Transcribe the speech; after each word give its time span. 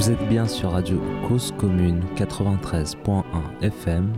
Vous 0.00 0.10
êtes 0.10 0.28
bien 0.30 0.46
sur 0.46 0.70
Radio 0.70 0.98
Cause 1.28 1.52
Commune 1.58 2.02
93.1 2.16 3.22
FM. 3.60 4.10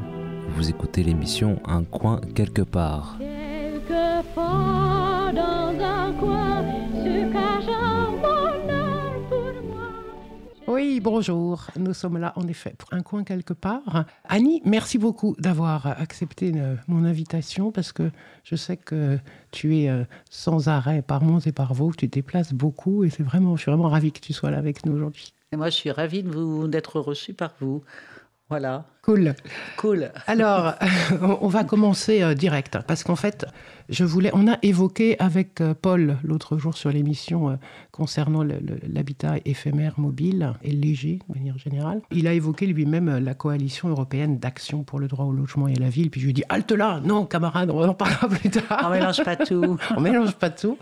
Vous 0.50 0.70
écoutez 0.70 1.02
l'émission 1.02 1.60
Un 1.64 1.82
coin 1.82 2.20
quelque 2.36 2.62
part. 2.62 3.16
Quelquefois 3.18 5.32
dans 5.34 5.84
un 5.84 6.12
coin 6.12 6.62
se 6.92 7.32
cache 7.32 7.68
un 7.68 8.12
bonheur 8.12 9.12
pour 9.28 9.74
moi. 9.74 9.88
Oui, 10.68 11.00
bonjour. 11.00 11.66
Nous 11.76 11.94
sommes 11.94 12.18
là, 12.18 12.32
en 12.36 12.46
effet, 12.46 12.76
pour 12.78 12.92
un 12.92 13.02
coin 13.02 13.24
quelque 13.24 13.52
part. 13.52 14.04
Annie, 14.28 14.62
merci 14.64 14.98
beaucoup 14.98 15.34
d'avoir 15.40 15.88
accepté 16.00 16.52
euh, 16.54 16.76
mon 16.86 17.04
invitation 17.04 17.72
parce 17.72 17.90
que 17.90 18.12
je 18.44 18.54
sais 18.54 18.76
que 18.76 19.18
tu 19.50 19.78
es 19.78 19.88
euh, 19.88 20.04
sans 20.30 20.68
arrêt 20.68 21.02
par 21.02 21.24
Mons 21.24 21.40
et 21.40 21.50
par 21.50 21.74
Vaux. 21.74 21.90
Tu 21.90 22.08
te 22.08 22.14
déplaces 22.14 22.52
beaucoup 22.52 23.02
et 23.02 23.10
c'est 23.10 23.24
vraiment, 23.24 23.56
je 23.56 23.62
suis 23.62 23.72
vraiment 23.72 23.88
ravie 23.88 24.12
que 24.12 24.20
tu 24.20 24.32
sois 24.32 24.52
là 24.52 24.58
avec 24.58 24.86
nous 24.86 24.92
aujourd'hui. 24.92 25.34
Et 25.52 25.56
moi, 25.56 25.68
je 25.70 25.76
suis 25.76 25.90
ravie 25.90 26.24
d'être 26.24 27.00
reçue 27.00 27.34
par 27.34 27.54
vous. 27.60 27.84
Voilà, 28.48 28.86
Cool. 29.04 29.34
cool. 29.78 30.12
Alors, 30.28 30.74
on 31.22 31.38
on 31.42 31.48
va 31.48 31.64
commencer 31.64 32.22
euh, 32.22 32.34
direct 32.34 32.78
parce 32.86 33.02
qu'en 33.02 33.16
fait, 33.16 33.46
je 33.88 34.04
voulais. 34.04 34.30
On 34.32 34.48
a 34.48 34.58
évoqué 34.62 35.18
avec 35.18 35.60
euh, 35.60 35.74
Paul 35.74 36.16
l'autre 36.24 36.56
jour 36.56 36.76
sur 36.76 36.90
l'émission 36.90 37.50
euh, 37.50 37.56
concernant 37.90 38.42
l'habitat 38.42 39.34
éphémère, 39.44 39.98
mobile 39.98 40.54
et 40.62 40.72
léger 40.72 41.18
de 41.28 41.34
manière 41.34 41.58
générale. 41.58 42.00
Il 42.10 42.26
a 42.26 42.32
évoqué 42.32 42.66
lui-même 42.66 43.08
euh, 43.08 43.20
la 43.20 43.34
coalition 43.34 43.88
européenne 43.88 44.38
d'action 44.38 44.82
pour 44.82 44.98
le 44.98 45.08
droit 45.08 45.26
au 45.26 45.32
logement 45.32 45.68
et 45.68 45.76
à 45.76 45.80
la 45.80 45.90
ville. 45.90 46.10
Puis 46.10 46.20
je 46.20 46.26
lui 46.26 46.30
ai 46.30 46.34
dit 46.34 46.44
halte 46.48 46.72
là, 46.72 47.00
non 47.04 47.26
camarade, 47.26 47.70
on 47.70 47.86
en 47.86 47.94
parlera 47.94 48.28
plus 48.28 48.50
tard. 48.50 48.84
On 48.86 48.90
mélange 48.90 49.22
pas 49.22 49.36
tout. 49.36 49.78
on 49.96 50.00
mélange 50.00 50.32
pas 50.34 50.50
tout. 50.50 50.78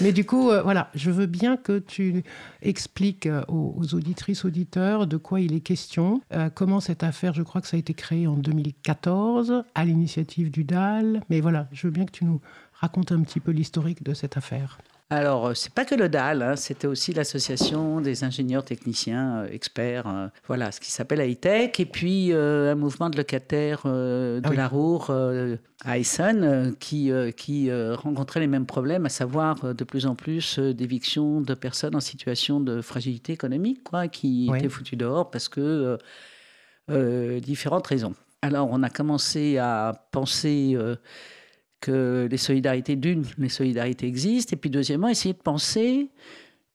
Mais 0.00 0.12
du 0.12 0.24
coup, 0.24 0.50
euh, 0.50 0.62
voilà, 0.62 0.88
je 0.94 1.10
veux 1.10 1.26
bien 1.26 1.56
que 1.56 1.78
tu 1.78 2.22
expliques 2.62 3.26
euh, 3.26 3.42
aux, 3.48 3.94
auditrices, 3.94 4.44
auditeurs 4.44 5.06
de 5.06 5.16
quoi 5.16 5.40
il 5.40 5.54
est 5.54 5.60
question, 5.60 6.20
euh, 6.32 6.50
comment 6.54 6.80
cette 6.80 7.02
affaire, 7.02 7.34
je 7.34 7.42
crois 7.42 7.55
que 7.60 7.68
ça 7.68 7.76
a 7.76 7.80
été 7.80 7.94
créé 7.94 8.26
en 8.26 8.34
2014 8.34 9.64
à 9.74 9.84
l'initiative 9.84 10.50
du 10.50 10.64
DAL. 10.64 11.20
Mais 11.30 11.40
voilà, 11.40 11.68
je 11.72 11.86
veux 11.86 11.92
bien 11.92 12.04
que 12.04 12.12
tu 12.12 12.24
nous 12.24 12.40
racontes 12.72 13.12
un 13.12 13.20
petit 13.22 13.40
peu 13.40 13.50
l'historique 13.52 14.02
de 14.02 14.14
cette 14.14 14.36
affaire. 14.36 14.78
Alors, 15.08 15.46
euh, 15.46 15.54
c'est 15.54 15.72
pas 15.72 15.84
que 15.84 15.94
le 15.94 16.08
DAL, 16.08 16.42
hein, 16.42 16.56
c'était 16.56 16.88
aussi 16.88 17.12
l'association 17.12 18.00
des 18.00 18.24
ingénieurs 18.24 18.64
techniciens 18.64 19.36
euh, 19.44 19.48
experts, 19.52 20.08
euh, 20.08 20.26
voilà, 20.48 20.72
ce 20.72 20.80
qui 20.80 20.90
s'appelle 20.90 21.20
high-tech, 21.20 21.78
et 21.78 21.86
puis 21.86 22.32
euh, 22.32 22.72
un 22.72 22.74
mouvement 22.74 23.08
de 23.08 23.16
locataires 23.16 23.82
de 23.84 24.40
Ah 24.42 24.50
oui. 24.50 24.56
la 24.56 24.68
euh, 24.74 25.56
à 25.84 25.98
Essen 25.98 26.74
qui, 26.80 27.12
qui 27.36 27.70
rencontrait 27.72 28.40
les 28.40 28.48
mêmes 28.48 28.66
problèmes, 28.66 29.06
à 29.06 29.08
savoir 29.08 29.72
de 29.74 29.84
plus 29.84 30.06
en 30.06 30.16
plus 30.16 30.58
euh, 30.58 30.74
d'éviction 30.74 31.40
de 31.40 31.54
personnes 31.54 31.94
en 31.94 32.00
situation 32.00 32.58
de 32.58 32.80
fragilité 32.80 33.32
économique, 33.32 33.84
quoi, 33.84 34.08
qui 34.08 34.48
Oui. 34.50 34.58
étaient 34.58 34.68
foutues 34.68 34.96
dehors 34.96 35.30
parce 35.30 35.48
que 35.48 35.98
euh, 36.88 37.40
différentes 37.40 37.86
raisons. 37.88 38.14
Alors, 38.42 38.68
on 38.70 38.82
a 38.84 38.90
commencé 38.90 39.58
à 39.58 40.06
penser 40.12 40.74
euh, 40.76 40.94
que 41.80 42.28
les 42.30 42.36
solidarités, 42.36 42.94
d'une, 42.94 43.24
les 43.38 43.48
solidarités 43.48 44.06
existent, 44.06 44.52
et 44.52 44.56
puis 44.56 44.70
deuxièmement, 44.70 45.08
essayer 45.08 45.34
de 45.34 45.42
penser, 45.42 46.10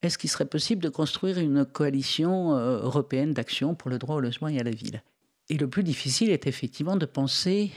est-ce 0.02 0.18
qu'il 0.18 0.30
serait 0.30 0.46
possible 0.46 0.84
de 0.84 0.90
construire 0.90 1.40
une 1.40 1.66
coalition 1.66 2.58
euh, 2.58 2.82
européenne 2.82 3.34
d'action 3.34 3.74
pour 3.74 3.90
le 3.90 4.00
droit 4.00 4.18
au 4.18 4.20
logement 4.20 4.50
et 4.50 4.60
à 4.60 4.64
la 4.64 4.72
ville? 4.72 5.02
Et 5.48 5.58
le 5.58 5.70
plus 5.70 5.84
difficile 5.84 6.30
est 6.30 6.46
effectivement 6.46 6.98
de 6.98 7.06
penser 7.06 7.72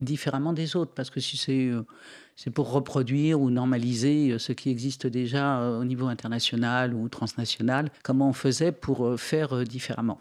différemment 0.00 0.52
des 0.52 0.76
autres, 0.76 0.92
parce 0.94 1.10
que 1.10 1.18
si 1.18 1.36
c'est 1.36 2.50
pour 2.50 2.70
reproduire 2.70 3.40
ou 3.40 3.50
normaliser 3.50 4.38
ce 4.38 4.52
qui 4.52 4.70
existe 4.70 5.06
déjà 5.08 5.60
au 5.70 5.84
niveau 5.84 6.06
international 6.06 6.94
ou 6.94 7.08
transnational, 7.08 7.90
comment 8.02 8.28
on 8.28 8.32
faisait 8.32 8.72
pour 8.72 9.18
faire 9.18 9.64
différemment 9.64 10.20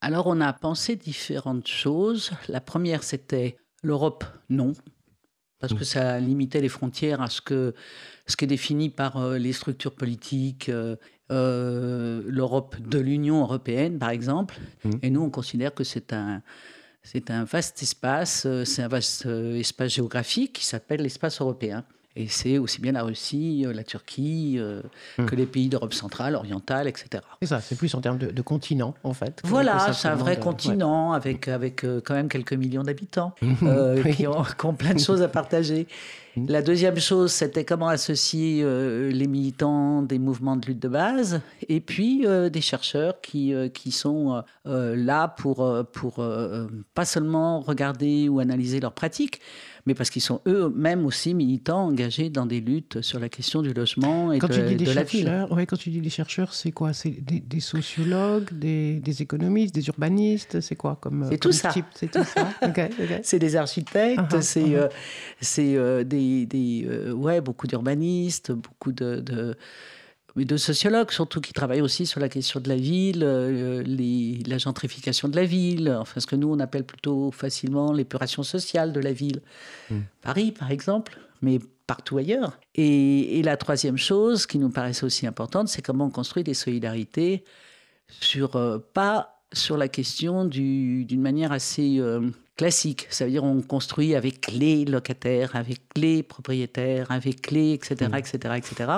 alors, 0.00 0.28
on 0.28 0.40
a 0.40 0.52
pensé 0.52 0.96
différentes 0.96 1.66
choses. 1.66 2.30
La 2.48 2.60
première, 2.60 3.02
c'était 3.02 3.56
l'Europe, 3.82 4.24
non, 4.48 4.72
parce 5.58 5.74
que 5.74 5.84
ça 5.84 6.20
limitait 6.20 6.60
les 6.60 6.68
frontières 6.68 7.20
à 7.20 7.28
ce, 7.28 7.40
que, 7.40 7.74
ce 8.26 8.36
qui 8.36 8.44
est 8.44 8.48
défini 8.48 8.90
par 8.90 9.16
euh, 9.16 9.38
les 9.38 9.52
structures 9.52 9.94
politiques, 9.94 10.68
euh, 10.68 10.94
euh, 11.32 12.22
l'Europe 12.26 12.76
de 12.80 12.98
l'Union 12.98 13.40
européenne, 13.40 13.98
par 13.98 14.10
exemple. 14.10 14.56
Mhm. 14.84 14.98
Et 15.02 15.10
nous, 15.10 15.22
on 15.22 15.30
considère 15.30 15.74
que 15.74 15.82
c'est 15.82 16.12
un, 16.12 16.42
c'est 17.02 17.30
un 17.30 17.42
vaste 17.42 17.82
espace, 17.82 18.46
c'est 18.64 18.82
un 18.82 18.88
vaste 18.88 19.26
espace 19.26 19.94
géographique 19.94 20.52
qui 20.54 20.64
s'appelle 20.64 21.02
l'espace 21.02 21.40
européen. 21.40 21.84
Et 22.18 22.26
c'est 22.28 22.58
aussi 22.58 22.80
bien 22.80 22.92
la 22.92 23.04
Russie, 23.04 23.64
euh, 23.64 23.72
la 23.72 23.84
Turquie, 23.84 24.56
euh, 24.58 24.82
Mhm. 25.18 25.26
que 25.26 25.36
les 25.36 25.46
pays 25.46 25.68
d'Europe 25.68 25.94
centrale, 25.94 26.34
orientale, 26.34 26.88
etc. 26.88 27.22
C'est 27.40 27.48
ça, 27.48 27.60
c'est 27.60 27.76
plus 27.78 27.94
en 27.94 28.00
termes 28.00 28.18
de, 28.18 28.30
de 28.32 28.42
continent, 28.42 28.94
en 29.04 29.14
fait. 29.14 29.40
Voilà, 29.44 29.92
c'est 29.92 30.08
un 30.08 30.16
vrai 30.16 30.36
de- 30.36 30.40
continent 30.42 31.12
avec, 31.12 31.46
avec 31.46 31.84
euh, 31.84 32.00
quand 32.04 32.14
même 32.14 32.28
quelques 32.28 32.54
millions 32.54 32.82
d'habitants 32.82 33.34
euh, 33.62 34.02
Oui. 34.04 34.14
qui, 34.16 34.26
ont, 34.26 34.42
qui 34.42 34.66
ont 34.66 34.74
plein 34.74 34.94
de 34.94 34.98
choses 34.98 35.22
à 35.22 35.28
partager. 35.28 35.86
Mhm. 36.36 36.46
La 36.48 36.62
deuxième 36.62 36.98
chose, 36.98 37.30
c'était 37.32 37.64
comment 37.64 37.88
associer 37.88 38.60
euh, 38.62 39.10
les 39.10 39.26
militants 39.26 40.02
des 40.02 40.18
mouvements 40.18 40.56
de 40.56 40.66
lutte 40.66 40.78
de 40.80 40.88
base 40.88 41.40
et 41.68 41.80
puis 41.80 42.26
euh, 42.26 42.48
des 42.50 42.60
chercheurs 42.60 43.20
qui, 43.20 43.54
euh, 43.54 43.68
qui 43.68 43.92
sont 43.92 44.34
euh, 44.34 44.40
euh, 44.66 44.96
là 44.96 45.28
pour, 45.28 45.62
euh, 45.64 45.82
pour 45.84 46.18
euh, 46.18 46.66
pas 46.94 47.04
seulement 47.04 47.60
regarder 47.60 48.28
ou 48.28 48.40
analyser 48.40 48.78
leurs 48.80 48.92
pratiques, 48.92 49.40
mais 49.88 49.94
parce 49.94 50.10
qu'ils 50.10 50.20
sont 50.20 50.42
eux-mêmes 50.46 51.06
aussi 51.06 51.32
militants 51.32 51.86
engagés 51.86 52.28
dans 52.28 52.44
des 52.44 52.60
luttes 52.60 53.00
sur 53.00 53.18
la 53.18 53.30
question 53.30 53.62
du 53.62 53.72
logement 53.72 54.34
et 54.34 54.38
Quand 54.38 54.48
de, 54.48 54.52
tu 54.52 54.60
dis 54.60 54.76
des 54.76 54.84
de 54.84 54.92
la 54.92 55.02
ville. 55.02 55.46
ouais, 55.50 55.64
quand 55.64 55.78
tu 55.78 55.88
dis 55.88 56.02
des 56.02 56.10
chercheurs, 56.10 56.52
c'est 56.52 56.72
quoi? 56.72 56.92
C'est 56.92 57.08
des, 57.08 57.40
des 57.40 57.60
sociologues, 57.60 58.52
des, 58.52 59.00
des 59.00 59.22
économistes, 59.22 59.74
des 59.74 59.88
urbanistes? 59.88 60.60
C'est 60.60 60.76
quoi 60.76 60.98
comme 61.00 61.24
C'est 61.24 61.38
comme 61.38 61.50
tout 61.50 61.56
ça. 61.56 61.72
C'est 61.94 62.10
tout 62.10 62.22
ça? 62.22 62.50
C'est 63.22 63.38
des 63.38 63.56
architectes, 63.56 64.20
ah, 64.30 64.42
c'est 64.42 64.76
ah. 64.76 64.80
euh, 64.80 64.88
c'est, 65.40 65.74
euh, 65.74 66.04
des, 66.04 66.44
des, 66.44 66.84
euh, 66.86 67.12
ouais, 67.12 67.40
beaucoup 67.40 67.66
d'urbanistes, 67.66 68.52
beaucoup 68.52 68.92
de, 68.92 69.20
de, 69.20 69.56
mais 70.36 70.44
de 70.44 70.56
sociologues 70.56 71.10
surtout 71.10 71.40
qui 71.40 71.52
travaillent 71.52 71.80
aussi 71.80 72.06
sur 72.06 72.20
la 72.20 72.28
question 72.28 72.60
de 72.60 72.68
la 72.68 72.76
ville, 72.76 73.22
euh, 73.24 73.82
les, 73.82 74.42
la 74.46 74.58
gentrification 74.58 75.28
de 75.28 75.36
la 75.36 75.44
ville, 75.44 75.96
enfin 75.98 76.20
ce 76.20 76.26
que 76.26 76.36
nous 76.36 76.48
on 76.52 76.60
appelle 76.60 76.84
plutôt 76.84 77.30
facilement 77.32 77.92
l'épuration 77.92 78.42
sociale 78.42 78.92
de 78.92 79.00
la 79.00 79.12
ville. 79.12 79.40
Mm. 79.90 80.00
Paris 80.22 80.52
par 80.52 80.70
exemple, 80.70 81.18
mais 81.42 81.58
partout 81.86 82.18
ailleurs. 82.18 82.58
Et, 82.74 83.38
et 83.38 83.42
la 83.42 83.56
troisième 83.56 83.96
chose 83.96 84.46
qui 84.46 84.58
nous 84.58 84.70
paraissait 84.70 85.04
aussi 85.04 85.26
importante, 85.26 85.68
c'est 85.68 85.82
comment 85.82 86.06
on 86.06 86.10
construit 86.10 86.44
des 86.44 86.54
solidarités 86.54 87.44
sur 88.20 88.56
euh, 88.56 88.78
pas 88.92 89.34
sur 89.52 89.78
la 89.78 89.88
question 89.88 90.44
du- 90.44 91.04
d'une 91.06 91.22
manière 91.22 91.52
assez 91.52 91.98
euh, 91.98 92.30
classique. 92.56 93.06
Ça 93.10 93.24
veut 93.24 93.30
dire 93.30 93.44
on 93.44 93.62
construit 93.62 94.14
avec 94.14 94.52
les 94.52 94.84
locataires, 94.84 95.56
avec 95.56 95.80
les 95.96 96.22
propriétaires, 96.22 97.10
avec 97.10 97.50
les, 97.50 97.72
etc., 97.72 98.10
etc., 98.18 98.54
etc. 98.56 98.90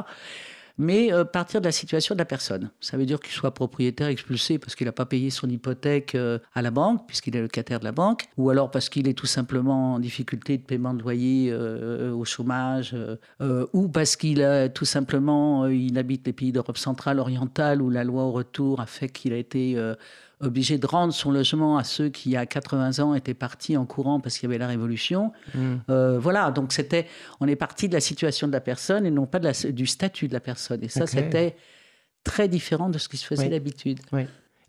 Mais 0.80 1.12
euh, 1.12 1.24
partir 1.26 1.60
de 1.60 1.66
la 1.66 1.72
situation 1.72 2.14
de 2.14 2.20
la 2.20 2.24
personne. 2.24 2.70
Ça 2.80 2.96
veut 2.96 3.04
dire 3.04 3.20
qu'il 3.20 3.34
soit 3.34 3.52
propriétaire 3.52 4.06
expulsé 4.06 4.58
parce 4.58 4.74
qu'il 4.74 4.86
n'a 4.86 4.92
pas 4.92 5.04
payé 5.04 5.28
son 5.28 5.46
hypothèque 5.50 6.14
euh, 6.14 6.38
à 6.54 6.62
la 6.62 6.70
banque, 6.70 7.06
puisqu'il 7.06 7.36
est 7.36 7.42
locataire 7.42 7.80
de 7.80 7.84
la 7.84 7.92
banque, 7.92 8.28
ou 8.38 8.48
alors 8.48 8.70
parce 8.70 8.88
qu'il 8.88 9.06
est 9.06 9.12
tout 9.12 9.26
simplement 9.26 9.96
en 9.96 9.98
difficulté 9.98 10.56
de 10.56 10.62
paiement 10.62 10.94
de 10.94 11.02
loyer 11.02 11.50
euh, 11.52 12.14
au 12.14 12.24
chômage, 12.24 12.96
ou 13.74 13.88
parce 13.88 14.16
qu'il 14.16 14.42
a 14.42 14.70
tout 14.70 14.86
simplement 14.86 15.66
il 15.66 15.98
habite 15.98 16.26
les 16.26 16.32
pays 16.32 16.50
d'Europe 16.50 16.78
centrale, 16.78 17.18
orientale, 17.18 17.82
où 17.82 17.90
la 17.90 18.02
loi 18.02 18.22
au 18.22 18.32
retour 18.32 18.80
a 18.80 18.86
fait 18.86 19.10
qu'il 19.10 19.34
a 19.34 19.36
été 19.36 19.76
obligé 20.40 20.78
de 20.78 20.86
rendre 20.86 21.12
son 21.12 21.30
logement 21.30 21.76
à 21.78 21.84
ceux 21.84 22.08
qui, 22.08 22.36
à 22.36 22.46
80 22.46 22.98
ans, 23.00 23.14
étaient 23.14 23.34
partis 23.34 23.76
en 23.76 23.84
courant 23.86 24.20
parce 24.20 24.38
qu'il 24.38 24.48
y 24.48 24.50
avait 24.52 24.58
la 24.58 24.66
révolution. 24.66 25.32
Mm. 25.54 25.74
Euh, 25.90 26.18
voilà, 26.18 26.50
donc 26.50 26.72
c'était, 26.72 27.06
on 27.40 27.46
est 27.48 27.56
parti 27.56 27.88
de 27.88 27.94
la 27.94 28.00
situation 28.00 28.46
de 28.48 28.52
la 28.52 28.60
personne 28.60 29.04
et 29.06 29.10
non 29.10 29.26
pas 29.26 29.38
de 29.38 29.44
la- 29.44 29.72
du 29.72 29.86
statut 29.86 30.28
de 30.28 30.32
la 30.32 30.40
personne. 30.40 30.82
Et 30.82 30.88
ça, 30.88 31.06
c'était 31.06 31.56
très 32.24 32.48
différent 32.48 32.88
de 32.90 32.98
ce 32.98 33.08
qui 33.08 33.16
se 33.16 33.26
faisait 33.26 33.44
Oui. 33.44 33.50
d'habitude. 33.50 34.00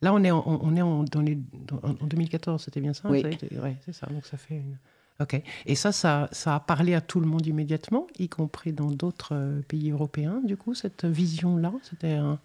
Là, 0.04 0.14
on 0.14 0.24
est 0.24 0.32
en, 0.32 0.44
on 0.46 0.76
est 0.76 0.82
en, 0.82 1.04
dans 1.04 1.22
les, 1.22 1.36
dans- 1.36 1.80
en 1.84 2.06
2014, 2.08 2.64
c'était 2.64 2.82
bien 2.82 2.94
ça 2.94 3.10
Oui. 3.10 3.24
ouais, 3.24 3.78
c'est 3.86 3.94
ça. 3.94 4.08
Donc 4.08 4.26
ça 4.26 4.38
fait 4.38 4.56
une. 4.56 4.78
Ok. 5.20 5.40
Et 5.68 5.76
ça, 5.76 5.92
ça, 5.92 6.28
ça 6.32 6.56
a 6.56 6.60
parlé 6.60 6.96
à 6.96 7.02
tout 7.02 7.20
le 7.20 7.28
monde 7.28 7.46
immédiatement, 7.46 8.08
y 8.18 8.28
compris 8.28 8.74
dans 8.74 8.90
d'autres 8.90 9.36
euh, 9.36 9.62
pays 9.68 9.92
européens. 9.92 10.42
Du 10.44 10.58
coup, 10.58 10.74
cette 10.74 11.06
vision-là, 11.06 11.72
c'était 11.84 12.14
un. 12.14 12.40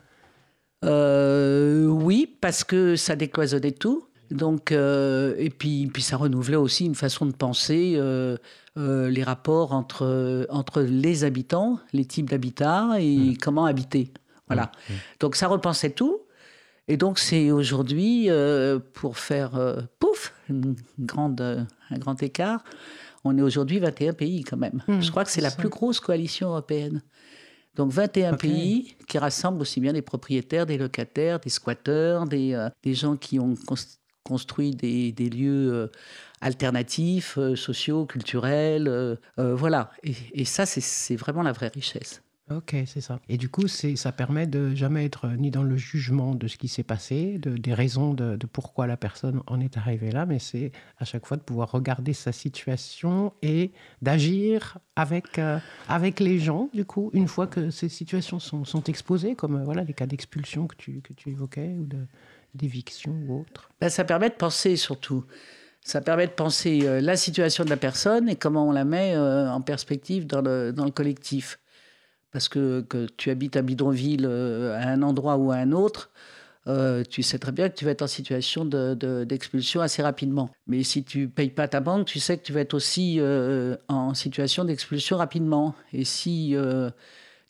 Euh, 0.87 1.87
oui, 1.87 2.37
parce 2.41 2.65
que 2.65 2.97
ça 2.97 3.17
décloisonnait 3.17 3.73
tout. 3.73 4.05
Donc, 4.31 4.73
euh, 4.73 5.35
et 5.38 5.50
puis, 5.50 5.87
puis 5.93 6.03
ça 6.03 6.17
renouvelait 6.17 6.56
aussi 6.56 6.85
une 6.85 6.94
façon 6.97 7.27
de 7.27 7.33
penser 7.33 7.94
euh, 7.97 8.37
euh, 8.77 9.09
les 9.09 9.23
rapports 9.23 9.73
entre, 9.73 10.47
entre 10.50 10.81
les 10.83 11.23
habitants, 11.25 11.79
les 11.93 12.05
types 12.05 12.29
d'habitat 12.31 12.91
et 12.99 13.37
comment 13.41 13.67
habiter. 13.67 14.11
Voilà. 14.49 14.71
Donc 15.21 15.37
ça 15.37 15.47
repensait 15.49 15.91
tout. 15.91 16.21
Et 16.89 16.97
donc 16.97 17.19
c'est 17.19 17.50
aujourd'hui, 17.50 18.27
euh, 18.31 18.79
pour 18.94 19.19
faire 19.19 19.56
euh, 19.56 19.81
pouf, 19.99 20.32
une 20.49 20.77
grande, 21.00 21.41
un 21.91 21.99
grand 21.99 22.21
écart, 22.23 22.62
on 23.25 23.37
est 23.39 23.43
aujourd'hui 23.43 23.81
21 23.81 24.12
pays 24.12 24.44
quand 24.44 24.56
même. 24.56 24.82
Mmh, 24.87 25.00
Je 25.00 25.11
crois 25.11 25.25
que 25.25 25.31
c'est 25.31 25.37
c'est 25.37 25.41
la 25.41 25.50
ça. 25.50 25.56
plus 25.56 25.69
grosse 25.69 25.99
coalition 25.99 26.49
européenne. 26.50 27.03
Donc 27.76 27.93
21 27.93 28.32
Ok. 28.32 28.40
pays 28.40 28.96
qui 29.06 29.19
rassemblent 29.19 29.61
aussi 29.61 29.81
bien 29.81 29.93
des 29.93 30.02
propriétaires, 30.02 30.67
des 30.67 30.78
locataires, 30.78 31.38
des 31.40 31.50
squatteurs, 31.50 32.26
des, 32.26 32.55
euh, 32.55 32.69
des 32.82 32.94
gens 32.94 33.17
qui 33.17 33.38
ont 33.38 33.55
cons- 33.67 33.76
construit 34.25 34.73
des, 34.73 35.12
des 35.12 35.28
lieux 35.31 35.73
euh, 35.73 35.87
alternatifs, 36.40 37.38
euh, 37.38 37.55
sociaux, 37.56 38.06
culturels. 38.06 38.88
euh, 38.88 39.17
voilà. 39.37 39.90
Et, 40.02 40.14
et 40.32 40.44
ça, 40.44 40.67
c'est 40.67 41.17
vraiment 41.17 41.43
la 41.43 41.52
vraie 41.52 41.69
richesse. 41.69 42.23
Ok, 42.48 42.76
c'est 42.87 43.00
ça. 43.00 43.19
Et 43.28 43.38
du 43.38 43.48
coup, 43.48 43.66
ça 43.66 44.12
permet 44.12 44.46
de 44.46 44.72
jamais 44.72 45.04
être 45.04 45.26
ni 45.31 45.50
dans 45.50 45.64
le 45.64 45.76
jugement 45.76 46.37
de 46.37 46.46
ce 46.46 46.56
qui 46.56 46.69
s'est 46.69 46.84
passé, 46.84 47.38
de, 47.38 47.56
des 47.56 47.75
raisons 47.75 48.14
de, 48.14 48.38
pourquoi 48.46 48.87
la 48.87 48.96
personne 48.96 49.43
en 49.48 49.58
est 49.58 49.76
arrivée 49.76 50.12
là, 50.12 50.26
mais 50.26 50.38
c'est 50.38 50.70
à 50.98 51.04
chaque 51.04 51.26
fois 51.26 51.37
de 51.37 51.43
pouvoir 51.43 51.72
regarder 51.72 52.12
sa 52.12 52.31
situation 52.31 53.32
et 53.43 53.72
d'agir 54.00 54.78
avec, 54.94 55.40
euh, 55.40 55.58
les 56.20 56.38
gens, 56.38 56.70
du 56.72 56.84
coup, 56.84 57.10
une 57.14 57.26
fois 57.26 57.48
que 57.48 57.70
ces 57.70 57.88
situations 57.88 58.38
sont, 58.38 58.82
exposées, 58.84 59.34
comme 59.34 59.69
les 59.84 59.93
cas 59.93 60.06
d'expulsion 60.06 60.69
que 60.69 60.76
tu, 60.76 61.02
évoquais, 61.26 61.75
ou 61.76 61.88
d'éviction 62.54 63.12
ou 63.26 63.40
autre. 63.40 63.70
Ben, 63.81 63.88
ça 63.88 64.04
permet 64.04 64.28
de 64.28 64.34
penser 64.34 64.76
surtout. 64.76 65.25
Ça 65.81 66.00
permet 66.00 66.28
de 66.28 66.32
penser 66.32 66.82
euh, 66.84 67.00
la 67.00 67.16
situation 67.16 67.64
de 67.64 67.70
la 67.70 67.76
personne 67.76 68.28
et 68.28 68.37
comment 68.37 68.69
on 68.69 68.72
la 68.72 68.84
met 68.84 69.16
euh, 69.16 69.50
en 69.50 69.60
perspective 69.60 70.28
dans 70.28 70.43
le 70.43 70.90
collectif. 70.90 71.58
Parce 72.37 72.50
que, 72.50 72.83
que 72.83 73.06
tu 73.17 73.31
habites 73.31 73.56
à 73.56 73.62
bidonville 73.62 74.27
euh, 74.29 74.77
à 74.79 74.88
un 74.91 75.00
endroit 75.00 75.38
ou 75.38 75.53
à 75.53 75.55
un 75.55 75.73
autre, 75.73 76.11
euh, 76.67 77.03
tu 77.09 77.23
sais 77.23 77.38
très 77.38 77.50
bien 77.50 77.71
que 77.71 77.75
tu 77.75 77.87
vas 77.87 77.93
être 77.93 78.03
en 78.03 78.06
situation 78.06 78.67
de- 78.67 78.93
de- 78.93 79.25
d'expulsion 79.25 79.81
assez 79.81 80.03
rapidement. 80.03 80.50
Mais 80.67 80.83
si 80.83 81.03
tu 81.03 81.29
payes 81.29 81.49
pas 81.49 81.67
ta 81.67 81.81
banque, 81.81 82.05
tu 82.05 82.21
sais 82.21 82.37
que 82.37 82.44
tu 82.44 82.53
vas 82.53 82.61
être 82.61 82.75
aussi 82.75 83.21
euh, 83.21 83.75
en 83.88 84.12
situation 84.12 84.67
d'expulsion 84.67 85.17
rapidement. 85.17 85.75
Et 85.94 86.05
si 86.05 86.55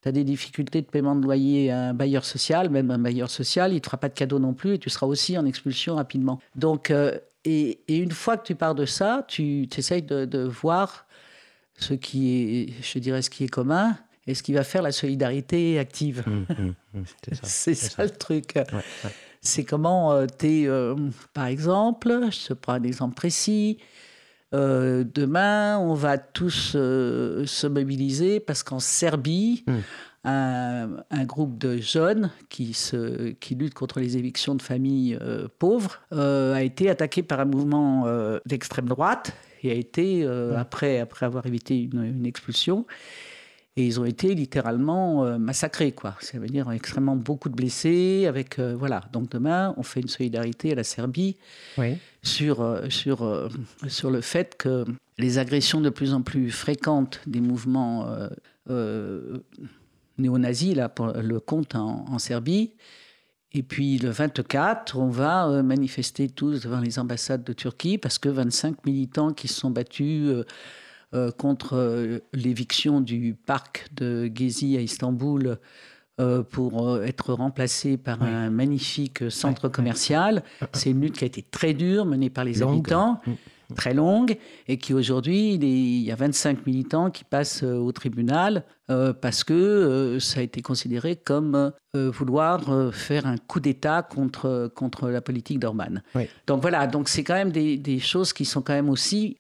tu 0.03 0.09
as 0.09 0.13
des 0.13 0.23
difficultés 0.23 0.83
de 0.83 0.87
paiement 0.87 1.17
de 1.17 1.25
loyer 1.25 1.73
à 1.73 1.89
un 1.89 1.93
bailleur 1.93 2.25
social, 2.25 2.71
même 2.71 2.93
un 2.93 2.99
bailleur 3.01 3.29
social, 3.29 3.73
il 3.73 3.75
ne 3.75 3.81
te 3.81 3.87
fera 3.87 3.97
pas 3.97 4.09
de 4.09 4.15
cadeau 4.15 4.39
non 4.39 4.55
plus 4.55 4.75
et 4.75 4.79
tu 4.79 4.89
seras 4.89 5.09
aussi 5.09 5.37
en 5.37 5.47
expulsion 5.47 5.97
rapidement. 5.97 6.39
Donc, 6.55 6.93
euh, 6.93 7.19
et, 7.45 7.81
et 7.89 7.97
une 7.97 8.13
fois 8.13 8.37
que 8.37 8.47
tu 8.47 8.55
pars 8.55 8.77
de 8.77 8.87
ça, 8.87 9.25
tu 9.27 9.69
essayes 9.77 10.03
de, 10.03 10.27
de 10.27 10.45
voir 10.45 11.07
ce 11.77 11.93
qui 11.93 12.69
est, 12.71 12.83
je 12.85 13.01
dirais, 13.01 13.21
ce 13.23 13.31
qui 13.31 13.43
est 13.43 13.49
commun 13.49 13.97
et 14.27 14.35
ce 14.35 14.43
qui 14.43 14.53
va 14.53 14.65
faire 14.65 14.83
la 14.83 14.93
solidarité 14.93 15.79
active. 15.79 16.25
C'est 17.25 17.35
ça. 17.35 17.41
C'est 17.45 17.75
ça, 17.75 18.05
le 18.05 18.11
truc. 18.11 18.53
Ouais, 18.57 18.65
ouais. 18.73 19.11
C'est 19.41 19.65
comment 19.65 20.27
tu 20.39 20.65
es, 20.65 20.69
par 21.33 21.47
exemple, 21.47 22.21
je 22.31 22.49
te 22.49 22.53
prends 22.55 22.73
un 22.75 22.83
exemple 22.83 23.15
précis. 23.15 23.79
euh, 24.55 25.05
demain, 25.15 25.79
on 25.79 25.95
va 25.95 26.19
tous 26.19 26.73
euh, 26.75 27.45
se 27.47 27.67
mobiliser 27.67 28.41
parce 28.41 28.63
qu'en 28.63 28.81
Serbie, 28.81 29.65
un, 30.25 30.89
un 31.11 31.25
groupe 31.25 31.59
de 31.59 31.77
jeunes 31.77 32.31
qui, 32.49 32.75
se, 32.75 33.31
qui 33.33 33.55
luttent 33.55 33.75
contre 33.75 34.01
les 34.01 34.17
évictions 34.17 34.57
de 34.57 34.63
familles 34.63 35.17
euh, 35.21 35.47
pauvres 35.61 36.01
euh, 36.13 36.55
a 36.55 36.63
été 36.63 36.91
attaqué 36.91 37.23
par 37.23 37.39
un 37.39 37.45
mouvement 37.45 38.05
euh, 38.07 38.39
d'extrême 38.47 38.87
droite 38.89 39.33
et 39.63 39.71
a 39.71 39.75
été, 39.75 40.25
euh, 40.25 40.57
après, 40.57 40.99
après 40.99 41.27
avoir 41.27 41.47
évité 41.47 41.81
une, 41.83 42.03
une 42.03 42.27
expulsion, 42.27 42.87
et 43.79 43.87
ils 43.87 44.01
ont 44.01 44.07
été 44.07 44.35
littéralement 44.35 45.25
euh, 45.27 45.37
massacrés, 45.37 45.93
quoi. 45.93 46.17
Ça 46.21 46.39
veut 46.39 46.47
dire 46.47 46.71
extrêmement 46.71 47.15
beaucoup 47.17 47.51
de 47.51 47.55
blessés. 47.55 48.25
Avec 48.27 48.59
euh, 48.59 48.75
voilà. 48.75 49.03
Donc 49.13 49.29
demain, 49.31 49.75
on 49.77 49.83
fait 49.83 50.01
une 50.01 50.09
solidarité 50.09 50.73
à 50.73 50.75
la 50.77 50.85
Serbie 50.85 51.37
Oui. 51.77 51.99
sur 52.23 52.63
euh, 52.63 52.89
sur 52.89 53.51
sur 53.87 54.11
le 54.11 54.23
fait 54.23 54.57
que 54.57 54.87
les 55.19 55.39
agressions 55.39 55.81
de 55.83 55.91
plus 55.91 56.15
en 56.15 56.23
plus 56.23 56.51
fréquentes 56.51 57.21
des 57.27 57.41
mouvements 57.41 58.07
euh, 58.09 58.29
euh, 58.71 59.39
néo-nazis, 60.19 60.75
là, 60.75 60.89
pour 60.89 61.09
le 61.09 61.41
compte 61.41 61.75
en, 61.75 62.07
en 62.09 62.19
Serbie. 62.19 62.73
Et 63.53 63.63
puis 63.63 63.99
le 63.99 64.09
24, 64.11 64.99
on 64.99 65.09
va 65.09 65.63
manifester 65.63 66.29
tous 66.29 66.63
devant 66.63 66.81
les 66.81 66.99
ambassades 66.99 67.45
de 67.45 67.53
Turquie 67.53 67.97
parce 67.97 68.19
que 68.19 68.29
25 68.29 68.85
militants 68.85 69.33
qui 69.33 69.49
se 69.49 69.55
sont 69.61 69.71
battus 69.71 70.45
euh, 71.15 71.31
contre 71.31 71.75
euh, 71.77 72.19
l'éviction 72.33 73.01
du 73.01 73.35
parc 73.47 73.87
de 73.95 74.31
Gezi 74.35 74.77
à 74.77 74.81
Istanbul 74.81 75.59
euh, 76.21 76.43
pour 76.43 76.99
être 77.03 77.33
remplacé 77.35 77.97
par 77.97 78.21
Oui. 78.23 78.29
un 78.29 78.51
magnifique 78.51 79.31
centre 79.31 79.69
commercial. 79.69 80.43
C'est 80.73 80.91
une 80.91 81.01
lutte 81.03 81.19
qui 81.19 81.25
a 81.25 81.27
été 81.27 81.43
très 81.43 81.75
dure, 81.75 82.05
menée 82.07 82.31
par 82.31 82.45
les 82.45 82.55
Longue. 82.55 82.73
habitants, 82.79 83.21
Mm. 83.69 83.75
très 83.75 83.95
longue, 83.95 84.37
et 84.69 84.79
qui 84.79 84.95
aujourd'hui, 84.95 85.55
il, 85.55 85.65
y 86.05 86.13
a 86.13 86.15
25 86.15 86.67
militants 86.67 87.11
qui 87.11 87.25
passent 87.25 87.65
au 87.65 87.91
tribunal 87.91 88.63
euh, 88.93 89.13
parce 89.13 89.43
que 89.43 89.53
euh, 89.55 90.21
ça 90.21 90.39
a 90.39 90.43
été 90.45 90.63
considéré 90.63 91.17
comme 91.17 91.73
vouloir 91.95 92.93
faire 92.95 93.27
un 93.27 93.37
coup 93.39 93.59
d'État 93.59 94.03
contre, 94.03 94.71
contre 94.75 95.09
la 95.09 95.21
politique 95.21 95.59
d'Orban. 95.59 95.95
Donc 96.47 96.61
voilà, 96.63 96.87
donc 96.87 97.09
c'est 97.09 97.25
quand 97.25 97.35
même 97.35 97.51
des, 97.51 97.77
des 97.79 97.99
choses 97.99 98.33
qui 98.33 98.45
sont 98.45 98.61
quand 98.63 98.75
même 98.75 98.91
aussi 98.91 99.37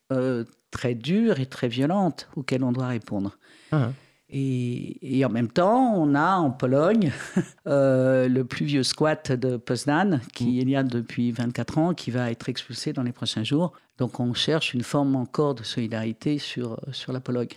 très 0.70 0.94
dures 0.94 1.40
et 1.40 1.46
très 1.46 1.68
violentes 1.68 2.28
auxquelles 2.36 2.64
on 2.64 2.72
doit 2.72 2.88
répondre. 2.88 3.38
Ah, 3.72 3.90
Et, 4.28 5.18
et 5.18 5.24
en 5.24 5.28
même 5.28 5.48
temps, 5.48 5.94
on 5.94 6.14
a 6.14 6.36
en 6.36 6.50
Pologne 6.50 7.12
euh, 7.66 8.28
le 8.28 8.44
plus 8.44 8.66
vieux 8.66 8.82
squat 8.82 9.32
de 9.32 9.56
Poznan, 9.56 10.20
qui 10.34 10.60
est 10.60 10.64
là 10.64 10.82
depuis 10.82 11.30
24 11.30 11.78
ans, 11.78 11.94
qui 11.94 12.10
va 12.10 12.30
être 12.30 12.48
expulsé 12.48 12.92
dans 12.92 13.04
les 13.04 13.12
prochains 13.12 13.44
jours. 13.44 13.72
Donc 13.98 14.18
on 14.20 14.34
cherche 14.34 14.74
une 14.74 14.82
forme 14.82 15.16
encore 15.16 15.54
de 15.54 15.62
solidarité 15.62 16.38
sur, 16.38 16.80
sur 16.92 17.12
la 17.12 17.20
Pologne. 17.20 17.48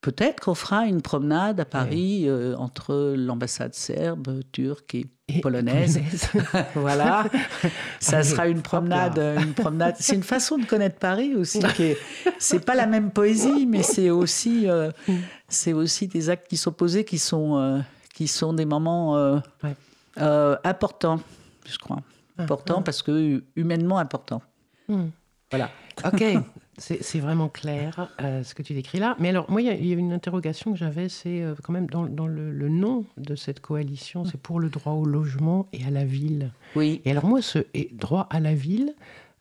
Peut-être 0.00 0.40
qu'on 0.40 0.54
fera 0.54 0.86
une 0.86 1.02
promenade 1.02 1.58
à 1.60 1.64
Paris 1.64 2.24
euh, 2.28 2.54
entre 2.56 3.14
l'ambassade 3.16 3.74
serbe, 3.74 4.40
turque 4.52 4.94
et 4.94 5.06
et 5.28 5.40
polonaise. 5.40 6.00
voilà, 6.76 7.24
ça 8.00 8.18
Allez, 8.18 8.28
sera 8.28 8.46
une 8.46 8.62
promenade, 8.62 9.18
là. 9.18 9.34
une 9.42 9.54
promenade. 9.54 9.96
C'est 9.98 10.14
une 10.14 10.22
façon 10.22 10.56
de 10.56 10.64
connaître 10.64 11.00
Paris 11.00 11.34
aussi. 11.34 11.60
C'est 12.38 12.64
pas 12.64 12.76
la 12.76 12.86
même 12.86 13.10
poésie, 13.10 13.66
mais 13.66 13.82
c'est 13.82 14.10
aussi, 14.10 14.68
euh, 14.70 14.92
c'est 15.48 15.72
aussi 15.72 16.06
des 16.06 16.30
actes 16.30 16.46
qui 16.46 16.56
sont 16.56 16.70
posés, 16.70 17.04
qui 17.04 17.18
sont, 17.18 17.56
euh, 17.58 17.80
qui 18.14 18.28
sont 18.28 18.52
des 18.52 18.66
moments 18.66 19.16
euh, 19.16 19.38
Ouais. 19.64 19.74
euh, 20.20 20.56
importants, 20.62 21.20
je 21.68 21.76
crois. 21.78 21.98
Ah, 22.38 22.42
Importants 22.44 22.82
parce 22.82 23.02
que 23.02 23.42
humainement 23.56 23.98
importants. 23.98 24.42
Hmm. 24.88 25.06
Voilà. 25.50 25.70
Ok, 26.04 26.22
c'est 26.78 27.20
vraiment 27.20 27.48
clair 27.48 28.10
euh, 28.20 28.42
ce 28.42 28.54
que 28.54 28.62
tu 28.62 28.74
décris 28.74 28.98
là. 28.98 29.16
Mais 29.18 29.30
alors, 29.30 29.50
moi, 29.50 29.62
il 29.62 29.66
y 29.66 29.70
a- 29.70 29.74
il 29.74 29.86
y, 29.86 29.92
a 29.94 29.96
une 29.96 30.12
interrogation 30.12 30.72
que 30.72 30.78
j'avais, 30.78 31.08
c'est 31.08 31.42
euh, 31.42 31.54
quand 31.62 31.72
même 31.72 31.86
dans, 31.86 32.06
dans 32.06 32.26
le, 32.26 32.52
le 32.52 32.68
nom 32.68 33.04
de 33.16 33.34
cette 33.34 33.60
coalition, 33.60 34.24
c'est 34.24 34.40
pour 34.40 34.60
le 34.60 34.68
droit 34.68 34.92
au 34.92 35.04
logement 35.04 35.68
et 35.72 35.84
à 35.84 35.90
la 35.90 36.04
ville. 36.04 36.50
Oui. 36.74 37.00
Et 37.04 37.10
alors 37.10 37.24
moi, 37.24 37.40
ce 37.42 37.60
et 37.74 37.90
droit 37.92 38.26
à 38.30 38.40
la 38.40 38.54
ville, 38.54 38.94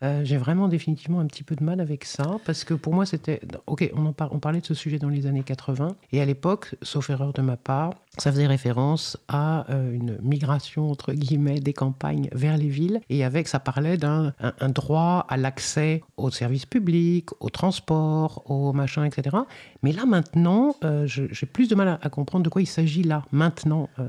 euh, 0.04 0.22
j'ai 0.26 0.38
vraiment 0.38 0.68
définitivement 0.68 1.20
un 1.20 1.26
petit 1.26 1.44
peu 1.44 1.56
de 1.56 1.64
mal 1.64 1.80
avec 1.80 2.04
ça, 2.04 2.38
parce 2.46 2.64
que 2.64 2.74
pour 2.74 2.94
moi, 2.94 3.06
c'était... 3.06 3.40
Ok, 3.66 3.90
on, 3.96 4.08
en 4.08 4.14
par- 4.14 4.34
on 4.34 4.40
parlait 4.40 4.60
de 4.60 4.66
ce 4.66 4.74
sujet 4.74 5.00
dans 5.00 5.10
les 5.10 5.26
années 5.26 5.44
80, 5.44 5.96
et 6.12 6.22
à 6.22 6.26
l'époque, 6.26 6.76
sauf 6.82 7.10
erreur 7.10 7.32
de 7.34 7.42
ma 7.42 7.56
part, 7.58 7.94
ça 8.18 8.32
faisait 8.32 8.46
référence 8.48 9.18
à 9.28 9.70
euh, 9.72 9.94
une 9.94 10.18
migration, 10.22 10.92
entre 10.92 11.14
guillemets, 11.14 11.60
des 11.60 11.74
campagnes 11.74 12.28
vers 12.34 12.58
les 12.58 12.68
villes, 12.68 13.00
et 13.10 13.24
avec, 13.24 13.48
ça 13.48 13.60
parlait 13.60 13.98
d'un 13.98 14.34
un, 14.42 14.54
un 14.60 14.70
droit 14.70 15.26
à 15.30 15.38
l'accès 15.38 16.04
aux 16.18 16.30
services 16.32 16.66
publics, 16.66 17.30
au 17.40 17.50
transport, 17.50 18.44
au 18.50 18.74
machin, 18.74 19.06
etc. 19.06 19.38
Mais 19.82 19.92
là, 19.92 20.06
maintenant, 20.06 20.76
euh, 20.84 21.08
j'ai 21.08 21.46
plus 21.46 21.70
de 21.70 21.76
mal 21.76 21.88
à, 21.88 22.00
à 22.02 22.10
comprendre 22.10 22.44
de 22.44 22.50
quoi 22.50 22.62
il 22.62 22.68
s'agit 22.68 23.04
là, 23.04 23.24
maintenant, 23.32 23.90
en 23.98 24.04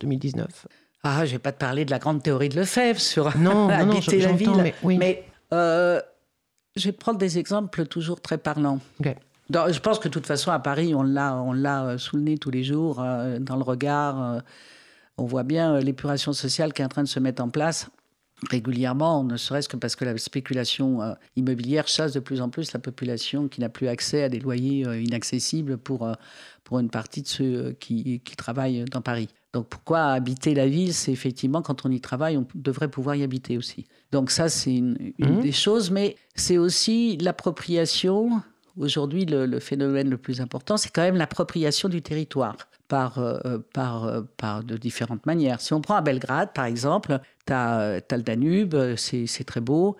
2019. 0.00 0.66
Ah, 1.08 1.24
je 1.24 1.32
vais 1.32 1.38
pas 1.38 1.52
te 1.52 1.58
parler 1.58 1.84
de 1.84 1.90
la 1.90 1.98
grande 1.98 2.22
théorie 2.22 2.48
de 2.48 2.56
Lefebvre 2.56 3.00
sur 3.00 3.36
Non, 3.38 3.68
non, 3.68 3.68
non, 3.86 3.92
habiter 3.96 4.18
la 4.20 4.32
ville. 4.32 4.50
mais 4.62 4.74
oui. 4.82 4.96
Mais 4.98 5.24
euh, 5.52 6.00
je 6.74 6.86
vais 6.86 6.92
prendre 6.92 7.18
des 7.18 7.38
exemples 7.38 7.86
toujours 7.86 8.20
très 8.20 8.38
parlants. 8.38 8.80
Dans- 9.48 9.72
je 9.72 9.78
pense 9.78 10.00
que 10.00 10.08
de 10.08 10.12
toute 10.12 10.26
façon, 10.26 10.50
à 10.50 10.58
Paris, 10.58 10.94
on 10.96 11.04
l'a, 11.04 11.36
on 11.36 11.52
l'a 11.52 11.84
euh, 11.84 11.98
sous 11.98 12.16
le 12.16 12.22
nez 12.22 12.38
tous 12.38 12.50
les 12.50 12.64
jours, 12.64 13.00
euh, 13.00 13.38
dans 13.38 13.54
le 13.56 13.62
regard. 13.62 14.20
euh, 14.20 14.40
on 15.18 15.24
voit 15.24 15.44
bien 15.44 15.78
l'épuration 15.78 16.32
sociale 16.32 16.72
qui 16.72 16.82
est 16.82 16.84
en 16.84 16.88
train 16.88 17.02
de 17.04 17.08
se 17.08 17.20
mettre 17.20 17.42
en 17.42 17.48
place 17.48 17.88
régulièrement, 18.50 19.24
ne 19.24 19.38
serait-ce 19.38 19.66
que 19.66 19.78
parce 19.78 19.96
que 19.96 20.04
la 20.04 20.18
spéculation 20.18 21.16
immobilière 21.36 21.88
chasse 21.88 22.12
de 22.12 22.20
plus 22.20 22.42
en 22.42 22.50
plus 22.50 22.74
la 22.74 22.80
population 22.80 23.48
qui 23.48 23.62
n'a 23.62 23.70
plus 23.70 23.88
accès 23.88 24.24
à 24.24 24.28
des 24.28 24.40
loyers 24.40 24.82
inaccessibles 25.02 25.78
pour, 25.78 26.06
pour 26.64 26.78
une 26.78 26.90
partie 26.90 27.22
de 27.22 27.28
ceux 27.28 27.72
qui, 27.80 28.20
qui 28.20 28.36
travaillent 28.36 28.84
dans 28.90 29.00
Paris. 29.00 29.28
Donc 29.56 29.68
pourquoi 29.68 30.00
habiter 30.08 30.52
la 30.54 30.66
ville 30.66 30.92
C'est 30.92 31.12
effectivement 31.12 31.62
quand 31.62 31.86
on 31.86 31.90
y 31.90 31.98
travaille, 31.98 32.36
on 32.36 32.46
devrait 32.54 32.88
pouvoir 32.88 33.16
y 33.16 33.22
habiter 33.22 33.56
aussi. 33.56 33.86
Donc 34.12 34.30
ça, 34.30 34.50
c'est 34.50 34.74
une, 34.74 34.98
une 35.18 35.36
Mhm. 35.36 35.40
des 35.40 35.52
choses, 35.52 35.90
mais 35.90 36.16
c'est 36.34 36.58
aussi 36.58 37.16
l'appropriation. 37.16 38.42
Aujourd'hui, 38.76 39.24
le, 39.24 39.46
le 39.46 39.58
phénomène 39.58 40.10
le 40.10 40.18
plus 40.18 40.42
important, 40.42 40.76
c'est 40.76 40.90
quand 40.90 41.00
même 41.00 41.16
l'appropriation 41.16 41.88
du 41.88 42.02
territoire 42.02 42.56
par, 42.88 43.18
euh, 43.18 43.58
par, 43.72 44.04
euh, 44.04 44.20
par 44.36 44.62
de 44.62 44.76
différentes 44.76 45.24
manières. 45.24 45.62
Si 45.62 45.72
on 45.72 45.80
prend 45.80 45.94
à 45.96 46.02
Belgrade, 46.02 46.50
par 46.52 46.66
exemple, 46.66 47.18
tu 47.46 47.54
as, 47.54 48.00
le 48.12 48.22
Danube, 48.22 48.76
c'est 48.96 49.44
très 49.46 49.62
beau. 49.62 49.96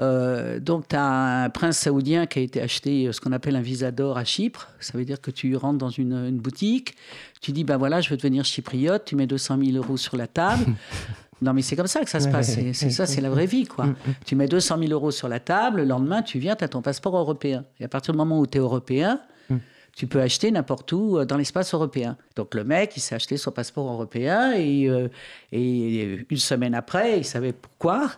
Euh, 0.00 0.60
donc, 0.60 0.88
tu 0.88 0.96
as 0.96 1.44
un 1.44 1.50
prince 1.50 1.78
saoudien 1.78 2.26
qui 2.26 2.38
a 2.38 2.42
été 2.42 2.60
acheté 2.60 3.06
euh, 3.06 3.12
ce 3.12 3.20
qu'on 3.20 3.32
appelle 3.32 3.56
un 3.56 3.62
visa 3.62 3.90
d'or 3.90 4.18
à 4.18 4.24
Chypre. 4.24 4.68
Ça 4.78 4.96
veut 4.98 5.04
dire 5.04 5.20
que 5.20 5.30
tu 5.30 5.56
rentres 5.56 5.78
dans 5.78 5.90
une, 5.90 6.12
une 6.12 6.38
boutique, 6.38 6.94
tu 7.40 7.52
dis, 7.52 7.64
ben 7.64 7.76
voilà, 7.76 8.00
je 8.00 8.10
veux 8.10 8.16
devenir 8.16 8.44
chypriote, 8.44 9.04
tu 9.06 9.16
mets 9.16 9.26
200 9.26 9.58
000 9.64 9.76
euros 9.76 9.96
sur 9.96 10.16
la 10.16 10.26
table. 10.26 10.64
non, 11.42 11.54
mais 11.54 11.62
c'est 11.62 11.76
comme 11.76 11.86
ça 11.86 12.04
que 12.04 12.10
ça 12.10 12.20
se 12.20 12.28
passe. 12.28 12.58
C'est 12.72 12.90
ça, 12.90 13.06
c'est 13.06 13.20
la 13.22 13.30
vraie 13.30 13.46
vie, 13.46 13.64
quoi. 13.66 13.86
Tu 14.26 14.36
mets 14.36 14.48
200 14.48 14.78
000 14.78 14.90
euros 14.92 15.10
sur 15.10 15.28
la 15.28 15.40
table, 15.40 15.78
le 15.78 15.84
lendemain, 15.84 16.22
tu 16.22 16.38
viens, 16.38 16.56
tu 16.56 16.64
as 16.64 16.68
ton 16.68 16.82
passeport 16.82 17.16
européen. 17.16 17.64
Et 17.80 17.84
à 17.84 17.88
partir 17.88 18.12
du 18.12 18.18
moment 18.18 18.38
où 18.38 18.46
tu 18.46 18.58
es 18.58 18.60
européen, 18.60 19.20
Mm. 19.48 19.56
tu 19.94 20.06
peux 20.06 20.20
acheter 20.20 20.50
n'importe 20.50 20.92
où 20.92 21.18
euh, 21.18 21.24
dans 21.24 21.36
l'espace 21.36 21.72
européen. 21.74 22.16
Donc 22.34 22.54
le 22.54 22.64
mec, 22.64 22.96
il 22.96 23.00
s'est 23.00 23.14
acheté 23.14 23.36
son 23.36 23.50
passeport 23.50 23.90
européen 23.90 24.52
et, 24.52 24.88
euh, 24.88 25.08
et 25.52 26.24
une 26.28 26.36
semaine 26.36 26.74
après, 26.74 27.18
il 27.18 27.24
savait 27.24 27.52
pourquoi, 27.52 28.10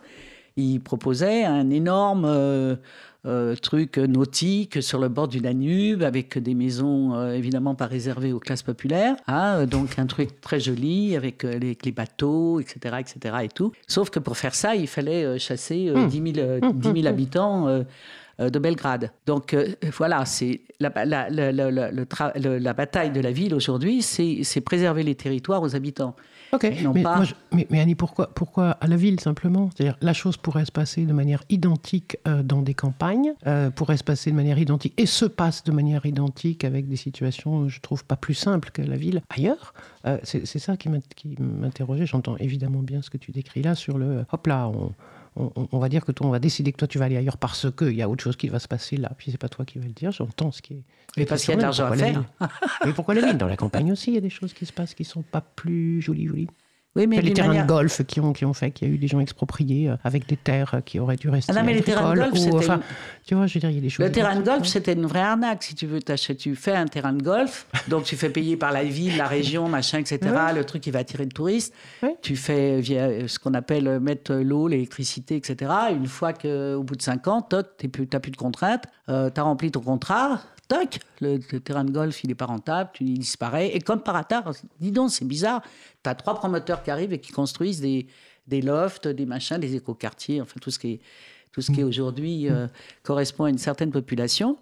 il 0.59 0.81
proposait 0.81 1.45
un 1.45 1.71
énorme 1.71 2.25
euh, 2.27 2.75
euh, 3.27 3.55
truc 3.55 3.97
nautique 3.99 4.83
sur 4.83 4.99
le 4.99 5.09
bord 5.09 5.29
du 5.29 5.41
Danube 5.41 6.03
avec 6.03 6.37
des 6.39 6.55
maisons 6.55 7.15
euh, 7.15 7.33
évidemment 7.33 7.75
pas 7.75 7.87
réservées 7.87 8.33
aux 8.33 8.41
classes 8.41 8.63
populaires. 8.65 9.15
hein, 9.29 9.67
donc 9.67 9.99
un 9.99 10.07
truc 10.07 10.41
très 10.41 10.59
joli 10.59 11.17
avec 11.17 11.45
les, 11.45 11.93
bateaux, 11.93 12.61
etc., 12.61 12.97
etc. 12.99 13.37
et 13.45 13.49
tout. 13.49 13.73
Sauf 13.87 14.11
que 14.11 14.19
pour 14.19 14.37
faire 14.37 14.55
ça, 14.55 14.75
il 14.75 14.89
fallait 14.89 15.39
chasser 15.39 15.89
euh, 15.89 16.07
Mmh. 16.07 16.09
10 16.09 16.35
000, 16.35 16.47
euh, 16.47 16.61
10 16.75 17.03
000 17.03 17.07
habitants. 17.07 17.85
Euh, 18.41 18.51
de 18.51 18.59
Belgrade. 18.59 19.11
Donc 19.27 19.55
euh, 19.55 19.69
voilà, 19.97 20.25
c'est 20.25 20.61
la, 20.81 20.91
bataille 22.73 23.11
de 23.11 23.21
la 23.21 23.33
ville 23.33 23.55
aujourd'hui, 23.55 24.03
c'est 24.03 24.61
préserver 24.61 25.03
les 25.03 25.15
territoires 25.15 25.63
aux 25.63 25.75
habitants. 25.75 26.15
Ok, 26.53 26.67
non 26.83 26.93
mais, 26.95 27.03
pas- 27.03 27.17
moi, 27.17 27.25
je- 27.25 27.35
mais, 27.53 27.67
mais 27.69 27.81
Annie, 27.81 27.95
pourquoi, 27.95 28.29
pourquoi 28.29 28.71
à 28.71 28.87
la 28.87 28.97
ville 28.97 29.21
simplement? 29.21 29.69
C'est-à-dire, 29.75 29.99
la 30.01 30.15
chose 30.15 30.37
pourrait 30.39 30.65
se 30.65 30.73
passer 30.73 31.05
de 31.05 31.13
manière 31.13 31.43
identique 31.51 32.17
euh, 32.27 32.43
dans 32.43 32.63
des 32.63 32.73
campagnes, 32.75 33.35
euh, 33.47 33.71
pourrait 33.71 33.99
se 33.99 34.05
passer 34.05 34.31
de 34.31 34.37
manière 34.37 34.59
identique 34.59 34.95
et 34.97 35.05
se 35.05 35.27
passe 35.27 35.63
de 35.65 35.73
manière 35.73 36.07
identique 36.07 36.65
avec 36.65 36.89
des 36.89 36.97
situations, 36.97 37.69
je 37.69 37.81
trouve, 37.81 38.05
pas 38.05 38.17
plus 38.17 38.35
simples 38.35 38.71
que 38.71 38.81
la 38.81 38.97
ville 38.97 39.21
ailleurs. 39.29 39.75
Euh, 40.07 40.17
c'est 40.23 40.47
ça 40.59 40.77
qui 40.77 40.89
m'interrogeait. 41.39 42.07
J'entends 42.07 42.37
évidemment 42.39 42.81
bien 42.81 43.03
ce 43.03 43.11
que 43.11 43.19
tu 43.19 43.31
décris 43.31 43.63
là 43.63 43.75
sur 43.75 43.99
le 43.99 44.25
hop 44.33 44.47
là, 44.47 44.69
on, 44.69 44.93
on- 45.39 45.69
on 45.73 45.79
va 45.79 45.89
dire 45.89 46.05
que 46.05 46.13
toi, 46.13 46.27
on 46.27 46.31
va 46.31 46.39
décider 46.39 46.73
que 46.73 46.77
toi 46.79 46.89
tu 46.89 46.99
vas 46.99 47.05
aller 47.07 47.17
ailleurs 47.17 47.37
parce 47.39 47.67
qu'il 47.77 47.93
y 47.95 48.03
a 48.03 48.09
autre 48.09 48.23
chose 48.23 48.37
qui 48.37 48.49
va 48.49 48.59
se 48.59 48.69
passer 48.69 48.97
là, 48.97 49.11
puis 49.17 49.31
c'est 49.31 49.39
pas 49.39 49.49
toi 49.49 49.65
qui 49.65 49.79
vas 49.79 49.87
le 49.87 49.93
dire. 49.93 50.11
J'entends 50.13 50.51
ce 50.53 50.61
qui 50.63 50.75
est. 50.75 50.83
Mais 51.17 51.25
parce 51.27 51.43
qu'il 51.43 51.51
y 51.51 51.55
a 51.55 51.57
de 51.57 51.63
l'argent 51.63 51.87
à 51.87 51.97
faire. 51.97 52.25
Mais 52.85 52.93
pourquoi 52.93 53.15
la 53.15 53.23
ville? 53.27 53.39
Dans 53.39 53.47
la 53.47 53.57
campagne 53.57 53.93
aussi, 53.93 54.11
il 54.11 54.15
y 54.15 54.19
a 54.19 54.21
des 54.23 54.31
choses 54.31 54.53
qui 54.53 54.67
se 54.67 54.73
passent 54.73 54.95
qui 54.95 55.05
sont 55.05 55.23
pas 55.23 55.41
plus 55.41 56.01
jolies, 56.03 56.27
jolies. 56.27 56.49
Oui, 56.99 57.07
mais 57.07 57.21
les 57.23 57.33
terrains 57.33 57.49
manière- 57.49 57.65
de 57.67 57.69
golf 57.73 58.03
qui 58.07 58.21
ont, 58.21 58.33
qui 58.33 58.45
ont 58.45 58.53
fait 58.53 58.71
qu'il 58.71 58.89
y 58.89 58.91
a 58.91 58.95
eu 58.95 58.99
des 58.99 59.07
gens 59.09 59.21
expropriés 59.21 59.89
euh, 59.89 59.97
avec 60.05 60.27
des 60.29 60.37
terres 60.37 60.75
euh, 60.75 60.81
qui 60.81 60.99
auraient 60.99 61.17
dû 61.17 61.29
rester. 61.29 61.53
Ah 61.55 61.61
non, 61.61 61.65
mais 61.67 61.75
les 61.75 61.83
terrains 61.83 62.13
de 62.13 62.19
golf, 62.19 62.35
c'était 62.37 62.55
enfin, 62.57 62.75
une- 62.77 62.83
Tu 63.27 63.35
vois, 63.35 63.47
je 63.47 63.55
veux 63.55 63.61
dire, 63.61 63.71
il 63.71 63.77
y 63.77 63.79
a 63.79 63.83
des 63.83 63.89
choses. 63.89 64.05
Le 64.05 64.13
terrain 64.13 64.37
de 64.37 64.43
golf, 64.45 64.67
c'était 64.67 64.93
une 64.93 65.07
vraie 65.07 65.21
arnaque. 65.21 65.63
Si 65.63 65.75
tu 65.75 65.87
veux, 65.87 66.01
tu 66.01 66.55
fais 66.57 66.73
un 66.75 66.87
terrain 66.87 67.13
de 67.13 67.23
golf, 67.23 67.67
donc 67.89 68.05
tu 68.05 68.17
fais 68.17 68.31
payer 68.31 68.57
par 68.57 68.73
la 68.73 68.85
ville, 68.85 69.17
la 69.17 69.27
région, 69.27 69.69
machin, 69.69 69.99
etc. 69.99 70.19
Le 70.55 70.65
truc 70.65 70.83
qui 70.83 70.91
va 70.91 70.99
attirer 71.01 71.25
le 71.25 71.31
touriste. 71.31 71.73
Tu 72.23 72.37
fais 72.37 72.81
via 72.81 73.05
euh, 73.07 73.29
ce 73.29 73.39
qu'on 73.39 73.55
appelle 73.55 73.87
euh, 73.87 74.01
mettre 74.01 74.35
l'eau, 74.35 74.69
l'électricité, 74.69 75.37
etc. 75.37 75.71
Une 75.91 76.07
fois 76.07 76.33
qu'au 76.33 76.83
bout 76.83 76.97
de 76.97 77.03
5 77.03 77.27
ans, 77.29 77.43
tu 77.43 77.57
n'as 78.13 78.21
plus 78.21 78.31
de 78.31 78.37
contraintes, 78.37 78.85
tu 79.07 79.13
as 79.13 79.43
rempli 79.43 79.71
ton 79.71 79.81
contrat, 79.81 80.41
toc, 80.69 81.01
le, 81.21 81.41
le 81.51 81.61
terrain 81.61 81.85
de 81.85 81.91
golf, 81.91 82.23
il 82.23 82.29
n'est 82.29 82.35
pas 82.35 82.47
rentable, 82.47 82.91
tu 82.93 83.05
il 83.05 83.19
disparaît. 83.19 83.75
Et 83.75 83.81
comme 83.81 84.03
par 84.03 84.17
hasard, 84.17 84.53
dis 84.81 84.93
donc, 84.93 85.11
c'est 85.11 85.25
bizarre, 85.25 85.63
tu 86.05 86.11
as 86.11 86.15
trois 86.15 86.35
promoteurs 86.35 86.83
qui 86.83 86.91
arrivent 86.91 87.13
et 87.13 87.19
qui 87.19 87.33
construisent 87.33 87.81
des, 87.81 88.07
des 88.47 88.61
lofts, 88.63 89.09
des 89.09 89.27
machins, 89.27 89.59
des 89.59 89.75
écoquartiers, 89.75 90.41
enfin 90.41 90.57
tout 90.61 90.71
ce 90.71 90.79
qui 90.79 90.93
est, 90.93 91.01
tout 91.53 91.63
ce 91.63 91.73
qui 91.73 91.81
est 91.81 91.85
aujourd'hui 91.85 92.49
euh, 92.49 92.69
correspond 93.03 93.45
à 93.45 93.51
une 93.51 93.59
certaine 93.59 93.91
population. 93.91 94.59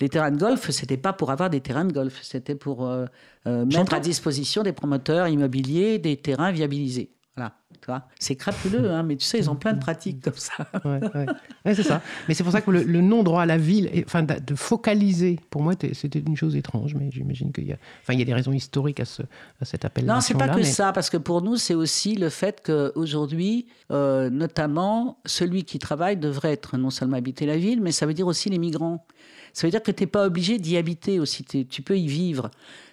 Les 0.00 0.08
terrains 0.08 0.30
de 0.30 0.38
golf, 0.38 0.70
c'était 0.70 0.96
pas 0.96 1.12
pour 1.12 1.30
avoir 1.30 1.50
des 1.50 1.60
terrains 1.60 1.84
de 1.84 1.92
golf, 1.92 2.18
c'était 2.22 2.54
pour 2.54 2.86
euh, 2.86 3.04
euh, 3.46 3.64
mettre 3.66 3.94
à 3.94 4.00
disposition 4.00 4.62
des 4.62 4.72
promoteurs 4.72 5.28
immobiliers 5.28 5.98
des 5.98 6.16
terrains 6.16 6.50
viabilisés. 6.50 7.10
Voilà, 7.34 7.54
tu 7.80 7.86
vois. 7.86 8.08
C'est 8.18 8.36
crapuleux, 8.36 8.90
hein, 8.90 9.02
mais 9.02 9.16
tu 9.16 9.24
sais, 9.24 9.38
ils 9.38 9.48
ont 9.48 9.56
plein 9.56 9.72
de 9.72 9.78
pratiques 9.78 10.20
comme 10.22 10.36
ça. 10.36 10.68
Ouais, 10.84 11.00
ouais. 11.14 11.26
Ouais, 11.64 11.74
c'est 11.74 11.82
ça. 11.82 12.02
Mais 12.28 12.34
c'est 12.34 12.42
pour 12.42 12.52
ça 12.52 12.60
que 12.60 12.70
le, 12.70 12.82
le 12.82 13.00
non 13.00 13.22
droit 13.22 13.42
à 13.42 13.46
la 13.46 13.56
ville, 13.56 13.90
enfin, 14.04 14.22
de, 14.22 14.34
de 14.38 14.54
focaliser, 14.54 15.40
pour 15.48 15.62
moi, 15.62 15.72
c'était 15.94 16.18
une 16.18 16.36
chose 16.36 16.56
étrange, 16.56 16.94
mais 16.94 17.10
j'imagine 17.10 17.50
qu'il 17.50 17.66
y 17.66 17.72
a, 17.72 17.76
enfin, 18.02 18.12
il 18.12 18.18
y 18.18 18.22
a 18.22 18.26
des 18.26 18.34
raisons 18.34 18.52
historiques 18.52 19.00
à, 19.00 19.06
ce, 19.06 19.22
à 19.60 19.64
cet 19.64 19.86
appel. 19.86 20.04
Non, 20.04 20.20
c'est 20.20 20.34
pas 20.34 20.48
que 20.48 20.62
ça, 20.62 20.92
parce 20.92 21.08
que 21.08 21.16
pour 21.16 21.40
nous, 21.40 21.56
c'est 21.56 21.74
aussi 21.74 22.16
le 22.16 22.28
fait 22.28 22.62
qu'aujourd'hui, 22.62 23.66
euh, 23.90 24.28
notamment, 24.28 25.18
celui 25.24 25.64
qui 25.64 25.78
travaille 25.78 26.18
devrait 26.18 26.52
être 26.52 26.76
non 26.76 26.90
seulement 26.90 27.16
habiter 27.16 27.46
la 27.46 27.56
ville, 27.56 27.80
mais 27.80 27.92
ça 27.92 28.04
veut 28.04 28.14
dire 28.14 28.26
aussi 28.26 28.50
les 28.50 28.58
migrants. 28.58 29.06
Ça 29.54 29.66
veut 29.66 29.70
dire 29.70 29.82
que 29.82 29.90
tu 29.90 30.02
n'es 30.02 30.06
pas 30.06 30.26
obligé 30.26 30.58
d'y 30.58 30.76
habiter 30.76 31.20
aussi, 31.20 31.44
tu 31.44 31.82
peux 31.82 31.98
y 31.98 32.06
vivre. 32.06 32.50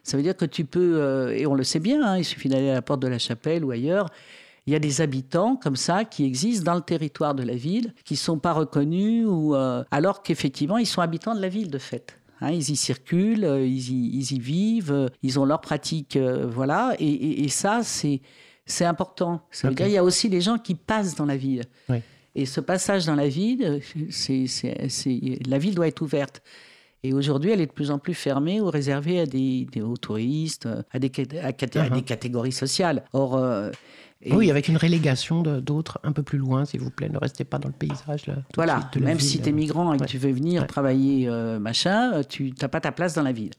Ça 0.10 0.18
veut 0.18 0.24
dire 0.24 0.36
que 0.36 0.46
tu 0.46 0.66
peux, 0.66 1.02
euh, 1.02 1.36
et 1.38 1.46
on 1.46 1.54
le 1.54 1.64
sait 1.64 1.80
bien, 1.80 2.02
hein, 2.04 2.18
il 2.18 2.26
suffit 2.26 2.50
d'aller 2.50 2.70
à 2.70 2.74
la 2.74 2.82
porte 2.82 3.02
de 3.02 3.08
la 3.08 3.20
chapelle 3.20 3.64
ou 3.64 3.72
ailleurs, 3.72 4.08
il 4.66 4.74
y 4.74 4.76
a 4.76 4.80
des 4.80 5.02
habitants 5.02 5.56
comme 5.56 5.76
ça 5.76 6.04
qui 6.04 6.26
existent 6.26 6.72
dans 6.72 6.76
le 6.76 6.82
territoire 6.82 7.36
de 7.36 7.44
la 7.44 7.56
ville, 7.56 7.94
qui 8.06 8.16
ne 8.16 8.18
sont 8.20 8.40
pas 8.40 8.54
reconnus, 8.54 9.26
ou, 9.28 9.56
euh, 9.56 9.84
alors 9.92 10.24
qu'effectivement, 10.24 10.78
ils 10.78 10.86
sont 10.88 11.02
habitants 11.02 11.36
de 11.36 11.42
la 11.42 11.48
ville 11.50 11.70
de 11.70 11.78
fait. 11.78 12.18
Hein, 12.42 12.52
ils 12.52 12.70
y 12.72 12.76
circulent, 12.76 13.44
euh, 13.46 13.66
ils 13.66 13.92
y, 13.92 14.18
ils 14.18 14.32
y 14.34 14.40
vivent, 14.40 15.10
ils 15.24 15.40
ont 15.40 15.46
leurs 15.46 15.62
pratiques, 15.62 16.16
euh, 16.16 16.48
voilà. 16.48 16.96
Et, 17.00 17.06
et- 17.08 17.44
et 17.44 17.50
ça, 17.50 17.82
c'est 17.84 18.22
c'est 18.66 18.86
important. 18.86 19.42
Ça 19.52 19.68
veut 19.68 19.74
dire 19.76 19.86
qu'il 19.88 19.94
y 19.96 19.98
a 19.98 20.04
aussi 20.04 20.30
les 20.30 20.42
gens 20.42 20.58
qui 20.60 20.76
passent 20.76 21.16
dans 21.16 21.26
la 21.26 21.38
ville. 21.38 21.64
Oui. 21.90 21.98
Et 22.36 22.46
ce 22.46 22.62
passage 22.62 23.06
dans 23.08 23.16
la 23.16 23.28
ville, 23.28 23.80
c'est- 24.12 24.46
la 25.48 25.58
ville 25.58 25.74
doit 25.76 25.88
être 25.88 26.02
ouverte. 26.02 26.42
Et 27.04 27.14
aujourd'hui, 27.14 27.52
elle 27.52 27.62
est 27.62 27.68
de 27.68 27.72
plus 27.72 27.92
en 27.92 28.00
plus 28.00 28.14
fermée 28.14 28.60
ou 28.60 28.70
réservée 28.70 29.20
à 29.22 29.26
des, 29.26 29.66
des- 29.72 29.82
aux 29.82 29.96
touristes, 29.98 30.66
euh, 30.66 30.82
à 30.92 31.00
des, 31.00 31.10
cat- 31.10 31.24
à 31.42 31.52
Uh-huh. 31.52 31.94
des 31.94 32.02
catégories 32.02 32.52
sociales. 32.52 33.04
Or, 33.14 33.38
euh, 33.38 33.72
et- 34.22 34.34
Oui, 34.36 34.52
avec 34.52 34.68
une 34.68 34.76
relégation 34.76 35.42
d'autres 35.42 35.98
un 36.04 36.12
peu 36.12 36.24
plus 36.24 36.38
loin, 36.38 36.66
s'il 36.66 36.82
vous 36.82 36.90
plaît. 36.90 37.08
Ne 37.08 37.18
restez 37.18 37.46
pas 37.46 37.58
dans 37.58 37.70
le 37.70 37.74
paysage. 37.74 38.28
Là, 38.28 38.36
Voilà, 38.56 38.82
suite 38.92 39.02
même 39.02 39.18
ville. 39.18 39.26
si 39.30 39.40
tu 39.42 39.48
es 39.48 39.52
migrant 39.54 39.94
et 39.94 39.98
que 39.98 40.04
tu 40.04 40.18
veux 40.18 40.32
venir 40.34 40.64
Ouais. 40.64 40.68
travailler, 40.68 41.30
euh, 41.30 41.58
machin, 41.58 42.22
tu 42.28 42.52
n'as 42.62 42.68
pas 42.68 42.82
ta 42.82 42.92
place 42.92 43.14
dans 43.14 43.24
la 43.24 43.32
ville. 43.32 43.54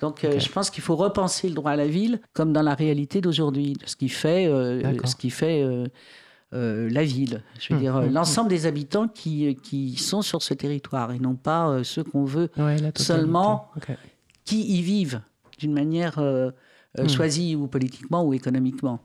Donc, 0.00 0.24
euh, 0.24 0.30
Hmm. 0.30 0.34
Ok. 0.34 0.40
je 0.40 0.48
pense 0.50 0.70
qu'il 0.70 0.82
faut 0.82 0.96
repenser 0.96 1.48
le 1.48 1.54
droit 1.54 1.70
à 1.70 1.76
la 1.76 1.86
ville 1.86 2.20
comme 2.32 2.52
dans 2.52 2.62
la 2.62 2.74
réalité 2.74 3.20
d'aujourd'hui, 3.20 3.76
ce 3.86 3.94
qui 3.94 4.08
fait, 4.08 4.46
euh, 4.48 4.82
ce 5.04 5.14
qui 5.14 5.30
fait 5.30 5.62
euh, 6.52 6.86
euh, 6.86 6.90
la 6.90 7.04
ville. 7.04 7.42
Je 7.58 7.72
veux 7.72 7.78
Hmm, 7.78 7.82
dire, 7.82 7.96
euh, 7.96 8.08
hmm, 8.08 8.12
l'ensemble 8.12 8.50
des 8.50 8.66
habitants 8.66 9.08
qui, 9.08 9.54
qui 9.62 9.96
sont 9.96 10.22
sur 10.22 10.42
ce 10.42 10.54
territoire 10.54 11.12
et 11.12 11.18
non 11.18 11.34
pas 11.34 11.68
euh, 11.68 11.84
ceux 11.84 12.04
qu'on 12.04 12.24
veut, 12.24 12.50
Ouais, 12.58 12.76
seulement- 12.96 13.70
qui 14.44 14.78
y 14.78 14.82
vivent 14.82 15.20
d'une 15.58 15.72
manière 15.72 16.18
euh, 16.18 16.50
euh, 16.98 17.08
choisie 17.08 17.54
ou 17.56 17.66
politiquement 17.68 18.24
ou 18.24 18.34
économiquement. 18.34 19.00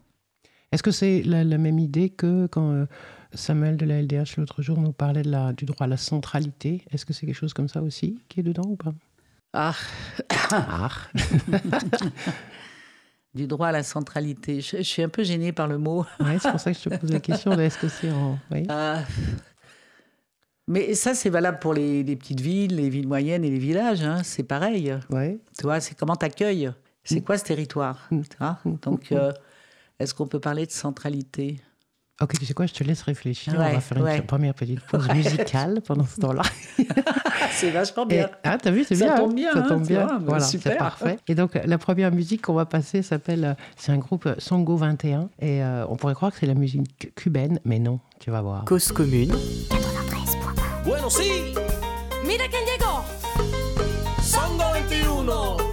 Est-ce 0.72 0.84
que 0.84 0.92
c'est 0.92 1.22
la, 1.24 1.44
la 1.44 1.58
même 1.58 1.80
idée 1.80 2.10
que 2.10 2.48
quand 2.48 2.72
euh, 2.72 2.86
Samuel 3.34 3.78
de 3.78 3.86
la 3.86 4.02
LDH 4.02 4.36
l'autre 4.38 4.62
jour 4.62 4.80
nous 4.80 4.92
parlait 4.92 5.22
de 5.22 5.30
la, 5.32 5.54
du 5.54 5.66
droit 5.66 5.86
à 5.86 5.88
la 5.88 5.96
centralité? 5.98 6.84
Est-ce 6.92 7.06
que 7.06 7.14
c'est 7.14 7.26
quelque 7.26 7.36
chose 7.36 7.54
comme 7.54 7.70
ça 7.70 7.82
aussi 7.82 8.20
qui 8.28 8.40
est 8.42 8.44
dedans 8.44 8.66
ou 8.68 8.76
pas? 8.76 8.94
Ah, 9.54 9.74
Ah, 10.52 10.90
du 13.38 13.48
droit 13.48 13.68
à 13.68 13.72
la 13.72 13.84
centralité. 13.84 14.60
Je, 14.60 14.78
je 14.78 14.82
suis 14.82 15.02
un 15.04 15.08
peu 15.10 15.24
gênée 15.24 15.54
par 15.54 15.68
le 15.68 15.78
mot. 15.78 16.06
ouais, 16.20 16.38
c'est 16.42 16.52
pour 16.52 16.60
ça 16.60 16.74
que 16.74 16.78
je 16.78 16.90
te 16.90 16.96
pose 16.98 17.12
la 17.12 17.20
question. 17.22 17.56
de 17.56 17.62
Est-ce 17.62 17.78
que 17.78 17.88
c'est 17.88 18.12
en. 18.12 18.38
Oui. 18.52 18.64
Euh, 18.70 18.98
mais 20.68 20.94
ça, 20.96 21.14
c'est 21.14 21.30
valable 21.30 21.60
pour 21.60 21.74
les, 21.74 22.04
les 22.04 22.16
petites 22.18 22.42
villes, 22.42 22.76
les 22.76 22.90
villes 22.90 23.08
moyennes 23.08 23.46
et 23.46 23.50
les 23.50 23.60
villages. 23.60 24.04
hein. 24.04 24.22
C'est 24.24 24.44
pareil. 24.44 24.94
Ouais. 25.10 25.40
Tu 25.58 25.64
vois, 25.64 25.80
c'est 25.80 25.96
comment 25.96 26.16
t'accueilles. 26.18 26.72
C'est 27.06 27.22
quoi 27.22 27.38
ce 27.38 27.46
territoire 27.46 28.06
Mm. 28.12 28.22
tu 28.24 28.38
vois? 28.38 28.60
Donc, 28.82 29.12
euh, 29.14 29.32
est-ce 29.98 30.14
qu'on 30.14 30.28
peut 30.28 30.42
parler 30.42 30.66
de 30.66 30.72
centralité? 30.72 31.62
Ok, 32.20 32.34
tu 32.40 32.46
sais 32.48 32.54
quoi, 32.56 32.66
je 32.66 32.74
te 32.74 32.84
laisse 32.84 33.04
réfléchir. 33.04 33.54
On 33.56 33.60
va 33.60 33.80
faire 33.80 33.98
une 34.00 34.04
ouais. 34.04 34.22
première 34.22 34.56
petite 34.56 34.80
pause 34.82 35.08
musicale 35.14 35.82
pendant 35.86 36.06
ce 36.06 36.20
temps-là. 36.20 36.42
C'est 37.52 37.70
vachement 37.70 38.08
bien. 38.08 38.30
ah, 38.44 38.58
t'as 38.58 38.72
vu, 38.72 38.84
c'est 38.84 38.96
Ça 38.96 39.06
bien. 39.06 39.18
tombe 39.18 39.32
hein 39.32 39.36
bien, 39.36 39.54
Ça 39.54 39.60
hein, 39.60 39.66
tombe 39.68 39.82
tu 39.84 39.94
bien. 39.94 40.06
vois, 40.08 40.18
voilà, 40.26 40.44
super. 40.44 40.72
c'est 40.72 40.78
parfait. 40.80 41.20
Et 41.28 41.36
donc, 41.36 41.52
la 41.64 41.78
première 41.78 42.12
musique 42.12 42.42
qu'on 42.44 42.54
va 42.56 42.66
passer 42.66 43.02
s'appelle. 43.04 43.46
euh, 43.46 43.54
C'est 43.76 43.92
un 43.92 43.98
groupe 43.98 44.26
euh, 44.26 44.34
Songo 44.40 44.76
21. 44.78 45.30
Et 45.40 45.62
euh, 45.64 45.86
on 45.90 45.96
pourrait 45.96 46.16
croire 46.16 46.32
que 46.32 46.40
c'est 46.40 46.46
la 46.48 46.56
musique 46.56 47.14
cubaine, 47.16 47.60
mais 47.66 47.78
non, 47.80 48.00
tu 48.20 48.32
vas 48.32 48.42
voir. 48.42 48.66
Cause 48.66 48.92
commune, 48.92 49.32
Bueno, 50.84 51.10
sí, 51.10 51.54
Mira 52.26 52.46
quién 52.50 52.64
llegó. 52.66 53.04
Songo 54.24 54.64
21. 54.74 55.67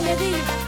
la 0.00 0.67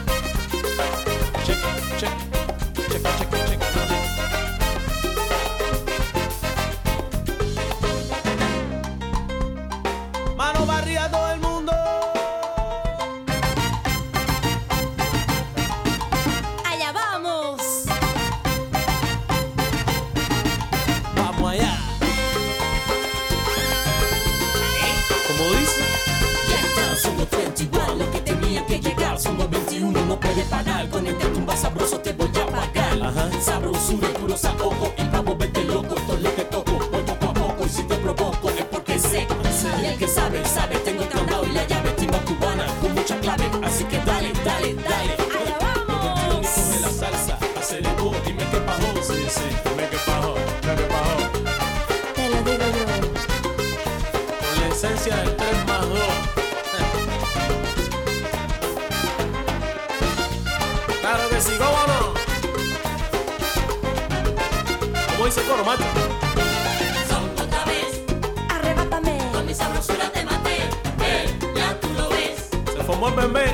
Amor, 73.01 73.15
bebé. 73.15 73.50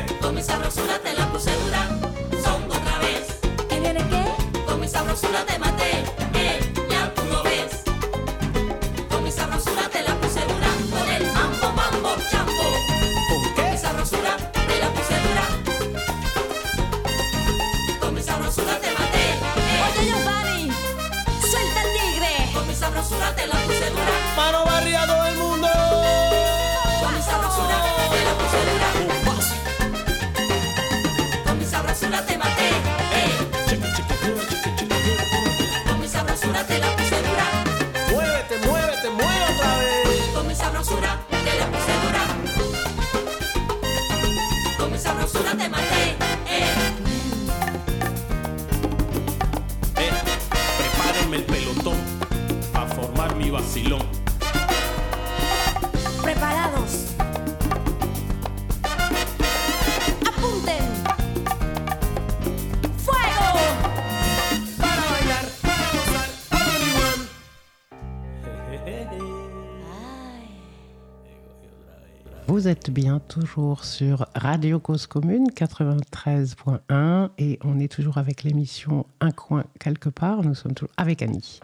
Bien 73.08 73.20
toujours 73.20 73.86
sur 73.86 74.28
Radio 74.36 74.82
Cause 74.82 75.08
Commune 75.08 75.48
93.1 75.56 77.30
et 77.38 77.58
on 77.64 77.80
est 77.80 77.90
toujours 77.90 78.18
avec 78.18 78.44
l'émission 78.44 79.06
Un 79.22 79.32
coin 79.32 79.64
quelque 79.80 80.10
part. 80.10 80.44
Nous 80.44 80.56
sommes 80.56 80.74
toujours 80.74 80.92
avec 80.98 81.22
Annie. 81.22 81.62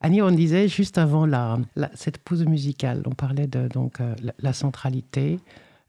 Annie, 0.00 0.22
on 0.22 0.30
disait 0.30 0.68
juste 0.68 0.96
avant 0.96 1.26
la, 1.26 1.58
la- 1.76 1.90
cette 1.92 2.16
pause 2.16 2.46
musicale, 2.46 3.02
on 3.04 3.10
parlait 3.10 3.46
de 3.46 3.68
donc, 3.68 4.00
euh, 4.00 4.14
la, 4.38 4.54
centralité 4.54 5.38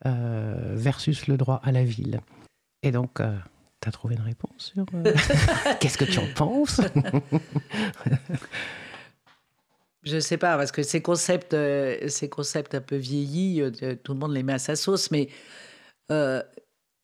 euh, 0.05 0.73
versus 0.75 1.27
le 1.27 1.37
droit 1.37 1.61
à 1.63 1.71
la 1.71 1.85
ville. 1.85 2.19
Et 2.83 2.91
donc, 2.91 3.11
tu 3.15 3.87
as 3.87 3.91
trouvé 3.93 4.15
une 4.15 4.23
réponse 4.23 4.73
sur. 4.75 4.85
euh, 4.93 5.13
Qu'est-ce 5.79 5.97
que 5.97 6.03
tu 6.03 6.19
en 6.19 6.27
penses? 6.35 6.81
Je 10.03 10.19
sais 10.19 10.37
pas, 10.37 10.57
parce 10.57 10.71
que 10.71 10.81
ces 10.83 11.01
concepts, 11.01 11.53
euh, 11.53 12.07
ces 12.07 12.29
concepts 12.29 12.73
un 12.75 12.81
peu 12.81 12.95
vieillis, 12.95 13.61
euh, 13.61 13.95
tout 14.03 14.13
le 14.13 14.19
monde 14.19 14.33
les 14.33 14.43
met 14.43 14.53
à 14.53 14.59
sa 14.59 14.75
sauce, 14.75 15.11
mais 15.11 15.29
euh, 16.11 16.41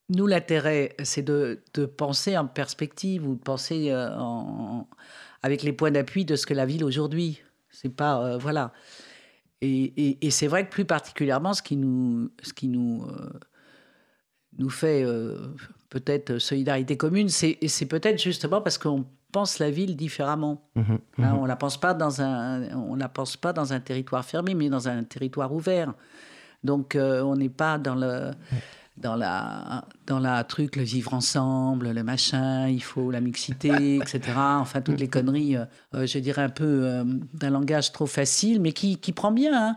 nous, 0.10 0.28
l'intérêt, 0.28 0.96
c'est 1.04 1.22
de, 1.22 1.62
penser 1.98 2.38
en 2.38 2.48
perspective 2.48 3.28
ou 3.28 3.36
de 3.36 3.42
penser 3.42 3.92
euh, 3.92 4.10
en, 4.18 4.88
avec 5.44 5.64
les 5.64 5.74
points 5.74 5.92
d'appui 5.92 6.26
de 6.26 6.36
ce 6.36 6.46
que 6.46 6.54
la 6.54 6.66
ville 6.66 6.84
aujourd'hui. 6.84 7.42
C'est 7.70 7.90
pas. 7.90 8.24
euh, 8.26 8.38
voilà. 8.38 8.74
Et, 9.62 10.30
c'est 10.32 10.48
vrai 10.48 10.66
que 10.66 10.72
plus 10.72 10.86
particulièrement, 10.86 11.54
ce 11.54 11.62
qui 11.64 11.78
nous, 11.78 12.32
ce 12.44 12.54
qui 12.54 12.68
nous, 12.68 13.06
euh, 13.10 13.30
nous 14.58 14.70
fait 14.70 15.04
euh, 15.04 15.36
peut-être 15.90 16.38
solidarité 16.40 16.98
commune, 16.98 17.30
c'est 17.30 17.58
peut-être 17.90 18.22
justement 18.22 18.62
parce 18.62 18.78
qu'on 18.78 19.06
pense 19.32 19.60
la 19.60 19.70
ville 19.72 19.96
différemment. 19.96 20.62
Mhm, 20.76 21.00
Hein, 21.20 21.34
mhm. 21.34 21.40
on 21.40 21.46
la 21.46 21.56
pense 21.56 21.78
pas 21.80 21.94
dans 21.94 22.22
un, 22.22 22.70
on 22.76 22.96
la 22.96 23.10
pense 23.10 23.38
pas 23.38 23.54
dans 23.54 23.74
un 23.74 23.80
territoire 23.80 24.24
fermé, 24.26 24.54
mais 24.56 24.70
dans 24.70 24.88
un 24.88 25.04
territoire 25.04 25.54
ouvert. 25.54 25.94
Donc 26.64 26.96
euh, 26.96 27.22
on 27.22 27.36
n'est 27.36 27.50
pas 27.50 27.78
dans 27.78 27.96
le, 27.96 28.32
dans 28.98 29.16
la, 29.16 29.86
dans 30.08 30.20
la 30.20 30.44
truc 30.44 30.76
le 30.76 30.84
vivre 30.84 31.14
ensemble, 31.14 31.92
le 31.92 32.04
machin, 32.04 32.68
il 32.68 32.82
faut 32.82 33.12
la 33.12 33.22
mixité, 33.22 33.98
etc. 33.98 34.20
Enfin 34.60 34.82
toutes 34.82 35.00
les 35.00 35.08
conneries, 35.08 35.56
euh, 35.56 35.66
euh, 35.94 36.08
je 36.08 36.18
dirais 36.20 36.42
un 36.44 36.50
peu 36.50 36.66
euh, 36.86 37.04
d'un 37.34 37.52
langage 37.52 37.92
trop 37.92 38.08
facile, 38.08 38.60
mais 38.60 38.72
qui, 38.74 38.98
qui 38.98 39.12
prend 39.12 39.32
bien. 39.32 39.54
hein. 39.70 39.76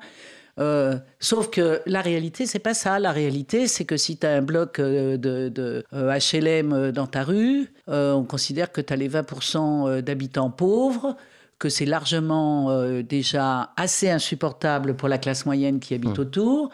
Euh, 0.60 0.96
sauf 1.18 1.48
que 1.50 1.80
la 1.86 2.02
réalité, 2.02 2.46
c'est 2.46 2.58
pas 2.58 2.74
ça. 2.74 2.98
La 2.98 3.12
réalité, 3.12 3.66
c'est 3.66 3.84
que 3.84 3.96
si 3.96 4.18
tu 4.18 4.26
as 4.26 4.30
un 4.30 4.42
bloc 4.42 4.78
euh, 4.78 5.16
de, 5.16 5.48
de, 5.48 5.84
HLM 5.92 6.72
euh, 6.72 6.92
dans 6.92 7.06
ta 7.06 7.22
rue, 7.22 7.72
euh, 7.88 8.12
on 8.12 8.24
considère 8.24 8.70
que 8.70 8.80
tu 8.80 8.92
as 8.92 8.96
les 8.96 9.08
20% 9.08 9.88
euh, 9.88 10.02
d'habitants 10.02 10.50
pauvres, 10.50 11.16
que 11.58 11.68
c'est 11.68 11.86
largement 11.86 12.70
euh, 12.70 13.02
déjà 13.02 13.70
assez 13.76 14.10
insupportable 14.10 14.94
pour 14.94 15.08
la 15.08 15.18
classe 15.18 15.46
moyenne 15.46 15.80
qui 15.80 15.94
habite 15.94 16.18
autour. 16.18 16.70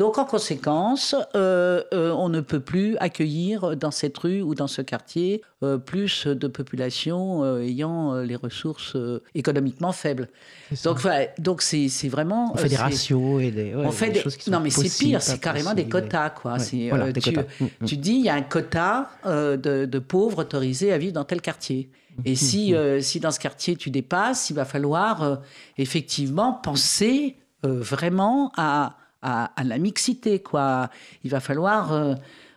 Donc, 0.00 0.16
en 0.16 0.24
conséquence, 0.24 1.14
euh, 1.34 1.82
euh, 1.92 2.10
on 2.12 2.30
ne 2.30 2.40
peut 2.40 2.60
plus 2.60 2.96
accueillir 3.00 3.76
dans 3.76 3.90
cette 3.90 4.16
rue 4.16 4.40
ou 4.40 4.54
dans 4.54 4.66
ce 4.66 4.80
quartier 4.80 5.42
euh, 5.62 5.76
plus 5.76 6.26
de 6.26 6.48
population 6.48 7.44
ayant 7.58 8.14
les 8.14 8.34
ressources 8.34 8.96
économiquement 9.34 9.92
faibles. 9.92 10.30
Donc, 10.84 11.00
voilà, 11.00 11.26
donc 11.36 11.60
c'est 11.60 11.88
c'est 11.88 12.08
vraiment. 12.08 12.50
on 12.54 12.56
fait 12.56 12.70
des 12.70 12.76
ratios 12.76 13.42
et 13.42 13.50
des, 13.50 13.74
ouais, 13.74 13.84
on 13.84 13.90
fait 13.90 14.06
des 14.06 14.12
des... 14.14 14.20
choses 14.20 14.38
qui 14.38 14.44
sont 14.44 14.52
Non, 14.52 14.60
mais 14.60 14.70
c'est 14.70 14.88
pire, 15.04 15.20
c'est 15.20 15.38
carrément 15.38 15.74
des 15.74 15.86
quotas, 15.86 16.30
quoi. 16.30 16.54
Ouais, 16.54 16.58
C'est, 16.60 16.88
voilà, 16.88 17.12
des 17.12 17.20
tu, 17.20 17.34
quotas. 17.34 17.46
Mm, 17.60 17.64
mm. 17.64 17.84
tu 17.84 17.96
dis, 17.98 18.14
il 18.14 18.24
y 18.24 18.30
a 18.30 18.34
un 18.34 18.40
quota 18.40 19.10
de, 19.26 19.84
de 19.84 19.98
pauvres 19.98 20.38
autorisés 20.38 20.94
à 20.94 20.96
vivre 20.96 21.12
dans 21.12 21.24
tel 21.24 21.42
quartier. 21.42 21.90
Mm, 22.16 22.22
Et 22.24 22.34
si, 22.36 22.74
euh, 22.74 23.02
si 23.02 23.20
dans 23.20 23.32
ce 23.32 23.38
quartier 23.38 23.76
tu 23.76 23.90
dépasses, 23.90 24.48
il 24.48 24.54
va 24.54 24.64
falloir 24.64 25.22
euh, 25.22 25.36
effectivement 25.76 26.54
penser 26.54 27.36
euh, 27.66 27.80
vraiment 27.80 28.50
à, 28.56 28.96
à, 29.22 29.52
à 29.56 29.64
la 29.64 29.78
mixité, 29.78 30.40
quoi. 30.40 30.90
Il 31.24 31.30
va 31.30 31.40
falloir 31.40 31.92
euh, 31.92 32.14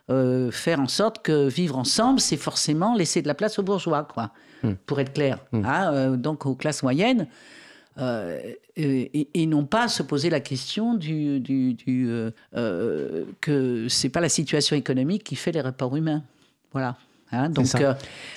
euh, 0.10 0.52
faire 0.52 0.80
en 0.80 0.88
sorte 0.88 1.22
que 1.22 1.48
vivre 1.48 1.78
ensemble, 1.78 2.20
c'est 2.20 2.38
forcément 2.38 2.96
laisser 2.96 3.22
de 3.22 3.28
la 3.28 3.34
place 3.34 3.60
aux 3.60 3.64
bourgeois, 3.64 4.04
quoi. 4.04 4.32
Mm. 4.64 4.72
Pour 4.86 5.00
être 5.00 5.14
clair. 5.14 5.40
Hein, 5.54 5.94
euh, 5.94 6.16
donc 6.16 6.46
aux 6.46 6.56
classes 6.56 6.84
moyennes. 6.84 7.28
Et, 8.76 9.28
et- 9.36 9.46
non 9.46 9.66
pas 9.66 9.88
se 9.88 10.02
poser 10.02 10.32
la 10.32 10.40
question 10.40 10.96
du, 10.96 11.40
du, 11.40 11.76
du, 11.76 12.10
que 13.40 13.88
c'est 13.88 14.10
pas 14.10 14.20
la 14.20 14.30
situation 14.30 14.76
économique 14.76 15.24
qui 15.24 15.36
fait 15.36 15.52
les 15.52 15.62
rapports 15.62 15.96
humains. 15.96 16.24
Voilà. 16.72 16.98
Hein, 17.32 17.50
donc, 17.50 17.74
euh, 17.76 17.94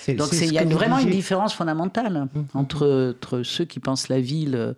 il 0.07 0.53
y 0.53 0.57
a 0.57 0.63
vraiment 0.65 0.99
une 0.99 1.09
différence 1.09 1.53
fondamentale 1.53 2.27
entre, 2.53 3.15
entre 3.15 3.43
ceux 3.43 3.65
qui 3.65 3.79
pensent 3.79 4.09
la 4.09 4.19
ville 4.19 4.75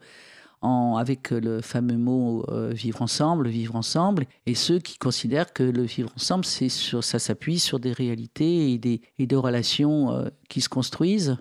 avec 0.62 1.32
le 1.32 1.62
fameux 1.62 1.98
mot 1.98 2.44
euh, 2.50 2.72
vivre 2.74 3.02
ensemble, 3.02 3.48
vivre 3.48 3.76
ensemble, 3.76 4.26
et 4.46 4.56
ceux 4.56 4.80
qui 4.80 4.98
considèrent 4.98 5.54
que 5.54 5.64
le 5.64 5.84
vivre 5.84 6.12
ensemble, 6.16 6.44
ça 6.46 7.20
s'appuie 7.20 7.60
sur 7.60 7.80
des 7.80 7.94
réalités 7.94 8.74
et 8.74 8.78
des, 8.78 9.02
et 9.18 9.26
des 9.28 9.36
relations 9.36 10.12
euh, 10.12 10.30
qui 10.50 10.62
se 10.62 10.68
construisent, 10.70 11.38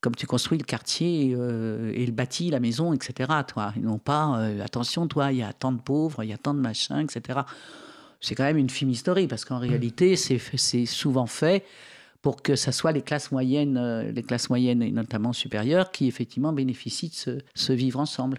comme 0.00 0.16
tu 0.16 0.26
construis 0.26 0.58
le 0.58 0.64
quartier 0.64 1.34
euh, 1.36 1.92
et 1.94 2.04
le 2.06 2.12
bâti, 2.12 2.50
la 2.50 2.58
maison, 2.60 2.92
etc. 2.92 3.30
Toi, 3.46 3.72
et 3.76 3.80
non 3.80 3.98
pas 3.98 4.36
attention, 4.64 5.06
toi, 5.06 5.30
il 5.30 5.38
y 5.38 5.42
a 5.42 5.52
tant 5.52 5.72
de 5.72 5.80
pauvres, 5.80 6.24
il 6.24 6.30
y 6.30 6.32
a 6.32 6.38
tant 6.38 6.54
de 6.54 6.60
machins, 6.60 6.98
etc. 6.98 7.40
C'est 8.20 8.34
quand 8.34 8.44
même 8.44 8.58
une 8.58 8.70
film 8.70 8.90
historique 8.90 9.28
parce 9.30 9.44
qu'en 9.44 9.58
réalité, 9.58 10.16
c'est 10.16 10.38
fait- 10.38 10.56
c'est 10.58 10.86
souvent 10.86 11.26
fait 11.26 11.64
pour 12.22 12.42
que 12.42 12.54
ça 12.56 12.72
soit 12.72 12.92
les 12.92 13.02
classes 13.02 13.32
moyennes, 13.32 13.76
euh, 13.78 14.10
les 14.12 14.22
classes 14.22 14.50
moyennes 14.50 14.82
et 14.82 14.90
notamment 14.92 15.32
supérieures, 15.32 15.90
qui 15.90 16.06
effectivement 16.06 16.52
bénéficient 16.52 17.08
de 17.08 17.14
ce, 17.14 17.38
ce 17.54 17.72
vivre 17.72 17.98
ensemble. 18.00 18.38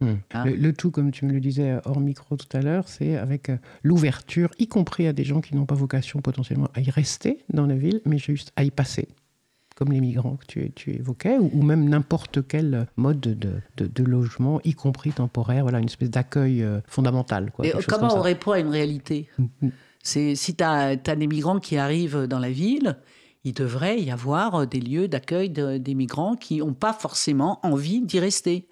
Hmm. 0.00 0.14
Ah. 0.32 0.44
Le, 0.46 0.56
le 0.56 0.72
tout, 0.72 0.90
comme 0.90 1.10
tu 1.10 1.26
me 1.26 1.32
le 1.32 1.40
disais 1.40 1.76
hors 1.84 2.00
micro 2.00 2.36
tout 2.36 2.56
à 2.56 2.60
l'heure, 2.62 2.88
c'est 2.88 3.16
avec 3.16 3.50
euh, 3.50 3.56
l'ouverture, 3.82 4.50
y 4.58 4.66
compris 4.66 5.06
à 5.06 5.12
des 5.12 5.24
gens 5.24 5.40
qui 5.42 5.54
n'ont 5.54 5.66
pas 5.66 5.74
vocation 5.74 6.20
potentiellement 6.20 6.68
à 6.74 6.80
y 6.80 6.88
rester 6.90 7.44
dans 7.52 7.66
la 7.66 7.74
ville, 7.76 8.00
mais 8.06 8.16
juste 8.18 8.50
à 8.56 8.64
y 8.64 8.70
passer, 8.70 9.08
comme 9.76 9.92
les 9.92 10.00
migrants 10.00 10.36
que 10.36 10.46
tu, 10.46 10.72
tu 10.72 10.92
évoquais, 10.94 11.36
ou, 11.38 11.50
ou 11.52 11.62
même 11.62 11.86
n'importe 11.88 12.46
quel 12.48 12.86
mode 12.96 13.20
de, 13.20 13.34
de- 13.76 13.86
de 13.86 14.02
logement, 14.02 14.60
y 14.64 14.72
compris 14.72 15.12
temporaire, 15.12 15.62
voilà, 15.64 15.78
une 15.80 15.84
espèce 15.86 16.10
d'accueil 16.10 16.62
euh, 16.62 16.80
fondamental. 16.86 17.50
Quoi, 17.52 17.66
Et 17.66 17.72
comment 17.86 18.08
comme 18.08 18.18
on 18.18 18.22
répond 18.22 18.52
à 18.52 18.58
une 18.58 18.68
réalité? 18.68 19.28
Mhm. 19.38 19.70
C'est 20.02 20.34
si 20.34 20.56
tu 20.56 20.64
as, 20.64 20.96
des 20.96 21.26
migrants 21.26 21.60
qui 21.60 21.76
arrivent 21.76 22.22
dans 22.26 22.38
la 22.38 22.50
ville, 22.50 22.96
il 23.44 23.52
devrait 23.54 24.00
y 24.00 24.10
avoir 24.10 24.66
des 24.66 24.80
lieux 24.80 25.08
d'accueil 25.08 25.48
de- 25.50 25.78
des 25.78 25.94
migrants 25.94 26.36
qui 26.36 26.58
n'ont 26.58 26.74
pas 26.74 26.92
forcément 26.92 27.58
envie 27.62 28.00
d'y 28.02 28.20
rester. 28.20 28.66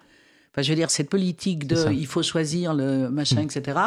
Enfin, 0.51 0.61
je 0.61 0.69
veux 0.69 0.75
dire, 0.75 0.89
cette 0.91 1.09
politique 1.09 1.67
de 1.67 1.75
il 1.91 2.07
faut 2.07 2.23
choisir 2.23 2.73
le 2.73 3.09
machin, 3.09 3.41
etc. 3.41 3.77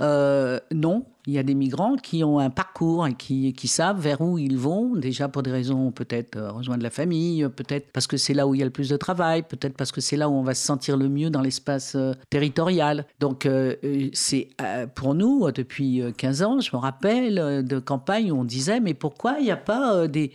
euh, 0.00 0.58
non, 0.72 1.04
il 1.30 1.34
y 1.34 1.38
a 1.38 1.42
des 1.42 1.54
migrants 1.54 1.96
qui 1.96 2.24
ont 2.24 2.38
un 2.38 2.50
parcours 2.50 3.06
et 3.06 3.14
qui, 3.14 3.68
savent 3.68 4.00
vers 4.00 4.20
où 4.20 4.36
ils 4.38 4.58
vont, 4.58 4.96
déjà 4.96 5.28
pour 5.28 5.42
des 5.42 5.52
raisons 5.52 5.92
peut-être 5.92 6.36
euh, 6.36 6.50
rejoindre 6.50 6.82
la 6.82 6.90
famille, 6.90 7.46
peut-être 7.54 7.92
parce 7.92 8.06
que 8.06 8.16
c'est 8.16 8.34
là 8.34 8.46
où 8.46 8.54
il 8.54 8.58
y 8.58 8.62
a 8.62 8.64
le 8.64 8.72
plus 8.72 8.88
de 8.88 8.96
travail, 8.96 9.42
peut-être 9.42 9.76
parce 9.76 9.92
que 9.92 10.00
c'est 10.00 10.16
là 10.16 10.28
où 10.28 10.32
on 10.32 10.42
va 10.42 10.54
se 10.54 10.64
sentir 10.64 10.96
le 10.96 11.08
mieux 11.08 11.30
dans 11.30 11.40
l'espace 11.40 11.94
euh, 11.94 12.12
territorial. 12.30 13.06
Donc 13.20 13.46
euh, 13.46 13.76
c'est 14.12 14.48
pour 14.94 15.14
nous, 15.14 15.50
depuis 15.52 16.02
euh, 16.02 16.12
15 16.12 16.42
ans, 16.42 16.60
je 16.60 16.74
me 16.74 16.80
rappelle 16.80 17.64
de 17.64 17.78
campagnes 17.78 18.32
où 18.32 18.40
on 18.40 18.44
disait 18.44 18.80
mais 18.80 18.94
pourquoi 18.94 19.36
il 19.38 19.44
n'y 19.44 19.50
a 19.50 19.56
pas 19.56 20.08
des, 20.08 20.32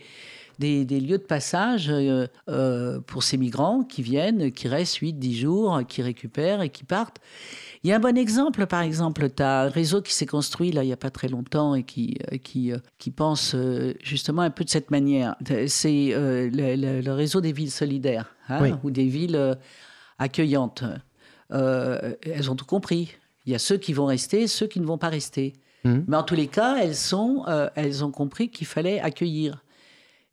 lieux 0.58 1.18
de 1.18 1.24
passage 1.26 1.92
pour 3.06 3.22
ces 3.22 3.36
migrants 3.36 3.82
qui 3.84 4.02
viennent, 4.02 4.50
qui 4.52 4.68
restent 4.68 4.96
8, 4.96 5.14
10 5.14 5.36
jours, 5.36 5.80
qui 5.86 6.02
récupèrent 6.02 6.62
et 6.62 6.70
qui 6.70 6.84
partent? 6.84 7.20
Il 7.86 7.90
y 7.90 7.92
a 7.92 7.96
un 7.98 8.00
bon 8.00 8.18
exemple, 8.18 8.66
par 8.66 8.82
exemple, 8.82 9.30
tu 9.30 9.44
as 9.44 9.60
un 9.60 9.68
réseau 9.68 10.02
qui 10.02 10.12
s'est 10.12 10.26
construit 10.26 10.72
là 10.72 10.82
il 10.82 10.88
n'y 10.88 10.92
a 10.92 10.96
pas 10.96 11.10
très 11.10 11.28
longtemps 11.28 11.76
et 11.76 11.84
qui, 11.84 12.18
euh, 12.32 12.36
qui, 12.36 12.72
euh, 12.72 12.78
qui 12.98 13.12
pense 13.12 13.54
euh, 13.54 13.94
justement 14.02 14.42
un 14.42 14.50
peu 14.50 14.64
de 14.64 14.70
cette 14.70 14.90
manière. 14.90 15.36
C'est 15.68 16.08
euh, 16.12 16.50
le, 16.52 16.74
le- 16.74 17.00
le 17.00 17.12
réseau 17.12 17.40
des 17.40 17.52
villes 17.52 17.70
solidaires 17.70 18.34
hein, 18.48 18.58
Oui. 18.60 18.70
ou 18.82 18.90
des 18.90 19.04
villes 19.06 19.56
accueillantes. 20.18 20.82
Euh, 21.52 22.14
elles 22.22 22.50
ont 22.50 22.56
tout 22.56 22.64
compris. 22.64 23.12
Il 23.44 23.52
y 23.52 23.54
a 23.54 23.60
ceux 23.60 23.76
qui 23.76 23.92
vont 23.92 24.06
rester, 24.06 24.48
ceux 24.48 24.66
qui 24.66 24.80
ne 24.80 24.84
vont 24.86 24.98
pas 24.98 25.08
rester. 25.08 25.52
Mhm. 25.84 26.06
Mais 26.08 26.16
en 26.16 26.24
tous 26.24 26.34
les 26.34 26.48
cas, 26.48 26.78
elles, 26.82 26.96
sont, 26.96 27.44
euh, 27.46 27.68
elles 27.76 28.04
ont 28.04 28.10
compris 28.10 28.48
qu'il 28.50 28.66
fallait 28.66 28.98
accueillir. 28.98 29.62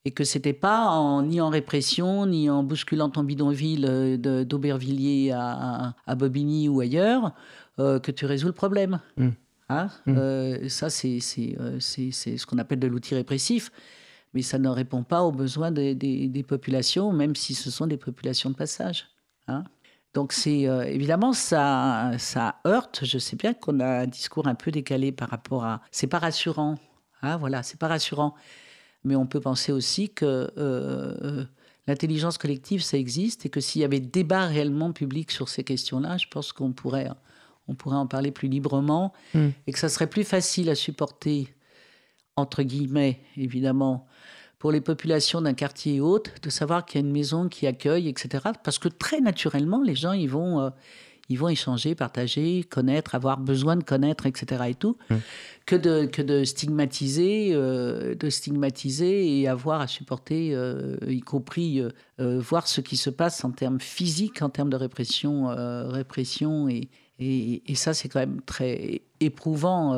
Et 0.05 0.11
que 0.11 0.23
c'était 0.25 0.53
pas 0.53 0.87
en, 0.89 1.23
ni 1.23 1.39
en 1.39 1.49
répression, 1.49 2.25
ni 2.25 2.49
en 2.49 2.61
bousculant 2.63 3.09
ton 3.09 3.23
bidonville 3.23 3.85
euh, 3.87 4.43
d'Aubervilliers 4.43 5.31
à, 5.31 5.51
à- 5.87 5.95
à 6.05 6.15
Bobigny 6.15 6.67
ou 6.67 6.81
ailleurs 6.81 7.33
euh, 7.79 7.99
que 7.99 8.11
tu 8.11 8.25
résous 8.25 8.47
le 8.47 8.53
problème. 8.53 8.99
Mm. 9.17 9.29
Hein 9.69 9.87
Mm. 10.05 10.15
Euh, 10.17 10.69
ça, 10.69 10.89
c'est 10.89 11.19
c'est, 11.21 11.55
euh, 11.59 11.79
c'est- 11.79 12.11
c'est 12.11 12.37
ce 12.37 12.45
qu'on 12.45 12.57
appelle 12.57 12.79
de 12.79 12.87
l'outil 12.87 13.15
répressif. 13.15 13.71
Mais 14.33 14.41
ça 14.41 14.57
ne 14.59 14.67
répond 14.67 15.03
pas 15.03 15.21
aux 15.23 15.31
besoins 15.31 15.71
des, 15.71 15.93
des- 15.95 16.27
des 16.27 16.43
populations, 16.43 17.13
même 17.13 17.35
si 17.35 17.53
ce 17.53 17.69
sont 17.71 17.87
des 17.87 17.97
populations 17.97 18.49
de 18.49 18.55
passage. 18.55 19.07
Hein 19.47 19.63
donc 20.15 20.31
c'est 20.31 20.67
euh, 20.67 20.83
évidemment 20.83 21.33
ça, 21.33 22.11
ça 22.19 22.55
heurte. 22.67 22.99
Je 23.03 23.17
sais 23.17 23.35
bien 23.35 23.53
qu'on 23.55 23.79
a 23.79 24.01
un 24.01 24.07
discours 24.07 24.47
un 24.47 24.53
peu 24.55 24.69
décalé 24.69 25.11
par 25.11 25.29
rapport 25.29 25.63
à. 25.65 25.81
C'est 25.91 26.05
pas 26.07 26.19
rassurant. 26.19 26.75
Hein, 27.23 27.37
voilà, 27.37 27.63
c'est 27.63 27.79
pas 27.79 27.87
rassurant. 27.87 28.35
Mais 29.03 29.15
on 29.15 29.25
peut 29.25 29.41
penser 29.41 29.71
aussi 29.71 30.09
que 30.09 30.25
euh, 30.25 30.49
euh, 30.57 31.45
l'intelligence 31.87 32.37
collective, 32.37 32.81
ça 32.81 32.97
existe 32.97 33.45
et 33.45 33.49
que 33.49 33.59
s'il 33.59 33.81
y 33.81 33.85
avait 33.85 33.99
débat 33.99 34.45
réellement 34.45 34.93
public 34.93 35.31
sur 35.31 35.49
ces 35.49 35.63
questions-là, 35.63 36.17
je 36.17 36.27
pense 36.29 36.53
qu'on 36.53 36.71
pourrait, 36.71 37.09
on 37.67 37.75
pourrait 37.75 37.97
en 37.97 38.07
parler 38.07 38.31
plus 38.31 38.47
librement 38.47 39.13
Mm. 39.33 39.49
et 39.67 39.71
que 39.73 39.79
ça 39.79 39.89
serait 39.89 40.07
plus 40.07 40.23
facile 40.23 40.69
à 40.69 40.75
supporter, 40.75 41.53
entre 42.35 42.63
guillemets, 42.63 43.19
évidemment, 43.37 44.07
pour 44.57 44.71
les 44.71 44.81
populations 44.81 45.41
d'un 45.41 45.53
quartier 45.53 45.99
haute, 45.99 46.31
de 46.41 46.49
savoir 46.49 46.85
qu'il 46.85 47.01
y 47.01 47.03
a 47.03 47.05
une 47.05 47.11
maison 47.11 47.49
qui 47.49 47.67
accueille, 47.67 48.07
etc. 48.07 48.45
Parce 48.63 48.79
que 48.79 48.87
très 48.87 49.19
naturellement, 49.19 49.81
les 49.81 49.95
gens, 49.95 50.13
ils 50.13 50.29
vont, 50.29 50.61
euh, 50.61 50.69
ils 51.33 51.37
vont 51.37 51.49
échanger, 51.49 51.95
partager, 51.95 52.63
connaître, 52.63 53.15
avoir 53.15 53.39
besoin 53.39 53.75
de 53.75 53.83
connaître, 53.83 54.27
etc. 54.27 54.65
et 54.69 54.75
tout, 54.75 54.97
que 55.65 55.75
de, 55.75 56.05
que 56.05 56.21
de 56.21 56.43
stigmatiser, 56.43 57.49
euh, 57.53 58.13
de 58.13 58.29
stigmatiser 58.29 59.39
et 59.39 59.47
avoir 59.47 59.81
à 59.81 59.87
supporter, 59.87 60.53
euh, 60.53 60.95
y 61.07 61.21
compris 61.21 61.81
euh, 61.81 62.39
voir 62.39 62.67
ce 62.67 62.81
qui 62.81 62.97
se 62.97 63.09
passe 63.09 63.43
en 63.43 63.51
termes 63.51 63.79
physiques, 63.79 64.43
en 64.43 64.49
termes 64.49 64.69
de 64.69 64.75
répression, 64.75 65.47
répression 65.89 66.69
et, 66.69 66.89
et, 67.17 67.63
et 67.65 67.75
ça, 67.75 67.95
c'est 67.95 68.09
quand 68.09 68.19
même 68.19 68.41
très 68.45 69.01
éprouvant 69.19 69.95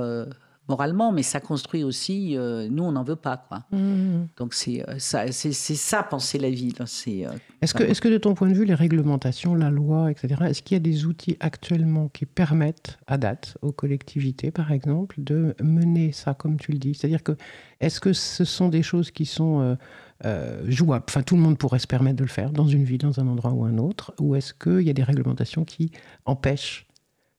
moralement, 0.68 1.12
mais 1.12 1.24
ça 1.24 1.40
construit 1.40 1.84
aussi. 1.84 2.38
euh, 2.38 2.68
nous, 2.70 2.84
on 2.84 2.92
n'en 2.92 3.04
veut 3.04 3.16
pas, 3.16 3.38
quoi. 3.38 3.64
Mhm. 3.72 4.28
Donc 4.38 4.54
c'est 4.54 4.88
euh, 4.90 4.96
ça, 4.98 5.32
c'est 5.32 5.54
ça 5.54 6.04
penser 6.04 6.38
la 6.38 6.50
ville. 6.50 6.74
C'est 6.86 7.26
euh, 7.26 7.32
Est-ce 7.62 7.74
que, 7.74 7.84
est 7.84 8.00
que 8.00 8.08
de 8.08 8.18
ton 8.18 8.34
point 8.34 8.50
de 8.50 8.54
vue, 8.54 8.66
les 8.66 8.74
réglementations, 8.74 9.56
la 9.56 9.70
loi, 9.70 10.12
etc., 10.12 10.44
est-ce 10.48 10.62
qu'il 10.62 10.76
y 10.76 10.78
a 10.78 10.80
des 10.80 11.06
outils 11.06 11.38
actuellement 11.40 12.08
qui 12.10 12.26
permettent, 12.26 12.98
à 13.08 13.18
date, 13.18 13.58
aux 13.62 13.72
collectivités, 13.72 14.52
par 14.52 14.72
exemple, 14.72 15.16
de 15.20 15.56
mener 15.62 16.12
ça 16.12 16.34
comme 16.34 16.58
tu 16.58 16.72
le 16.72 16.78
dis? 16.78 16.96
C'est-à-dire 16.96 17.24
que, 17.24 17.34
est-ce 17.80 18.00
que 18.00 18.14
ce 18.14 18.46
sont 18.46 18.70
des 18.70 18.84
choses 18.84 19.12
qui 19.12 19.26
sont 19.26 19.78
euh, 20.26 20.64
jouables? 20.68 21.06
Enfin, 21.10 21.22
tout 21.22 21.36
le 21.36 21.42
monde 21.42 21.58
pourrait 21.58 21.80
se 21.80 21.88
permettre 21.88 22.18
de 22.18 22.24
le 22.24 22.30
faire 22.30 22.52
dans 22.52 22.68
une 22.68 22.84
ville, 22.84 23.00
dans 23.00 23.20
un 23.20 23.28
endroit 23.28 23.52
ou 23.52 23.66
un 23.66 23.78
autre 23.78 24.14
Ou 24.20 24.36
est-ce 24.36 24.54
qu'il 24.54 24.82
y 24.82 24.90
a 24.90 24.94
des 24.94 25.04
réglementations 25.04 25.66
qui 25.66 25.92
empêchent 26.26 26.88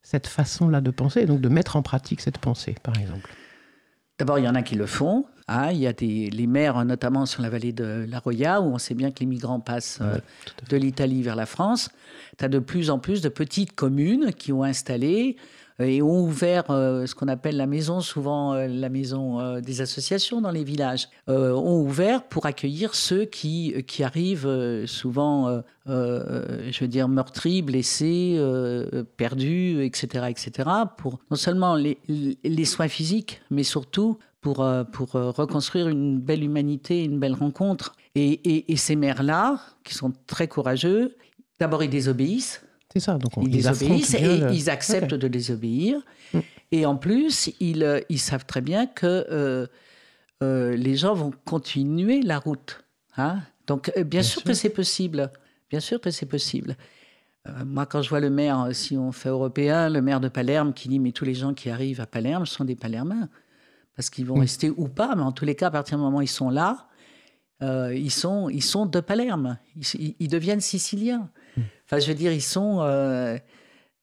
cette 0.06 0.28
façon-là 0.28 0.80
de 0.80 0.92
penser, 0.92 1.26
donc 1.26 1.40
de 1.40 1.48
mettre 1.48 1.74
en 1.74 1.82
pratique 1.82 2.20
cette 2.20 2.38
pensée, 2.38 2.76
par 2.84 2.96
exemple 2.96 3.28
D'abord, 4.20 4.38
il 4.38 4.44
y 4.44 4.48
en 4.48 4.54
a 4.54 4.62
qui 4.62 4.76
le 4.76 4.86
font. 4.86 5.26
hein. 5.48 5.72
il 5.72 5.78
y 5.78 5.86
a 5.88 5.92
des, 5.92 6.30
les 6.30 6.46
maires, 6.46 6.84
notamment 6.84 7.26
sur 7.26 7.42
la 7.42 7.50
vallée 7.50 7.72
de 7.72 8.06
la 8.08 8.20
Roya, 8.20 8.60
où 8.60 8.66
on 8.66 8.78
sait 8.78 8.94
bien 8.94 9.10
que 9.10 9.18
les 9.18 9.26
migrants 9.26 9.58
passent 9.58 9.98
euh, 10.00 10.18
de 10.70 10.76
l'Italie 10.76 11.22
vers 11.22 11.34
la 11.34 11.44
France. 11.44 11.90
Tu 12.38 12.44
as 12.44 12.48
de 12.48 12.60
plus 12.60 12.88
en 12.88 13.00
plus 13.00 13.20
de 13.20 13.28
petites 13.28 13.74
communes 13.74 14.32
qui 14.32 14.52
ont 14.52 14.62
installé 14.62 15.36
et 15.78 16.00
ont 16.02 16.22
ouvert 16.24 16.70
euh, 16.70 17.06
ce 17.06 17.14
qu'on 17.14 17.28
appelle 17.28 17.56
la 17.56 17.66
maison, 17.66 18.00
souvent 18.00 18.54
euh, 18.54 18.66
la 18.66 18.88
maison 18.88 19.40
euh, 19.40 19.60
des 19.60 19.80
associations 19.80 20.40
dans 20.40 20.50
les 20.50 20.64
villages, 20.64 21.08
euh, 21.28 21.52
ont 21.52 21.80
ouvert 21.82 22.22
pour 22.24 22.46
accueillir 22.46 22.94
ceux 22.94 23.24
qui, 23.26 23.84
qui 23.86 24.02
arrivent 24.02 24.46
euh, 24.46 24.86
souvent, 24.86 25.48
euh, 25.48 25.60
euh, 25.88 26.68
je 26.70 26.80
veux 26.80 26.88
dire, 26.88 27.08
meurtris, 27.08 27.62
blessés, 27.62 28.36
euh, 28.38 29.04
perdus, 29.16 29.82
etc., 29.84 30.26
etc., 30.30 30.68
pour 30.96 31.18
non 31.30 31.36
seulement 31.36 31.74
les, 31.74 32.64
soins 32.64 32.88
physiques, 32.88 33.40
mais 33.50 33.62
surtout 33.62 34.18
pour, 34.40 34.62
euh, 34.62 34.84
pour 34.84 35.16
euh, 35.16 35.30
reconstruire 35.30 35.88
une 35.88 36.18
belle 36.20 36.42
humanité, 36.44 37.04
une 37.04 37.18
belle 37.18 37.34
rencontre. 37.34 37.94
Et, 38.14 38.28
et- 38.30 38.72
et 38.72 38.76
ces 38.76 38.96
maires-là, 38.96 39.60
qui 39.84 39.94
sont 39.94 40.12
très 40.26 40.48
courageux, 40.48 41.16
d'abord 41.60 41.82
ils 41.82 41.90
désobéissent, 41.90 42.62
C'est 42.92 43.00
ça, 43.00 43.18
donc 43.18 43.36
on, 43.36 43.42
ils 43.42 43.50
désobéissent 43.50 44.14
affrontent 44.14 44.32
et 44.32 44.38
le- 44.38 44.52
ils 44.52 44.70
acceptent 44.70 45.14
de 45.14 45.28
désobéir. 45.28 45.98
Mm. 46.32 46.38
Et 46.72 46.86
en 46.86 46.96
plus, 46.96 47.50
ils, 47.60 47.82
euh, 47.82 48.00
ils 48.08 48.18
savent 48.18 48.46
très 48.46 48.60
bien 48.60 48.86
que 48.86 49.06
euh, 49.30 49.66
euh, 50.42 50.76
les 50.76 50.96
gens 50.96 51.14
vont 51.14 51.32
continuer 51.44 52.22
la 52.22 52.38
route. 52.38 52.84
hein. 53.16 53.40
Donc, 53.66 53.88
euh, 53.90 53.92
bien, 54.04 54.04
Bien 54.04 54.22
sûr, 54.22 54.40
sûr. 54.40 54.44
que 54.44 54.52
c'est 54.54 54.70
possible. 54.70 55.30
Bien 55.70 55.80
sûr 55.80 56.00
que 56.00 56.10
c'est 56.10 56.26
possible. 56.26 56.76
Euh, 57.48 57.64
moi, 57.64 57.86
quand 57.86 58.02
je 58.02 58.08
vois 58.08 58.20
le 58.20 58.30
maire, 58.30 58.60
euh, 58.62 58.72
si 58.72 58.96
on 58.96 59.12
fait 59.12 59.28
européen, 59.28 59.88
le 59.88 60.00
maire 60.00 60.20
de 60.20 60.28
Palerme 60.28 60.72
qui 60.72 60.88
dit 60.88 60.98
Mais 61.00 61.12
tous 61.12 61.24
les 61.24 61.34
gens 61.34 61.54
qui 61.54 61.68
arrivent 61.70 62.00
à 62.00 62.06
Palerme 62.06 62.46
sont 62.46 62.64
des 62.64 62.76
Palermains. 62.76 63.28
Parce 63.96 64.10
qu'ils 64.10 64.26
vont 64.26 64.36
Mm. 64.36 64.40
rester 64.40 64.70
ou 64.70 64.88
pas, 64.88 65.14
mais 65.16 65.22
en 65.22 65.32
tous 65.32 65.44
les 65.44 65.54
cas, 65.54 65.68
à 65.68 65.70
partir 65.70 65.98
du 65.98 66.04
moment 66.04 66.18
où 66.18 66.22
ils 66.22 66.28
sont 66.28 66.50
là, 66.50 66.86
euh, 67.62 67.94
ils, 67.94 68.10
sont, 68.10 68.48
ils 68.50 68.62
sont 68.62 68.86
de 68.86 69.00
Palerme. 69.00 69.58
Ils, 69.74 69.84
ils- 70.00 70.16
ils 70.20 70.28
deviennent 70.28 70.60
siciliens. 70.60 71.28
Enfin, 71.84 71.98
je 71.98 72.06
veux 72.08 72.14
dire, 72.14 72.32
ils 72.32 72.42
sont. 72.42 72.78
euh, 72.80 73.38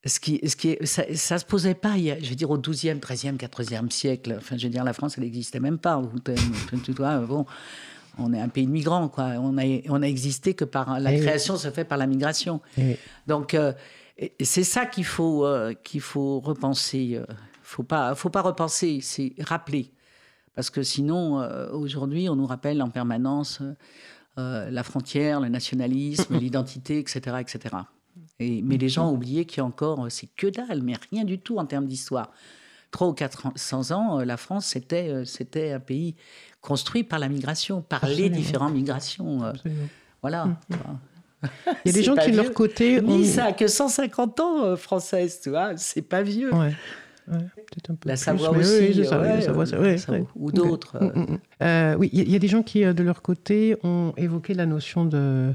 ce 0.05 0.19
qui, 0.19 0.41
ce 0.47 0.55
qui 0.57 0.71
est, 0.71 0.85
ça, 0.85 1.03
ça 1.15 1.37
se 1.39 1.45
posait 1.45 1.75
pas, 1.75 1.95
il 1.97 2.03
y 2.03 2.11
a- 2.11 2.19
je 2.19 2.27
veux 2.29 2.35
dire, 2.35 2.49
au 2.51 2.57
12e, 2.57 2.99
13e, 2.99 3.37
14e 3.37 3.89
siècle. 3.89 4.35
Enfin, 4.37 4.57
je 4.57 4.63
veux 4.65 4.69
dire, 4.69 4.83
la 4.83 4.91
France, 4.93 5.13
elle 5.17 5.23
n'existait 5.23 5.61
même 5.61 5.77
pas. 5.77 5.97
Euh, 5.99 7.25
bon, 7.25 7.45
on 8.17 8.33
est 8.33 8.39
un 8.41 8.49
pays 8.49 8.65
de 8.65 8.71
migrants, 8.71 9.07
quoi. 9.07 9.25
On 9.39 9.57
a, 9.57 9.63
on 9.89 10.01
a 10.01 10.05
existé 10.07 10.53
que 10.55 10.65
par. 10.65 10.99
La 10.99 11.11
Eh 11.13 11.15
oui. 11.19 11.21
création 11.25 11.55
se 11.57 11.69
fait 11.71 11.85
par 11.85 11.97
la 11.97 12.05
migration. 12.07 12.59
Eh 12.77 12.81
oui. 12.81 12.95
Donc, 13.27 13.53
euh, 13.53 13.71
c'est 14.41 14.63
ça 14.65 14.85
qu'il 14.85 15.05
faut, 15.05 15.45
euh, 15.45 15.73
qu'il 15.73 16.01
faut 16.01 16.39
repenser. 16.41 17.19
faut 17.61 17.83
pas, 17.83 18.13
faut 18.15 18.29
pas 18.29 18.41
repenser, 18.41 18.99
c'est 19.01 19.33
rappeler. 19.39 19.91
Parce 20.53 20.69
que 20.69 20.83
sinon, 20.83 21.41
euh, 21.41 21.71
aujourd'hui, 21.71 22.29
on 22.29 22.35
nous 22.35 22.45
rappelle 22.45 22.81
en 22.83 22.89
permanence 22.89 23.59
euh, 23.61 23.73
euh, 24.37 24.69
la 24.69 24.83
frontière, 24.83 25.39
le 25.39 25.49
nationalisme, 25.49 26.37
l'identité, 26.39 26.99
etc., 26.99 27.37
etc. 27.39 27.75
Et, 28.39 28.61
mais 28.61 28.77
les 28.77 28.89
gens 28.89 29.09
ont 29.09 29.13
oublié 29.13 29.45
qu'il 29.45 29.59
y 29.59 29.61
a 29.61 29.65
encore, 29.65 30.05
euh, 30.05 30.09
c'est 30.09 30.27
que 30.35 30.47
dalle, 30.47 30.81
mais 30.81 30.95
rien 31.11 31.23
du 31.23 31.39
tout 31.39 31.57
en 31.57 31.65
termes 31.65 31.87
d'histoire. 31.87 32.31
300 32.91 33.11
ou 33.11 33.13
400 33.13 33.91
ans, 33.91 34.19
euh, 34.19 34.25
la 34.25 34.37
France, 34.37 34.67
c'était, 34.67 35.25
c'était 35.25 35.71
un 35.71 35.79
pays 35.79 36.15
construit 36.61 37.03
par 37.03 37.19
la 37.19 37.29
migration, 37.29 37.81
par 37.81 38.05
les 38.05 38.29
différentes 38.29 38.73
migrations. 38.73 39.43
Absolument. 39.43 39.87
voilà. 40.21 40.47
tu 40.69 40.77
vois. 40.77 40.99
Il 41.85 41.87
y 41.87 41.89
a 41.89 41.93
des 41.93 42.03
gens 42.03 42.15
qui, 42.15 42.31
de 42.31 42.37
leur 42.37 42.53
côté, 42.53 42.99
ont... 43.01 43.17
Ni 43.17 43.25
ça, 43.25 43.51
que 43.51 43.67
150 43.67 44.39
ans 44.39 44.63
euh, 44.63 44.75
française, 44.75 45.39
tu 45.41 45.49
vois, 45.49 45.75
c'est 45.77 46.01
pas 46.01 46.21
vieux. 46.21 46.53
Ouais. 46.53 46.73
Un 47.31 47.95
peu 47.95 48.09
La 48.09 48.15
Savoie 48.17 48.49
aussi, 48.59 48.99
oui, 48.99 49.05
ça, 49.05 49.19
ouais, 49.21 49.27
la 49.35 49.41
Savoie, 49.41 49.63
ouais, 49.79 49.97
ou 50.35 50.51
d'autres, 50.51 50.97
Mm, 51.01 51.19
mm, 51.19 51.31
mm. 51.33 51.37
Euh, 51.63 51.95
oui, 51.97 52.09
il 52.11 52.19
y, 52.19 52.21
a- 52.21 52.25
il 52.25 52.31
y 52.31 52.35
a 52.35 52.39
des 52.39 52.47
gens 52.47 52.63
qui, 52.63 52.83
euh, 52.83 52.93
de 52.93 53.03
leur 53.03 53.21
côté, 53.21 53.75
ont 53.83 54.13
évoqué 54.17 54.53
la 54.53 54.65
notion 54.65 55.05
de. 55.05 55.53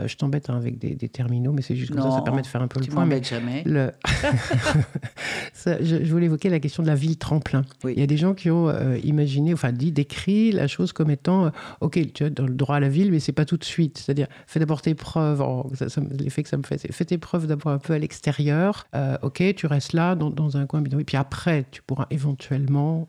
Euh, 0.00 0.08
je 0.08 0.16
t'embête 0.16 0.50
hein, 0.50 0.56
avec 0.56 0.78
des, 0.78 0.94
des 0.94 1.08
terminaux, 1.08 1.52
mais 1.52 1.62
c'est 1.62 1.76
juste 1.76 1.92
comme 1.92 2.02
ça, 2.02 2.10
ça 2.10 2.22
permet 2.22 2.42
de 2.42 2.46
faire 2.46 2.62
un 2.62 2.68
peu 2.68 2.80
le 2.80 2.86
point. 2.86 3.04
mais 3.04 3.16
m'embêtes 3.16 3.28
jamais. 3.28 3.62
le- 3.64 3.92
Ça, 5.52 5.82
je, 5.82 6.04
je 6.04 6.12
voulais 6.12 6.26
évoquer 6.26 6.48
la 6.50 6.60
question 6.60 6.82
de 6.82 6.88
la 6.88 6.94
ville 6.94 7.16
tremplin. 7.16 7.62
Oui. 7.84 7.94
Il 7.96 8.00
y 8.00 8.02
a 8.02 8.06
des 8.06 8.16
gens 8.16 8.34
qui 8.34 8.50
ont 8.50 8.68
euh, 8.68 8.96
imaginé, 9.02 9.52
enfin 9.52 9.72
dit, 9.72 9.90
décrit 9.92 10.52
la 10.52 10.66
chose 10.68 10.92
comme 10.92 11.10
étant, 11.10 11.46
euh, 11.46 11.50
ok, 11.80 12.12
tu 12.12 12.24
as 12.24 12.30
dans 12.30 12.46
le 12.46 12.54
droit 12.54 12.76
à 12.76 12.80
la 12.80 12.88
ville, 12.88 13.10
mais 13.10 13.18
c'est 13.20 13.32
pas 13.32 13.44
tout 13.44 13.56
de 13.56 13.64
suite. 13.64 13.98
C'est-à-dire, 13.98 14.28
fais 14.46 14.60
d'abord 14.60 14.82
tes 14.82 14.94
preuves. 14.94 15.42
Ça- 15.74 15.88
ça 15.88 16.00
L'effet 16.18 16.42
que 16.42 16.48
ça 16.48 16.56
me 16.56 16.62
fait, 16.62 16.78
c'est 16.78 16.92
fais 16.92 17.04
tes 17.04 17.18
preuves 17.18 17.46
d'abord 17.46 17.72
un 17.72 17.78
peu 17.78 17.92
à 17.92 17.98
l'extérieur. 17.98 18.86
Euh, 18.94 19.16
ok, 19.22 19.42
tu 19.56 19.66
restes 19.66 19.92
là 19.92 20.14
dans, 20.14 20.30
dans 20.30 20.56
un 20.56 20.66
coin. 20.66 20.82
Et 20.84 21.04
puis 21.04 21.16
après, 21.16 21.66
tu 21.70 21.82
pourras 21.82 22.06
éventuellement, 22.10 23.08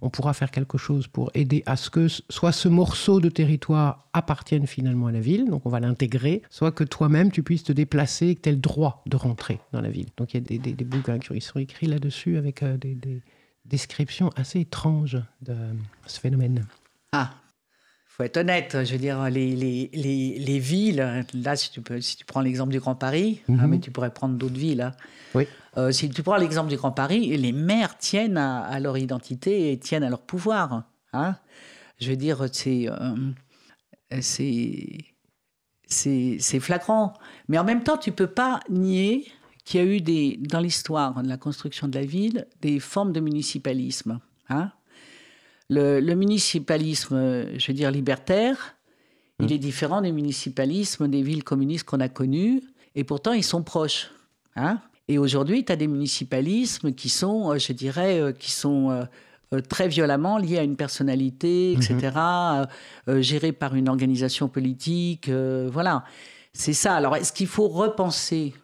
on 0.00 0.10
pourra 0.10 0.32
faire 0.32 0.50
quelque 0.50 0.78
chose 0.78 1.06
pour 1.08 1.30
aider 1.34 1.62
à 1.66 1.76
ce 1.76 1.90
que 1.90 2.06
soit 2.08 2.52
ce 2.52 2.68
morceau 2.68 3.20
de 3.20 3.28
territoire 3.28 4.06
appartienne 4.12 4.66
finalement 4.66 5.06
à 5.08 5.12
la 5.12 5.20
ville. 5.20 5.48
Donc 5.48 5.66
on 5.66 5.70
va 5.70 5.80
l'intégrer, 5.80 6.19
soit 6.50 6.72
que 6.72 6.84
toi-même 6.84 7.30
tu 7.30 7.42
puisses 7.42 7.64
te 7.64 7.72
déplacer 7.72 8.28
et 8.28 8.34
que 8.34 8.40
tu 8.42 8.48
aies 8.48 8.52
le 8.52 8.58
droit 8.58 9.02
de 9.06 9.16
rentrer 9.16 9.60
dans 9.72 9.80
la 9.80 9.90
ville. 9.90 10.08
Donc 10.16 10.34
il 10.34 10.38
y 10.38 10.40
a 10.44 10.46
des, 10.46 10.58
des- 10.58 10.72
des 10.72 10.84
bouquins 10.84 11.18
qui 11.18 11.40
sont 11.40 11.58
écrits 11.58 11.86
là-dessus 11.86 12.36
avec 12.36 12.62
euh, 12.62 12.76
des, 12.76 12.94
des 12.94 13.20
descriptions 13.64 14.30
assez 14.36 14.60
étranges 14.60 15.18
de 15.42 15.54
ce 16.06 16.18
phénomène. 16.20 16.66
Ah, 17.12 17.30
faut 18.06 18.22
être 18.24 18.36
honnête. 18.38 18.76
Je 18.84 18.92
veux 18.92 18.98
dire, 18.98 19.22
les, 19.30 19.54
les, 19.56 19.90
les, 19.92 20.38
les 20.38 20.58
villes, 20.58 21.24
là, 21.34 21.56
si 21.56 21.70
tu, 21.70 21.80
peux, 21.80 22.00
si 22.00 22.16
tu 22.16 22.24
prends 22.24 22.40
l'exemple 22.40 22.72
du 22.72 22.80
Grand 22.80 22.94
Paris, 22.96 23.40
Mhm. 23.48 23.60
hein, 23.60 23.66
mais 23.66 23.78
tu 23.80 23.90
pourrais 23.90 24.12
prendre 24.12 24.36
d'autres 24.36 24.58
villes. 24.58 24.82
hein. 24.82 24.92
Oui. 25.34 25.46
Euh, 25.76 25.92
si 25.92 26.10
tu 26.10 26.22
prends 26.24 26.36
l'exemple 26.36 26.68
du 26.68 26.76
Grand 26.76 26.90
Paris, 26.92 27.36
les 27.36 27.52
maires 27.52 27.96
tiennent 27.96 28.36
à, 28.36 28.62
à 28.64 28.80
leur 28.80 28.98
identité 28.98 29.70
et 29.72 29.78
tiennent 29.78 30.02
à 30.02 30.10
leur 30.10 30.20
pouvoir. 30.22 30.84
hein. 31.12 31.36
Je 32.00 32.10
veux 32.10 32.16
dire, 32.16 32.44
c'est. 32.52 32.88
euh, 32.88 33.14
c'est. 34.20 34.98
C'est 35.90 36.60
flagrant. 36.60 37.12
Mais 37.48 37.58
en 37.58 37.64
même 37.64 37.82
temps, 37.82 37.98
tu 37.98 38.12
peux 38.12 38.26
pas 38.26 38.60
nier 38.70 39.26
qu'il 39.64 39.80
y 39.80 39.82
a 39.82 39.86
eu 39.86 40.00
des, 40.00 40.38
dans 40.40 40.60
l'histoire 40.60 41.22
de 41.22 41.28
la 41.28 41.36
construction 41.36 41.88
de 41.88 41.98
la 41.98 42.04
ville 42.04 42.46
des 42.62 42.80
formes 42.80 43.12
de 43.12 43.20
municipalisme. 43.20 44.20
Hein 44.48 44.72
le, 45.68 46.00
le 46.00 46.14
municipalisme, 46.14 47.58
je 47.58 47.66
veux 47.66 47.74
dire, 47.74 47.90
libertaire, 47.90 48.76
il 49.40 49.52
est 49.52 49.58
différent 49.58 50.00
du 50.00 50.12
municipalisme 50.12 51.08
des 51.08 51.22
villes 51.22 51.44
communistes 51.44 51.84
qu'on 51.84 52.00
a 52.00 52.08
connues, 52.08 52.62
et 52.94 53.04
pourtant 53.04 53.32
ils 53.32 53.44
sont 53.44 53.62
proches. 53.62 54.10
Hein 54.56 54.80
et 55.10 55.18
aujourd'hui, 55.18 55.64
tu 55.64 55.72
as 55.72 55.76
des 55.76 55.88
municipalismes 55.88 56.92
qui 56.92 57.08
sont, 57.08 57.50
euh, 57.50 57.58
je 57.58 57.72
dirais, 57.72 58.20
euh, 58.20 58.32
qui 58.32 58.52
sont 58.52 58.90
euh, 58.90 59.02
très 59.68 59.88
violemment 59.88 60.38
liés 60.38 60.58
à 60.58 60.62
une 60.62 60.76
personnalité, 60.76 61.72
etc., 61.72 61.96
euh, 62.16 62.66
euh, 63.08 63.20
gérés 63.22 63.52
par 63.52 63.74
une 63.74 63.88
organisation 63.88 64.48
politique. 64.48 65.28
euh, 65.28 65.68
voilà. 65.72 66.04
C'est 66.52 66.72
ça. 66.72 66.94
Alors, 66.94 67.16
est-ce 67.16 67.32
qu'il 67.32 67.46
faut 67.48 67.68
repenser? 67.68 68.54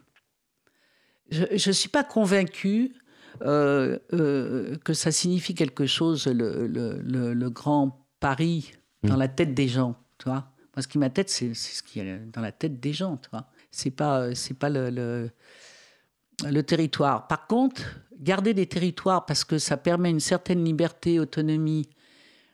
Je 1.29 1.43
ne 1.69 1.73
suis 1.73 1.89
pas 1.89 2.03
convaincu 2.05 2.93
euh, 3.41 3.99
euh, 4.13 4.77
que 4.83 4.93
ça 4.93 5.11
signifie 5.11 5.53
quelque 5.55 5.85
chose, 5.85 6.25
le, 6.27 6.67
le- 6.67 6.99
le- 7.03 7.33
le 7.33 7.49
grand 7.49 8.07
Paris, 8.19 8.71
dans 9.03 9.17
la 9.17 9.27
tête 9.27 9.53
des 9.53 9.67
gens. 9.67 9.95
Tu 10.17 10.25
vois 10.29 10.51
Moi, 10.75 10.81
ce 10.83 10.87
qui 10.87 10.97
ma 10.97 11.09
tête, 11.09 11.29
c'est 11.29 11.53
ce 11.53 11.83
qui 11.83 11.99
est 11.99 12.19
dans 12.33 12.41
la 12.41 12.51
tête 12.51 12.79
des 12.79 12.93
gens. 12.93 13.17
Tu 13.17 13.29
vois 13.29 13.45
C'est 13.71 13.91
pas, 13.91 14.21
euh, 14.21 14.33
c'est 14.35 14.57
pas 14.57 14.69
le 14.69 16.61
territoire. 16.63 17.27
Par 17.27 17.45
contre, 17.47 17.81
garder 18.19 18.53
des 18.53 18.65
territoires 18.65 19.25
parce 19.25 19.43
que 19.43 19.57
ça 19.57 19.77
permet 19.77 20.09
une 20.09 20.19
certaine 20.19 20.63
liberté, 20.63 21.19
autonomie 21.19 21.87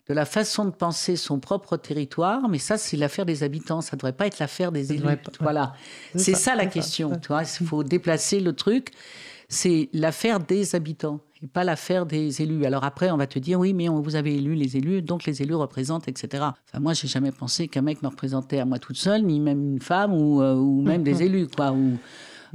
de 0.07 0.13
la 0.13 0.25
façon 0.25 0.65
de 0.65 0.71
penser 0.71 1.15
son 1.15 1.39
propre 1.39 1.77
territoire, 1.77 2.49
mais 2.49 2.57
ça, 2.57 2.77
c'est 2.77 2.97
l'affaire 2.97 3.25
des 3.25 3.43
habitants. 3.43 3.81
Ça 3.81 3.95
ne 3.95 3.99
devrait 3.99 4.13
pas 4.13 4.27
être 4.27 4.39
l'affaire 4.39 4.71
des 4.71 4.91
élus. 4.91 5.17
Voilà. 5.39 5.73
C'est 6.15 6.33
ça, 6.33 6.51
ça, 6.51 6.55
la 6.55 6.65
question. 6.65 7.13
il 7.39 7.65
faut 7.65 7.83
déplacer 7.83 8.41
le 8.41 8.53
truc. 8.53 8.91
C'est 9.47 9.89
l'affaire 9.93 10.39
des 10.39 10.75
habitants 10.75 11.21
et 11.41 11.47
pas 11.47 11.63
l'affaire 11.63 12.05
des 12.05 12.41
élus. 12.41 12.65
Alors 12.65 12.83
après, 12.83 13.11
on 13.11 13.17
va 13.17 13.27
te 13.27 13.39
dire, 13.39 13.59
oui, 13.59 13.73
mais 13.73 13.87
on, 13.87 14.01
vous 14.01 14.15
avez 14.15 14.35
élu 14.35 14.55
les 14.55 14.75
élus, 14.75 15.01
donc 15.01 15.25
les 15.25 15.41
élus 15.41 15.55
représentent, 15.55 16.07
etc. 16.07 16.43
Enfin, 16.67 16.79
moi, 16.79 16.93
j'ai 16.93 17.07
jamais 17.07 17.31
pensé 17.31 17.67
qu'un 17.67 17.81
mec 17.81 18.01
me 18.01 18.07
représentait 18.07 18.59
à 18.59 18.65
moi 18.65 18.79
toute 18.79 18.97
seule, 18.97 19.23
ni 19.23 19.39
même 19.39 19.73
une 19.73 19.81
femme 19.81 20.13
ou, 20.13 20.41
euh, 20.41 20.55
ou 20.55 20.81
même 20.81 21.03
des 21.03 21.23
élus, 21.23 21.47
quoi. 21.47 21.71
Ou, 21.71 21.97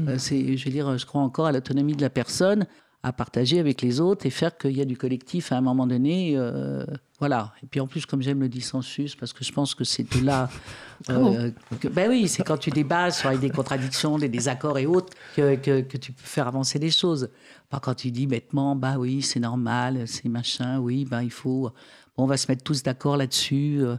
euh, 0.07 0.16
c'est, 0.18 0.57
je 0.57 0.64
veux 0.64 0.71
dire, 0.71 0.99
je 0.99 1.07
crois 1.07 1.23
encore 1.23 1.47
à 1.47 1.53
l'autonomie 1.53 1.94
de 1.94 2.03
la 2.03 2.11
personne 2.11 2.66
à 3.02 3.12
partager 3.12 3.61
avec 3.61 3.80
les 3.80 4.00
autres 4.00 4.26
et 4.26 4.30
faire 4.30 4.56
qu'il 4.58 4.76
y 4.76 4.80
a 4.80 4.84
du 4.84 4.96
collectif 4.96 5.52
à 5.52 5.56
un 5.56 5.61
moment 5.61 5.87
donné. 5.87 6.32
euh, 6.37 6.84
voilà. 7.20 7.52
Et 7.62 7.66
puis 7.66 7.78
en 7.80 7.87
plus, 7.87 8.06
comme 8.06 8.22
j'aime 8.22 8.40
le 8.40 8.48
dissensus, 8.48 9.14
parce 9.14 9.32
que 9.32 9.44
je 9.44 9.52
pense 9.52 9.74
que 9.74 9.84
c'est 9.84 10.02
de 10.18 10.24
là. 10.24 10.48
euh, 11.11 11.50
que- 11.80 11.88
ben 11.88 12.08
oui, 12.11 12.26
c'est 12.28 12.42
quand 12.42 12.58
tu 12.58 12.70
débats 12.70 13.11
sur 13.12 13.37
des 13.38 13.50
contradictions, 13.50 14.18
des 14.18 14.28
désaccords 14.28 14.78
et 14.78 14.87
autres 14.87 15.12
que, 15.37 15.54
que, 15.56 15.80
que 15.82 15.96
tu 15.96 16.12
peux 16.12 16.26
faire 16.26 16.48
avancer 16.48 16.78
les 16.80 16.90
choses. 16.90 17.30
Pas 17.70 17.78
quand 17.80 17.94
tu 17.94 18.11
dis 18.11 18.26
bêtement, 18.26 18.74
bah 18.74 18.96
oui, 18.98 19.22
c'est 19.22 19.40
normal, 19.40 20.08
c'est 20.08 20.28
machin, 20.28 20.78
oui, 20.80 21.04
ben 21.04 21.22
il 21.22 21.30
faut. 21.30 21.70
Bon, 22.16 22.24
on 22.24 22.26
va 22.26 22.37
se 22.37 22.50
mettre 22.50 22.64
tous 22.64 22.82
d'accord 22.82 23.16
là-dessus. 23.16 23.78
euh, 23.80 23.96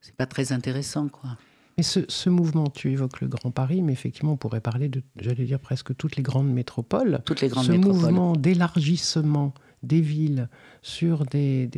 c'est 0.00 0.14
pas 0.16 0.26
très 0.26 0.52
intéressant, 0.52 1.08
quoi. 1.08 1.30
Mais 1.76 1.82
ce, 1.82 2.00
ce 2.08 2.30
mouvement, 2.30 2.68
tu 2.68 2.92
évoques 2.92 3.20
le 3.20 3.28
Grand 3.28 3.50
Paris, 3.50 3.82
mais 3.82 3.92
effectivement, 3.92 4.32
on 4.32 4.36
pourrait 4.36 4.60
parler 4.60 4.88
de, 4.88 5.02
j'allais 5.16 5.44
dire, 5.44 5.58
presque 5.58 5.96
toutes 5.96 6.16
les 6.16 6.22
grandes 6.22 6.52
métropoles. 6.52 7.20
Toutes 7.24 7.40
les 7.40 7.48
grandes 7.48 7.64
ce 7.64 7.72
métropoles. 7.72 8.00
mouvement 8.00 8.36
d'élargissement 8.36 9.54
des 9.84 10.00
villes 10.00 10.48
sur 10.82 11.24
des, 11.24 11.70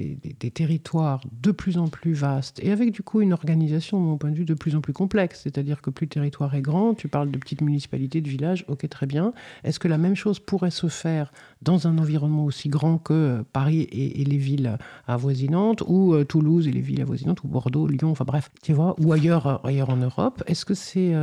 territoires 0.54 1.20
de 1.42 1.50
plus 1.50 1.78
en 1.78 1.88
plus 1.88 2.12
vastes 2.12 2.60
et 2.62 2.72
avec 2.72 2.92
du 2.92 3.02
coup 3.02 3.20
une 3.20 3.32
organisation, 3.32 4.00
de 4.00 4.04
mon 4.04 4.16
point 4.16 4.30
de 4.30 4.36
vue, 4.36 4.44
de 4.44 4.54
plus 4.54 4.74
en 4.74 4.80
plus 4.80 4.92
complexe. 4.92 5.40
C'est-à-dire 5.42 5.82
que 5.82 5.90
plus 5.90 6.06
le 6.06 6.10
territoire 6.10 6.54
est 6.54 6.62
grand, 6.62 6.94
tu 6.94 7.08
parles 7.08 7.30
de 7.30 7.38
petites 7.38 7.60
municipalités, 7.60 8.20
de 8.20 8.28
villages, 8.28 8.64
ok, 8.68 8.88
très 8.88 9.06
bien. 9.06 9.32
Est-ce 9.64 9.78
que 9.78 9.88
la 9.88 9.98
même 9.98 10.16
chose 10.16 10.38
pourrait 10.38 10.70
se 10.70 10.88
faire 10.88 11.32
dans 11.62 11.86
un 11.86 11.98
environnement 11.98 12.44
aussi 12.44 12.68
grand 12.68 12.98
que 12.98 13.12
euh, 13.12 13.42
Paris 13.52 13.82
et, 13.92 14.24
les 14.24 14.36
villes 14.36 14.78
avoisinantes, 15.06 15.82
ou 15.86 16.14
euh, 16.14 16.24
Toulouse 16.24 16.66
et 16.66 16.72
les 16.72 16.80
villes 16.80 17.02
avoisinantes, 17.02 17.42
ou 17.44 17.48
Bordeaux, 17.48 17.86
Lyon, 17.86 18.10
enfin 18.10 18.24
bref, 18.24 18.50
tu 18.62 18.72
vois, 18.72 18.94
ou 18.98 19.12
ailleurs, 19.12 19.46
euh, 19.46 19.56
ailleurs 19.64 19.90
en 19.90 19.96
Europe? 19.96 20.42
Est-ce 20.46 20.64
que 20.64 20.74
c'est... 20.74 21.14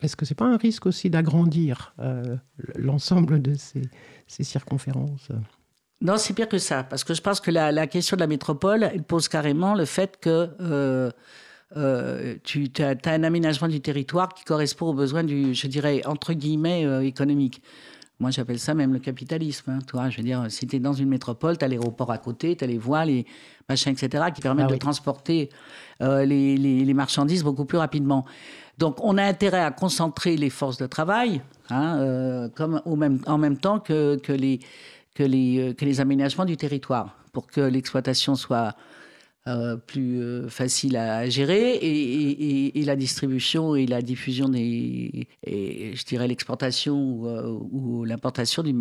est-ce 0.00 0.16
que 0.16 0.24
c'est 0.24 0.34
pas 0.34 0.46
un 0.46 0.56
risque 0.56 0.86
aussi 0.86 1.10
d'agrandir 1.10 1.94
l'ensemble 2.76 3.40
de 3.40 3.54
ces 3.54 4.44
circonférences? 4.44 5.30
Non, 6.02 6.16
c'est 6.16 6.34
pire 6.34 6.48
que 6.48 6.58
ça, 6.58 6.82
parce 6.82 7.04
que 7.04 7.14
je 7.14 7.22
pense 7.22 7.40
que 7.40 7.50
la, 7.52 7.70
la 7.70 7.86
question 7.86 8.16
de 8.16 8.20
la 8.22 8.26
métropole, 8.26 8.82
elle 8.92 9.04
pose 9.04 9.28
carrément 9.28 9.74
le 9.74 9.84
fait 9.84 10.18
que 10.20 10.48
euh, 10.60 11.10
euh, 11.76 12.34
tu 12.42 12.68
as, 12.80 12.96
un 13.08 13.22
aménagement 13.22 13.68
du 13.68 13.80
territoire 13.80 14.34
qui 14.34 14.42
correspond 14.44 14.88
aux 14.88 14.94
besoins 14.94 15.22
du, 15.22 15.54
je 15.54 15.66
dirais, 15.68 16.02
entre 16.04 16.32
guillemets, 16.32 16.84
euh, 16.84 17.02
économique. 17.04 17.62
Moi, 18.18 18.30
j'appelle 18.32 18.58
ça 18.58 18.74
même 18.74 18.92
le 18.92 18.98
capitalisme. 18.98 19.70
hein, 19.70 19.78
tu 19.86 19.92
vois, 19.96 20.10
je 20.10 20.16
veux 20.16 20.22
dire, 20.24 20.44
si 20.48 20.66
tu 20.66 20.76
es 20.76 20.80
dans 20.80 20.92
une 20.92 21.08
métropole, 21.08 21.56
tu 21.56 21.64
as 21.64 21.68
l'aéroport 21.68 22.10
à 22.10 22.18
côté, 22.18 22.56
tu 22.56 22.64
as 22.64 22.66
les 22.66 22.78
voies, 22.78 23.04
les 23.04 23.24
machins, 23.68 23.92
etc., 23.92 24.24
qui 24.34 24.40
permettent 24.40 24.66
Ah 24.70 24.72
de 24.72 24.78
transporter 24.78 25.50
euh, 26.02 26.24
les, 26.24 26.56
les- 26.56 26.84
les 26.84 26.94
marchandises 26.94 27.44
beaucoup 27.44 27.64
plus 27.64 27.78
rapidement. 27.78 28.24
Donc, 28.78 28.96
on 29.04 29.18
a 29.18 29.22
intérêt 29.24 29.60
à 29.62 29.70
concentrer 29.70 30.36
les 30.36 30.50
forces 30.50 30.78
de 30.78 30.86
travail, 30.86 31.42
hein, 31.70 31.98
euh, 32.00 32.48
comme 32.48 32.82
au 32.84 32.96
même, 32.96 33.20
en 33.26 33.38
même 33.38 33.56
temps 33.56 33.78
que, 33.80 34.16
que, 34.16 34.32
les, 34.32 34.58
que, 35.14 35.22
les, 35.22 35.58
euh, 35.58 35.72
que 35.74 35.84
les 35.84 36.00
aménagements 36.00 36.44
du 36.44 36.56
territoire, 36.56 37.16
pour 37.32 37.46
que 37.46 37.60
l'exploitation 37.60 38.34
soit 38.34 38.74
euh, 39.48 39.76
plus 39.76 40.20
euh, 40.22 40.48
facile 40.48 40.96
à 40.96 41.28
gérer 41.28 41.72
et, 41.74 41.88
et- 41.88 42.44
et- 42.68 42.80
et 42.80 42.84
la 42.84 42.94
distribution 42.94 43.74
et 43.74 43.86
la 43.86 44.00
diffusion 44.00 44.48
des, 44.48 45.26
et 45.44 45.96
je 45.96 46.04
dirais 46.04 46.28
l'exportation 46.28 46.94
ou, 46.96 47.26
ou 47.72 48.04
l'importation 48.04 48.62
des, 48.62 48.72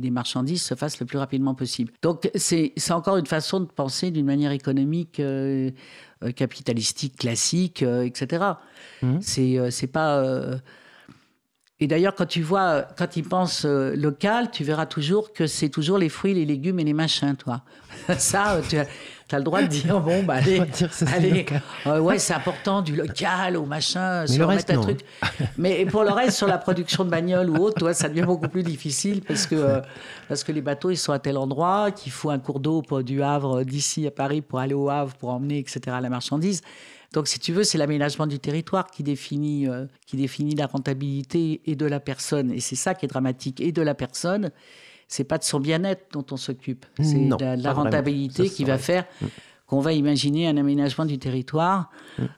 des 0.00 0.10
marchandises 0.10 0.62
se 0.62 0.74
fasse 0.74 0.98
le 0.98 1.06
plus 1.06 1.18
rapidement 1.18 1.54
possible. 1.54 1.92
Donc 2.02 2.28
c'est 2.34 2.72
encore 2.90 3.16
une 3.16 3.26
façon 3.26 3.60
de 3.60 3.66
penser 3.66 4.10
d'une 4.10 4.26
manière 4.26 4.50
économique, 4.50 5.20
euh, 5.20 5.70
capitalistique, 6.34 7.14
classique, 7.16 7.84
euh, 7.84 8.02
etc. 8.02 8.44
C'est 9.20 9.56
euh, 9.56 9.70
c'est 9.70 9.86
pas. 9.86 10.24
Et 11.80 11.86
d'ailleurs, 11.86 12.14
quand 12.16 12.26
tu 12.26 12.42
vois, 12.42 12.86
quand 12.96 13.16
ils 13.16 13.22
pensent 13.22 13.64
euh, 13.64 13.94
local, 13.94 14.50
tu 14.50 14.64
verras 14.64 14.86
toujours 14.86 15.32
que 15.32 15.46
c'est 15.46 15.68
toujours 15.68 15.96
les 15.96 16.08
fruits, 16.08 16.34
les 16.34 16.44
légumes 16.44 16.80
et 16.80 16.84
les 16.84 16.92
machins, 16.92 17.36
toi. 17.36 17.62
Ça, 18.18 18.54
euh, 18.54 18.62
tu 18.68 18.76
as, 18.78 18.86
as 19.30 19.38
le 19.38 19.44
droit 19.44 19.62
de 19.62 19.68
dire, 19.68 20.00
bon, 20.00 20.24
bah, 20.24 20.34
allez. 21.14 21.46
Euh, 21.86 22.00
ouais, 22.00 22.18
c'est 22.18 22.34
important, 22.34 22.82
du 22.82 22.96
local 22.96 23.56
au 23.56 23.64
machin, 23.64 24.26
se 24.26 24.38
le 24.38 24.44
reste, 24.44 24.70
un 24.70 24.74
non. 24.74 24.82
truc. 24.82 25.00
Mais 25.56 25.86
pour 25.86 26.02
le 26.02 26.10
reste, 26.10 26.36
sur 26.36 26.48
la 26.48 26.58
production 26.58 27.04
de 27.04 27.10
bagnoles 27.10 27.50
ou 27.50 27.62
autre, 27.62 27.78
toi, 27.78 27.94
ça 27.94 28.08
devient 28.08 28.22
beaucoup 28.26 28.48
plus 28.48 28.64
difficile 28.64 29.22
parce 29.22 29.46
que, 29.46 29.54
euh, 29.54 29.80
parce 30.28 30.42
que 30.42 30.50
les 30.50 30.62
bateaux, 30.62 30.90
ils 30.90 30.96
sont 30.96 31.12
à 31.12 31.20
tel 31.20 31.36
endroit, 31.36 31.92
qu'il 31.92 32.10
faut 32.10 32.30
un 32.30 32.40
cours 32.40 32.58
d'eau 32.58 32.82
pour 32.82 33.04
du 33.04 33.22
Havre, 33.22 33.62
d'ici 33.62 34.04
à 34.04 34.10
Paris, 34.10 34.40
pour 34.40 34.58
aller 34.58 34.74
au 34.74 34.90
Havre, 34.90 35.14
pour 35.14 35.30
emmener, 35.30 35.58
etc., 35.58 35.80
la 36.02 36.08
marchandise. 36.08 36.62
Donc, 37.12 37.26
si 37.28 37.38
tu 37.38 37.52
veux, 37.52 37.64
c'est 37.64 37.78
l'aménagement 37.78 38.26
du 38.26 38.38
territoire 38.38 38.90
qui 38.90 39.02
définit, 39.02 39.66
euh, 39.66 39.86
qui 40.06 40.16
définit 40.16 40.54
la 40.54 40.66
rentabilité 40.66 41.62
et 41.64 41.74
de 41.74 41.86
la 41.86 42.00
personne. 42.00 42.50
Et 42.52 42.60
c'est 42.60 42.76
ça 42.76 42.94
qui 42.94 43.06
est 43.06 43.08
dramatique. 43.08 43.60
Et 43.60 43.72
de 43.72 43.80
la 43.82 43.94
personne, 43.94 44.50
c'est 45.08 45.24
pas 45.24 45.38
de 45.38 45.44
son 45.44 45.58
bien-être 45.58 46.06
dont 46.12 46.26
on 46.30 46.36
s'occupe. 46.36 46.84
C'est 47.00 47.16
Non, 47.16 47.36
de 47.36 47.62
la, 47.62 47.72
rentabilité 47.72 48.46
Ça, 48.48 48.54
qui 48.54 48.64
va 48.64 48.74
vrai. 48.74 48.82
faire 48.82 49.06
qu'on 49.66 49.80
va 49.80 49.92
imaginer 49.94 50.48
un 50.48 50.56
aménagement 50.58 51.04
du 51.06 51.18
territoire 51.18 51.90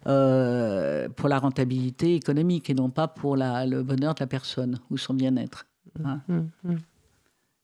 euh, 0.07 1.09
pour 1.09 1.29
la 1.29 1.39
rentabilité 1.39 2.15
économique 2.15 2.71
et 2.71 2.75
non 2.75 2.91
pas 2.91 3.09
pour 3.09 3.37
la- 3.37 3.67
le 3.67 3.83
bonheur 3.83 4.15
de 4.15 4.21
la 4.21 4.27
personne 4.27 4.79
ou 4.91 4.99
son 4.99 5.15
bien-être. 5.15 5.67
hein. 6.05 6.21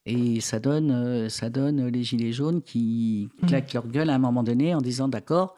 Et 0.09 0.40
ça 0.40 0.61
donne, 0.61 0.90
euh, 0.92 1.29
ça 1.29 1.51
donne 1.51 1.87
les 1.88 2.05
gilets 2.05 2.33
jaunes 2.33 2.62
qui 2.62 3.29
claquent 3.47 3.73
leur 3.73 3.88
gueule 3.88 4.09
à 4.11 4.14
un 4.14 4.19
moment 4.19 4.45
donné 4.45 4.73
en 4.75 4.81
disant 4.81 5.09
d'accord, 5.09 5.57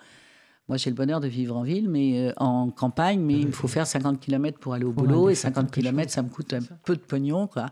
moi 0.68 0.76
j'ai 0.76 0.90
le 0.90 0.96
bonheur 0.96 1.20
de 1.20 1.28
vivre 1.28 1.56
en 1.56 1.62
ville, 1.62 1.88
mais 1.88 2.28
euh, 2.28 2.32
en 2.36 2.70
campagne, 2.70 3.20
mais 3.20 3.40
il 3.40 3.46
me 3.48 3.52
faut 3.52 3.68
faire 3.68 3.86
50 3.86 4.20
km 4.20 4.58
pour 4.58 4.74
aller 4.74 4.84
au 4.84 4.92
boulot 4.92 5.24
aller 5.26 5.32
et 5.32 5.34
faire 5.36 5.50
50 5.54 5.70
quelque 5.70 5.84
km 5.86 6.10
ça 6.12 6.22
me 6.22 6.28
coûte 6.28 6.52
un 6.54 6.60
peu 6.84 6.94
de 6.94 7.00
pognon 7.00 7.46
quoi. 7.46 7.66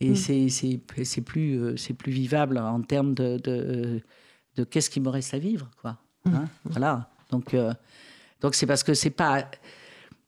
Et 0.00 0.14
c'est 0.16 0.48
c'est 0.48 0.80
c'est 1.04 1.20
plus 1.20 1.60
euh, 1.60 1.76
c'est 1.76 1.94
plus 1.94 2.12
vivable 2.12 2.58
en 2.58 2.80
termes 2.82 3.14
de 3.14 3.38
de, 3.38 4.00
de 4.56 4.64
qu'est-ce 4.64 4.90
qui 4.90 5.00
me 5.00 5.08
reste 5.08 5.34
à 5.34 5.38
vivre 5.38 5.70
quoi. 5.80 5.98
hein. 6.26 6.46
Voilà. 6.64 7.10
Donc 7.30 7.54
euh, 7.54 7.72
donc 8.40 8.54
c'est 8.54 8.66
parce 8.66 8.82
que 8.82 8.94
c'est 8.94 9.10
pas 9.10 9.48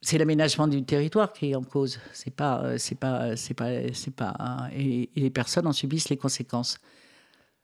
c'est 0.01 0.17
l'aménagement 0.19 0.67
du 0.67 0.83
territoire 0.83 1.33
qui 1.33 1.49
est 1.51 1.55
en 1.55 1.63
cause. 1.63 1.99
C'est 2.13 2.29
pas, 2.33 2.61
euh, 2.63 2.77
c'est 2.77 2.93
pas, 2.93 3.35
c'est 3.35 3.55
pas, 3.55 3.69
c'est 3.91 4.13
pas. 4.15 4.35
hein, 4.37 4.69
et, 4.71 5.09
et 5.15 5.19
les 5.19 5.31
personnes 5.31 5.65
en 5.65 5.71
subissent 5.73 6.09
les 6.09 6.17
conséquences. 6.17 6.77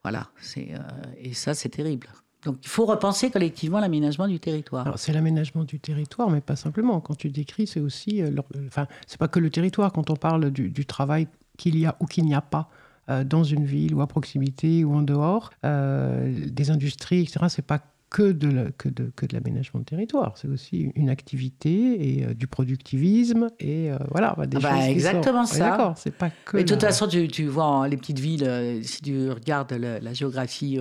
Voilà. 0.03 0.27
C'est 0.41 0.73
euh, 0.73 0.79
et 1.19 1.33
ça, 1.35 1.53
c'est 1.53 1.69
terrible. 1.69 2.07
Donc, 2.43 2.57
il 2.63 2.67
faut 2.69 2.85
repenser 2.85 3.29
collectivement 3.29 3.79
l'aménagement 3.79 4.27
du 4.27 4.39
territoire. 4.39 4.85
Alors, 4.87 4.97
c'est 4.99 5.13
l'aménagement 5.13 5.63
du 5.63 5.79
territoire, 5.79 6.29
mais 6.29 6.41
pas 6.41 6.55
simplement. 6.55 6.99
Quand 6.99 7.15
tu 7.15 7.29
décris, 7.29 7.67
c'est 7.67 7.79
aussi. 7.79 8.21
euh, 8.21 8.31
Enfin, 8.67 8.87
c'est 9.07 9.19
pas 9.19 9.27
que 9.27 9.39
le 9.39 9.49
territoire. 9.49 9.91
Quand 9.91 10.09
on 10.09 10.15
parle 10.15 10.49
du, 10.51 10.69
du 10.69 10.85
travail 10.85 11.27
qu'il 11.57 11.77
y 11.77 11.85
a 11.85 11.95
ou 11.99 12.05
qu'il 12.05 12.25
n'y 12.25 12.33
a 12.33 12.41
pas 12.41 12.69
euh, 13.09 13.23
dans 13.23 13.43
une 13.43 13.65
ville 13.65 13.93
ou 13.93 14.01
à 14.01 14.07
proximité 14.07 14.83
ou 14.83 14.95
en 14.95 15.01
dehors, 15.03 15.51
euh, 15.65 16.33
des 16.47 16.71
industries, 16.71 17.21
etc., 17.21 17.45
c'est 17.49 17.65
pas 17.65 17.79
que 18.09 18.31
de, 18.33 18.49
la- 18.49 18.71
que 18.71 18.89
de, 18.89 19.09
que 19.15 19.25
de 19.25 19.33
l'aménagement 19.33 19.79
de 19.79 19.85
territoire. 19.85 20.33
C'est 20.37 20.47
aussi 20.49 20.91
une 20.95 21.09
activité 21.09 22.17
et 22.19 22.25
euh, 22.25 22.33
du 22.33 22.45
productivisme 22.47 23.49
et 23.59 23.91
euh, 23.91 23.97
voilà. 24.09 24.33
bah, 24.37 24.47
des 24.47 24.57
Ah 24.57 24.59
bah, 24.61 24.75
choses 24.75 24.85
qui 24.85 24.91
exactement 24.91 25.41
Ouais, 25.41 25.45
ça. 25.47 25.69
D'accord, 25.69 25.97
c'est 25.97 26.11
pas 26.15 26.29
que. 26.29 26.57
Mais 26.57 26.63
de 26.63 26.69
toute 26.73 26.81
façon, 26.81 27.07
tu, 27.07 27.27
tu 27.27 27.45
vois 27.45 27.65
en- 27.65 27.83
les 27.85 27.97
petites 27.97 28.19
villes, 28.19 28.43
euh, 28.43 28.81
si 28.83 29.01
tu 29.01 29.29
regardes 29.29 29.71
le- 29.73 29.99
la 30.01 30.13
géographie 30.13 30.79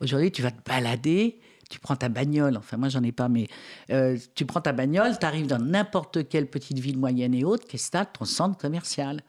aujourd'hui, 0.00 0.30
tu 0.32 0.42
vas 0.42 0.50
te 0.50 0.60
balader, 0.68 1.38
tu 1.70 1.78
prends 1.80 1.96
ta 1.96 2.08
bagnole, 2.08 2.56
enfin 2.56 2.76
moi 2.76 2.88
j'en 2.88 3.02
ai 3.02 3.12
pas, 3.12 3.28
mais 3.28 3.46
euh, 3.90 4.16
tu 4.34 4.46
prends 4.46 4.60
ta 4.60 4.72
bagnole, 4.72 5.18
tu 5.18 5.26
arrives 5.26 5.46
dans 5.46 5.58
n'importe 5.58 6.28
quelle 6.28 6.46
petite 6.46 6.78
ville 6.78 6.98
moyenne 6.98 7.34
et 7.34 7.44
haute, 7.44 7.66
qu'est-ce 7.66 7.90
que 7.90 7.98
Ton 8.18 8.24
centre 8.24 8.56
commercial, 8.58 9.20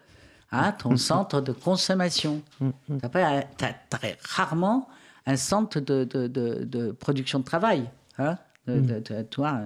hein, 0.51 0.71
ton 0.71 0.95
centre 0.97 1.41
de 1.41 1.51
consommation. 1.51 2.41
Pas- 3.12 3.41
t'as- 3.58 3.73
t'as 3.89 3.97
rarement 4.23 4.88
un 5.25 5.36
centre 5.36 5.79
de, 5.79 6.05
de- 6.05 6.27
de- 6.27 6.63
de 6.63 6.91
production 6.91 7.39
de 7.39 7.43
travail. 7.43 7.89
Hein, 8.17 8.38
toi, 9.29 9.62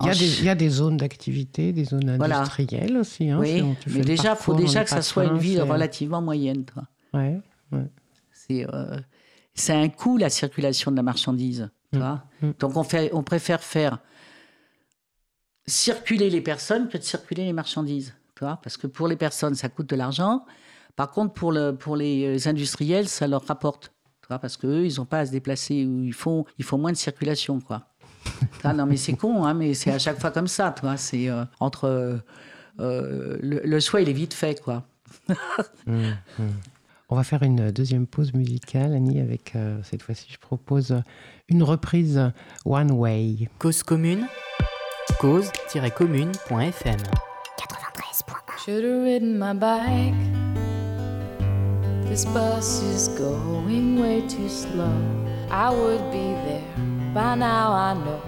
Il 0.00 0.06
y, 0.06 0.10
a 0.10 0.12
des, 0.12 0.18
Ch- 0.18 0.38
il 0.40 0.44
y 0.44 0.48
a 0.48 0.54
des 0.54 0.68
zones 0.68 0.96
d'activité, 0.96 1.72
des 1.72 1.84
zones 1.84 2.16
Voilà. 2.16 2.38
industrielles 2.40 2.96
aussi. 2.96 3.30
hein, 3.30 3.38
oui, 3.40 3.60
si 3.60 3.90
tu 3.90 3.98
mais 3.98 4.04
déjà, 4.04 4.32
il 4.32 4.36
faut 4.36 4.54
déjà 4.54 4.84
que 4.84 4.90
ça 4.90 5.02
soit 5.02 5.24
une 5.24 5.38
ville 5.38 5.62
relativement 5.62 6.20
moyenne. 6.20 6.64
Toi. 6.64 6.82
Ouais, 7.14 7.40
ouais. 7.72 7.86
C'est 8.32 8.66
euh, 8.72 8.96
c'est 9.56 9.72
un 9.72 9.88
coût, 9.88 10.16
la 10.18 10.30
circulation 10.30 10.90
de 10.92 10.96
la 10.96 11.02
marchandise. 11.02 11.68
tu 11.92 11.98
Mm. 11.98 12.00
vois. 12.02 12.22
Mm. 12.42 12.50
Donc, 12.60 12.76
on, 12.76 12.84
fait, 12.84 13.10
on 13.12 13.22
préfère 13.24 13.62
faire 13.62 13.98
circuler 15.66 16.30
les 16.30 16.40
personnes 16.40 16.88
que 16.88 16.96
de 16.98 17.02
circuler 17.02 17.44
les 17.44 17.52
marchandises. 17.52 18.14
tu 18.36 18.44
vois, 18.44 18.60
Parce 18.62 18.76
que 18.76 18.86
pour 18.86 19.08
les 19.08 19.16
personnes, 19.16 19.54
ça 19.54 19.68
coûte 19.68 19.88
de 19.88 19.96
l'argent. 19.96 20.44
Par 20.94 21.10
contre, 21.10 21.32
pour, 21.34 21.52
le, 21.52 21.72
pour 21.74 21.96
les 21.96 22.46
industriels, 22.48 23.08
ça 23.08 23.26
leur 23.26 23.44
rapporte. 23.46 23.92
tu 24.22 24.28
vois, 24.28 24.38
Parce 24.38 24.56
qu'eux, 24.56 24.84
ils 24.86 24.96
n'ont 24.98 25.04
pas 25.06 25.20
à 25.20 25.26
se 25.26 25.32
déplacer. 25.32 25.84
Ou 25.84 26.04
ils, 26.04 26.12
font, 26.12 26.44
ils 26.58 26.64
font 26.64 26.78
moins 26.78 26.92
de 26.92 26.96
circulation. 26.96 27.60
Quoi. 27.60 27.82
Ah, 28.64 28.72
non, 28.72 28.86
mais 28.86 28.96
c'est 28.96 29.14
con, 29.14 29.44
hein, 29.44 29.54
mais 29.54 29.74
c'est 29.74 29.90
à 29.92 29.98
chaque 29.98 30.20
fois 30.20 30.30
comme 30.30 30.48
ça. 30.48 30.72
tu 30.76 30.82
vois, 30.82 30.96
C'est 30.96 31.28
euh, 31.28 31.44
entre. 31.60 31.84
euh, 31.84 32.16
euh, 32.80 33.38
le, 33.40 33.60
le 33.64 33.80
choix, 33.80 34.00
il 34.02 34.08
est 34.08 34.12
vite 34.12 34.34
fait. 34.34 34.60
quoi. 34.62 34.84
On 37.08 37.14
va 37.14 37.22
faire 37.22 37.44
une 37.44 37.70
deuxième 37.70 38.08
pause 38.08 38.34
musicale, 38.34 38.92
Annie, 38.92 39.20
avec 39.20 39.54
euh, 39.54 39.78
cette 39.84 40.02
fois-ci, 40.02 40.26
je 40.28 40.38
propose 40.38 41.00
une 41.48 41.62
reprise 41.62 42.32
One 42.64 42.90
Way. 42.90 43.48
Cause 43.60 43.84
commune, 43.84 44.26
cause-commune.fm. 45.20 46.98
Should 48.64 48.82
have 48.82 49.04
ridden 49.04 49.38
my 49.38 49.52
bike. 49.54 50.14
This 52.08 52.24
bus 52.24 52.82
is 52.82 53.06
going 53.16 54.00
way 54.00 54.22
too 54.22 54.48
slow. 54.48 54.90
I 55.48 55.70
would 55.70 56.10
be 56.10 56.34
there 56.44 56.64
by 57.14 57.36
now, 57.36 57.70
I 57.70 57.94
know. 57.94 58.20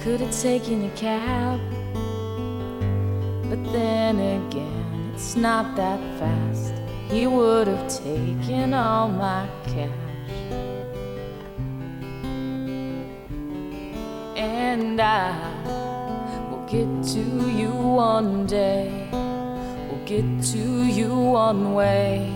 Could 0.00 0.20
have 0.20 0.32
taken 0.36 0.86
a 0.86 0.90
cab, 0.96 1.60
but 3.54 3.72
then 3.72 4.18
again, 4.18 5.12
it's 5.14 5.36
not 5.36 5.76
that 5.76 6.00
fast. 6.18 6.74
He 7.08 7.28
would 7.28 7.68
have 7.68 7.88
taken 7.88 8.74
all 8.74 9.08
my 9.08 9.48
cash. 9.66 9.90
And 14.36 15.00
I 15.00 15.30
will 16.50 16.66
get 16.66 16.88
to 17.14 17.20
you 17.60 17.70
one 17.70 18.46
day. 18.46 19.08
We'll 19.12 20.04
get 20.04 20.26
to 20.52 20.84
you 20.98 21.14
one 21.14 21.74
way. 21.74 22.28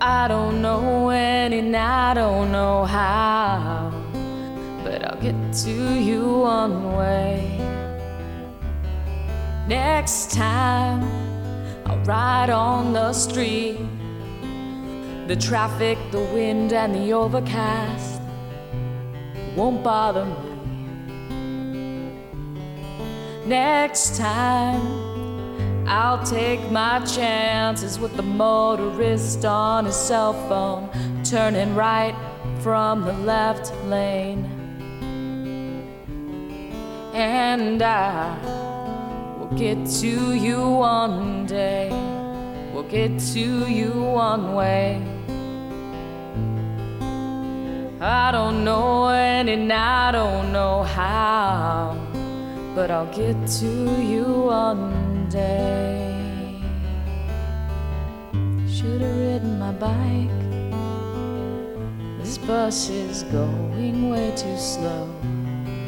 I 0.00 0.26
don't 0.26 0.62
know 0.62 1.04
when 1.04 1.52
and 1.52 1.76
I 1.76 2.14
don't 2.14 2.50
know 2.50 2.86
how, 2.86 3.92
but 4.82 5.04
I'll 5.04 5.20
get 5.20 5.52
to 5.64 6.00
you 6.00 6.38
one 6.38 6.96
way. 6.96 7.61
Next 9.68 10.32
time 10.32 11.02
I'll 11.86 11.98
ride 12.04 12.50
on 12.50 12.92
the 12.92 13.12
street. 13.12 13.78
The 15.28 15.36
traffic, 15.36 15.98
the 16.10 16.20
wind, 16.34 16.72
and 16.72 16.94
the 16.94 17.12
overcast 17.12 18.20
won't 19.56 19.84
bother 19.84 20.24
me. 20.24 20.52
Next 23.46 24.16
time, 24.16 25.88
I'll 25.88 26.24
take 26.24 26.70
my 26.70 27.00
chances 27.04 27.98
with 27.98 28.16
the 28.16 28.22
motorist 28.22 29.44
on 29.44 29.84
his 29.84 29.96
cell 29.96 30.32
phone, 30.48 30.90
turning 31.22 31.74
right 31.74 32.14
from 32.60 33.04
the 33.04 33.12
left 33.12 33.72
lane. 33.84 34.44
And 37.12 37.82
I 37.82 38.71
get 39.56 39.86
to 40.00 40.34
you 40.34 40.60
one 40.60 41.46
day, 41.46 41.90
we'll 42.72 42.84
get 42.84 43.18
to 43.34 43.68
you 43.68 43.90
one 43.92 44.54
way. 44.54 45.02
I 48.00 48.32
don't 48.32 48.64
know 48.64 49.06
when 49.06 49.48
and 49.48 49.72
I 49.72 50.10
don't 50.10 50.52
know 50.52 50.82
how, 50.82 51.96
but 52.74 52.90
I'll 52.90 53.12
get 53.14 53.36
to 53.60 54.02
you 54.02 54.24
one 54.24 55.28
day. 55.28 56.58
Should 58.68 59.02
have 59.02 59.16
ridden 59.16 59.58
my 59.58 59.72
bike. 59.72 60.30
This 62.18 62.38
bus 62.38 62.88
is 62.88 63.22
going 63.24 64.10
way 64.10 64.32
too 64.34 64.56
slow. 64.56 65.08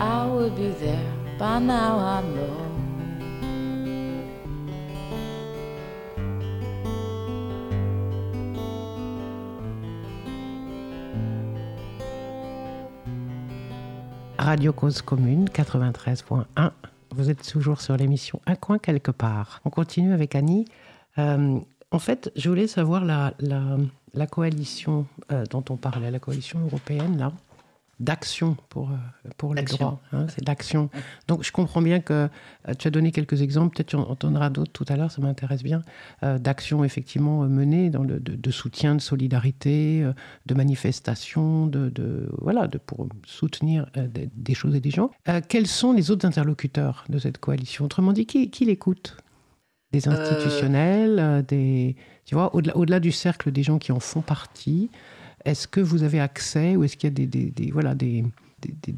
I 0.00 0.26
would 0.26 0.54
be 0.54 0.68
there 0.68 1.12
by 1.38 1.58
now, 1.58 1.98
I 1.98 2.20
know. 2.20 2.63
Radio 14.44 14.74
Cause 14.74 15.00
Commune 15.00 15.46
93.1. 15.46 16.70
Vous 17.16 17.30
êtes 17.30 17.50
toujours 17.50 17.80
sur 17.80 17.96
l'émission 17.96 18.42
Un 18.44 18.56
coin 18.56 18.78
quelque 18.78 19.10
part. 19.10 19.62
On 19.64 19.70
continue 19.70 20.12
avec 20.12 20.34
Annie. 20.34 20.66
Euh, 21.16 21.58
en 21.90 21.98
fait, 21.98 22.30
je 22.36 22.50
voulais 22.50 22.66
savoir 22.66 23.06
la, 23.06 23.32
coalition 24.30 25.06
euh, 25.32 25.44
dont 25.48 25.64
on 25.70 25.76
parlait, 25.76 26.10
la 26.10 26.18
coalition 26.18 26.60
européenne, 26.60 27.16
là, 27.16 27.32
d'action 28.00 28.56
pour, 28.68 28.90
euh, 28.90 29.28
pour 29.36 29.54
les 29.54 29.62
droits. 29.62 30.00
hein, 30.12 30.26
c'est 30.28 30.44
d'action. 30.44 30.90
Donc, 31.28 31.42
je 31.44 31.52
comprends 31.52 31.82
bien 31.82 32.00
que 32.00 32.28
euh, 32.68 32.74
tu 32.78 32.88
as 32.88 32.90
donné 32.90 33.12
quelques 33.12 33.42
exemples, 33.42 33.76
peut-être 33.76 33.88
tu 33.88 33.96
en 33.96 34.02
entendras 34.10 34.50
d'autres 34.50 34.72
tout 34.72 34.84
à 34.88 34.96
l'heure, 34.96 35.10
ça 35.10 35.22
m'intéresse 35.22 35.62
bien, 35.62 35.82
euh, 36.22 36.38
d'actions 36.38 36.84
effectivement 36.84 37.42
menées 37.42 37.90
dans 37.90 38.02
le, 38.02 38.20
de, 38.20 38.34
de 38.34 38.50
soutien, 38.50 38.94
de 38.94 39.00
solidarité, 39.00 40.06
de 40.46 40.54
manifestations, 40.54 41.66
de, 41.66 41.88
de- 41.88 42.28
voilà, 42.40 42.66
de, 42.66 42.78
pour 42.78 43.08
soutenir 43.26 43.90
des, 43.94 44.28
des 44.34 44.54
choses 44.54 44.74
et 44.74 44.80
des 44.80 44.90
gens. 44.90 45.10
Euh, 45.28 45.40
quels 45.46 45.66
sont 45.66 45.92
les 45.92 46.10
autres 46.10 46.26
interlocuteurs 46.26 47.04
de 47.08 47.18
cette 47.18 47.38
coalition? 47.38 47.84
Autrement 47.84 48.12
dit, 48.12 48.26
qui, 48.26 48.50
qui 48.50 48.64
l'écoute? 48.64 49.16
Des 49.92 50.08
institutionnels, 50.08 51.18
euh, 51.20 51.42
des, 51.42 51.94
tu 52.24 52.34
vois, 52.34 52.52
au-delà, 52.56 52.76
au-delà 52.76 52.98
du 52.98 53.12
cercle 53.12 53.52
des 53.52 53.62
gens 53.62 53.78
qui 53.78 53.92
en 53.92 54.00
font 54.00 54.22
partie, 54.22 54.90
est-ce 55.44 55.68
que 55.68 55.80
vous 55.80 56.02
avez 56.02 56.20
accès 56.20 56.76
ou 56.76 56.84
est-ce 56.84 56.96
qu'il 56.96 57.10
y 57.10 57.22
a 57.22 57.26
des, 57.26 57.70
voilà, 57.70 57.94
des, 57.94 58.24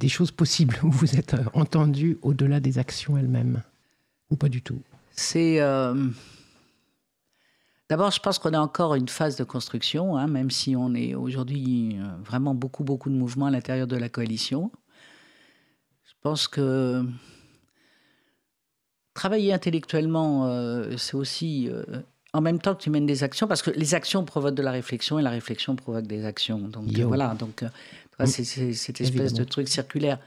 choses 0.08 0.30
possibles 0.30 0.78
où 0.82 0.90
vous 0.90 1.16
êtes 1.16 1.34
euh, 1.34 1.44
entendu 1.54 2.18
au-delà 2.22 2.60
des 2.60 2.78
actions 2.78 3.18
elles-mêmes 3.18 3.62
Ou 4.30 4.36
pas 4.36 4.48
du 4.48 4.62
tout? 4.62 4.80
C'est. 5.12 5.60
euh, 5.60 6.08
D'abord, 7.88 8.10
je 8.10 8.18
pense 8.18 8.40
qu'on 8.40 8.52
a 8.52 8.58
encore 8.58 8.96
une 8.96 9.08
phase 9.08 9.36
de 9.36 9.44
construction, 9.44 10.16
hein, 10.16 10.26
même 10.26 10.50
si 10.50 10.74
on 10.74 10.92
est 10.94 11.14
aujourd'hui 11.14 11.96
euh, 11.98 12.04
vraiment 12.24 12.54
beaucoup, 12.54 12.82
beaucoup 12.82 13.10
de 13.10 13.14
mouvements 13.14 13.46
à 13.46 13.50
l'intérieur 13.50 13.86
de 13.86 13.96
la 13.96 14.08
coalition. 14.08 14.72
Je 16.04 16.12
pense 16.20 16.48
que 16.48 17.04
travailler 19.14 19.52
intellectuellement, 19.52 20.50
c'est 20.96 21.14
aussi 21.14 21.70
en 22.36 22.40
même 22.40 22.60
temps 22.60 22.74
que 22.74 22.82
tu 22.82 22.90
mènes 22.90 23.06
des 23.06 23.22
actions, 23.24 23.46
parce 23.48 23.62
que 23.62 23.70
les 23.70 23.94
actions 23.94 24.24
provoquent 24.24 24.54
de 24.54 24.62
la 24.62 24.70
réflexion 24.70 25.18
et 25.18 25.22
la 25.22 25.30
réflexion 25.30 25.74
provoque 25.76 26.06
des 26.06 26.24
actions. 26.24 26.58
Donc 26.58 26.84
Yo. 26.96 27.08
voilà, 27.08 27.34
donc 27.38 27.62
euh, 27.62 27.68
Mm. 28.18 28.26
c'est 28.26 28.44
cette 28.44 29.00
espèce 29.00 29.08
Évidemment. 29.20 29.38
de 29.38 29.44
truc 29.44 29.68
circulaire. 29.68 30.18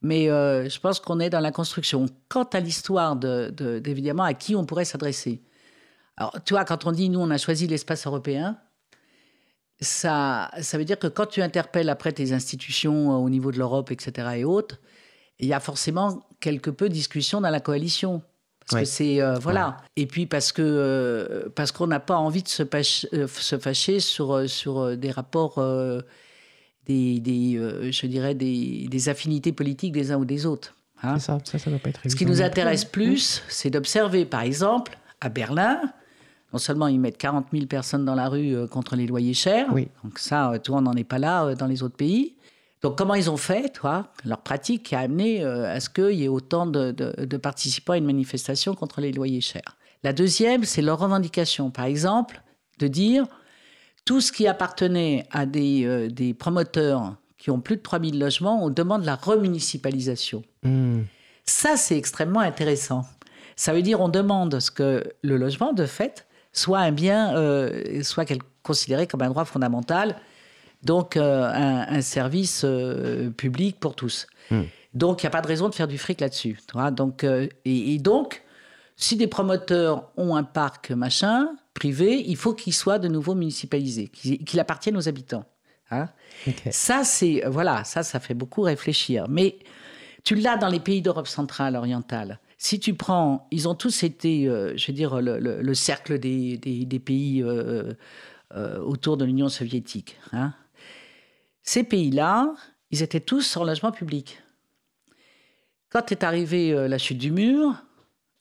Mais 0.00 0.30
euh, 0.30 0.66
je 0.68 0.78
pense 0.80 0.98
qu'on 1.00 1.20
est 1.20 1.28
dans 1.28 1.40
la 1.40 1.52
construction. 1.52 2.06
Quant 2.30 2.44
à 2.44 2.60
l'histoire, 2.60 3.16
de, 3.16 3.50
de- 3.54 3.80
d'évidemment, 3.80 4.22
à 4.22 4.32
qui 4.32 4.54
on 4.56 4.64
pourrait 4.64 4.86
s'adresser. 4.86 5.42
Alors, 6.16 6.34
tu 6.46 6.54
vois, 6.54 6.64
quand 6.64 6.86
on 6.86 6.92
dit 6.92 7.10
nous, 7.10 7.20
on 7.20 7.30
a 7.30 7.36
choisi 7.36 7.66
l'espace 7.66 8.06
européen, 8.06 8.56
ça, 9.80 10.50
ça 10.60 10.78
veut 10.78 10.84
dire 10.84 10.98
que 10.98 11.06
quand 11.06 11.26
tu 11.26 11.42
interpelles 11.42 11.88
après 11.88 12.12
tes 12.12 12.32
institutions 12.32 13.12
euh, 13.12 13.16
au 13.16 13.28
niveau 13.30 13.52
de 13.52 13.58
l'Europe, 13.58 13.90
etc. 13.90 14.28
et 14.36 14.44
autres, 14.44 14.78
il 15.38 15.46
y 15.46 15.52
a 15.52 15.60
forcément 15.60 16.26
quelque 16.40 16.70
peu 16.70 16.88
de 16.88 16.94
discussion 16.94 17.40
dans 17.40 17.50
la 17.50 17.60
coalition. 17.60 18.22
Parce 18.70 18.82
que 18.82 18.88
c'est. 18.88 19.20
euh, 19.22 19.34
voilà. 19.40 19.76
Et 19.96 20.06
puis 20.06 20.26
parce 20.26 20.52
que 20.52 20.62
euh, 20.62 21.48
parce 21.54 21.72
qu'on 21.72 21.86
n'a 21.86 22.00
pas 22.00 22.16
envie 22.16 22.42
de 22.42 22.48
se, 22.48 22.62
euh, 22.62 23.26
se 23.26 23.58
fâcher 23.58 24.00
sur, 24.00 24.48
sur 24.48 24.96
des 24.96 25.10
rapports. 25.10 25.58
des, 26.86 27.20
des, 27.20 27.90
je 27.92 28.06
dirais, 28.06 28.34
des, 28.34 28.86
des 28.88 29.08
affinités 29.08 29.52
politiques 29.52 29.92
des 29.92 30.10
uns 30.12 30.16
ou 30.16 30.24
des 30.24 30.46
autres. 30.46 30.74
hein. 31.02 31.18
Ça, 31.18 31.38
ça, 31.44 31.58
ça 31.58 31.70
doit 31.70 31.78
pas 31.78 31.90
être 31.90 32.00
Ce 32.04 32.16
qui 32.16 32.24
évident 32.24 32.30
nous 32.30 32.42
intéresse 32.42 32.84
plus. 32.84 33.42
c'est 33.48 33.70
d'observer, 33.70 34.24
par 34.24 34.40
exemple, 34.40 34.96
à 35.20 35.28
Berlin, 35.28 35.80
non 36.52 36.58
seulement 36.58 36.86
ils 36.88 36.98
mettent 36.98 37.18
40 37.18 37.48
000 37.52 37.66
personnes 37.66 38.06
dans 38.06 38.14
la 38.14 38.28
rue 38.30 38.66
contre 38.68 38.96
les 38.96 39.06
loyers 39.06 39.34
chers, 39.34 39.66
Oui. 39.72 39.88
donc 40.02 40.18
ça, 40.18 40.54
tout 40.64 40.72
on 40.72 40.80
n'en 40.80 40.94
est 40.94 41.04
pas 41.04 41.18
là 41.18 41.54
dans 41.54 41.66
les 41.66 41.82
autres 41.82 41.96
pays. 41.96 42.36
Donc 42.82 42.96
comment 42.96 43.14
ils 43.14 43.28
ont 43.30 43.36
fait, 43.36 43.72
toi, 43.72 44.12
leur 44.24 44.38
pratique 44.38 44.84
qui 44.84 44.94
a 44.94 45.00
amené 45.00 45.42
euh, 45.42 45.72
à 45.74 45.80
ce 45.80 45.88
qu'il 45.90 46.12
y 46.12 46.24
ait 46.24 46.28
autant 46.28 46.66
de, 46.66 46.92
de- 46.92 47.24
de 47.24 47.36
participants 47.36 47.94
à 47.94 47.96
une 47.96 48.04
manifestation 48.06 48.74
contre 48.74 49.00
les 49.00 49.10
loyers 49.12 49.40
chers? 49.40 49.76
La 50.04 50.12
deuxième, 50.12 50.62
c'est 50.64 50.82
leur 50.82 50.98
revendication, 51.00 51.70
par 51.70 51.86
exemple, 51.86 52.40
de 52.78 52.86
dire 52.86 53.26
tout 54.04 54.20
ce 54.20 54.30
qui 54.30 54.46
appartenait 54.46 55.26
à 55.32 55.44
des, 55.44 55.84
euh, 55.84 56.08
des 56.08 56.34
promoteurs 56.34 57.16
qui 57.36 57.50
ont 57.50 57.60
plus 57.60 57.76
de 57.76 57.82
3000 57.82 58.18
logements, 58.18 58.64
on 58.64 58.70
demande 58.70 59.04
la 59.04 59.16
remunicipalisation. 59.16 60.42
Hmm. 60.62 61.02
Ça, 61.44 61.76
c'est 61.76 61.96
extrêmement 61.96 62.40
intéressant. 62.40 63.04
Ça 63.56 63.72
veut 63.72 63.82
dire 63.82 64.00
on 64.00 64.08
demande 64.08 64.60
ce 64.60 64.70
que 64.70 65.04
le 65.22 65.36
logement, 65.36 65.72
de 65.72 65.84
fait, 65.86 66.26
soit 66.52 66.78
un 66.78 66.92
bien, 66.92 67.36
euh, 67.36 68.02
soit 68.02 68.24
considéré 68.62 69.06
comme 69.06 69.22
un 69.22 69.28
droit 69.30 69.44
fondamental, 69.44 70.16
donc 70.82 71.16
euh, 71.16 71.44
un, 71.46 71.86
un 71.96 72.00
service 72.00 72.62
euh, 72.64 73.30
public 73.30 73.78
pour 73.80 73.94
tous. 73.94 74.26
Donc, 74.94 75.22
il 75.22 75.26
n'y 75.26 75.28
a 75.28 75.30
pas 75.30 75.42
de 75.42 75.46
raison 75.46 75.68
de 75.68 75.74
faire 75.74 75.88
du 75.88 75.98
fric 75.98 76.20
là-dessus. 76.20 76.58
Donc, 76.92 77.22
euh, 77.24 77.46
et, 77.64 77.94
et 77.94 77.98
donc, 77.98 78.42
si 78.96 79.16
des 79.16 79.26
promoteurs 79.26 80.10
ont 80.16 80.34
un 80.34 80.42
parc 80.44 80.90
machin 80.90 81.50
privé, 81.74 82.24
il 82.26 82.36
faut 82.36 82.54
qu'il 82.54 82.72
soit 82.72 82.98
de 82.98 83.06
nouveau 83.08 83.34
municipalisé, 83.34 84.08
qu'il 84.08 84.58
appartienne 84.60 84.96
aux 84.96 85.08
habitants. 85.08 85.44
hein. 85.90 86.08
Ça, 86.72 87.04
c'est 87.04 87.42
voilà, 87.46 87.84
ça, 87.84 88.02
ça 88.02 88.18
fait 88.18 88.34
beaucoup 88.34 88.62
réfléchir. 88.62 89.26
Mais 89.28 89.58
tu 90.24 90.34
l'as 90.34 90.56
dans 90.56 90.68
les 90.68 90.80
pays 90.80 91.02
d'Europe 91.02 91.28
centrale, 91.28 91.76
orientale. 91.76 92.40
Si 92.56 92.80
tu 92.80 92.94
prends, 92.94 93.46
ils 93.52 93.68
ont 93.68 93.74
tous 93.76 94.02
été, 94.02 94.48
euh, 94.48 94.76
je 94.76 94.86
veux 94.88 94.92
dire, 94.92 95.20
le, 95.20 95.38
le- 95.38 95.62
le 95.62 95.74
cercle 95.74 96.18
des, 96.18 96.56
des- 96.56 96.84
des 96.86 96.98
pays 96.98 97.42
euh, 97.42 97.92
euh, 98.56 98.80
autour 98.80 99.16
de 99.16 99.24
l'Union 99.24 99.48
soviétique. 99.48 100.16
hein. 100.32 100.54
Ces 101.68 101.84
pays-là, 101.84 102.54
ils 102.90 103.02
étaient 103.02 103.20
tous 103.20 103.54
en 103.58 103.62
logement 103.64 103.92
public. 103.92 104.42
Quand 105.90 106.10
est 106.12 106.24
arrivée 106.24 106.72
euh, 106.72 106.88
la 106.88 106.96
chute 106.96 107.18
du 107.18 107.30
mur, 107.30 107.74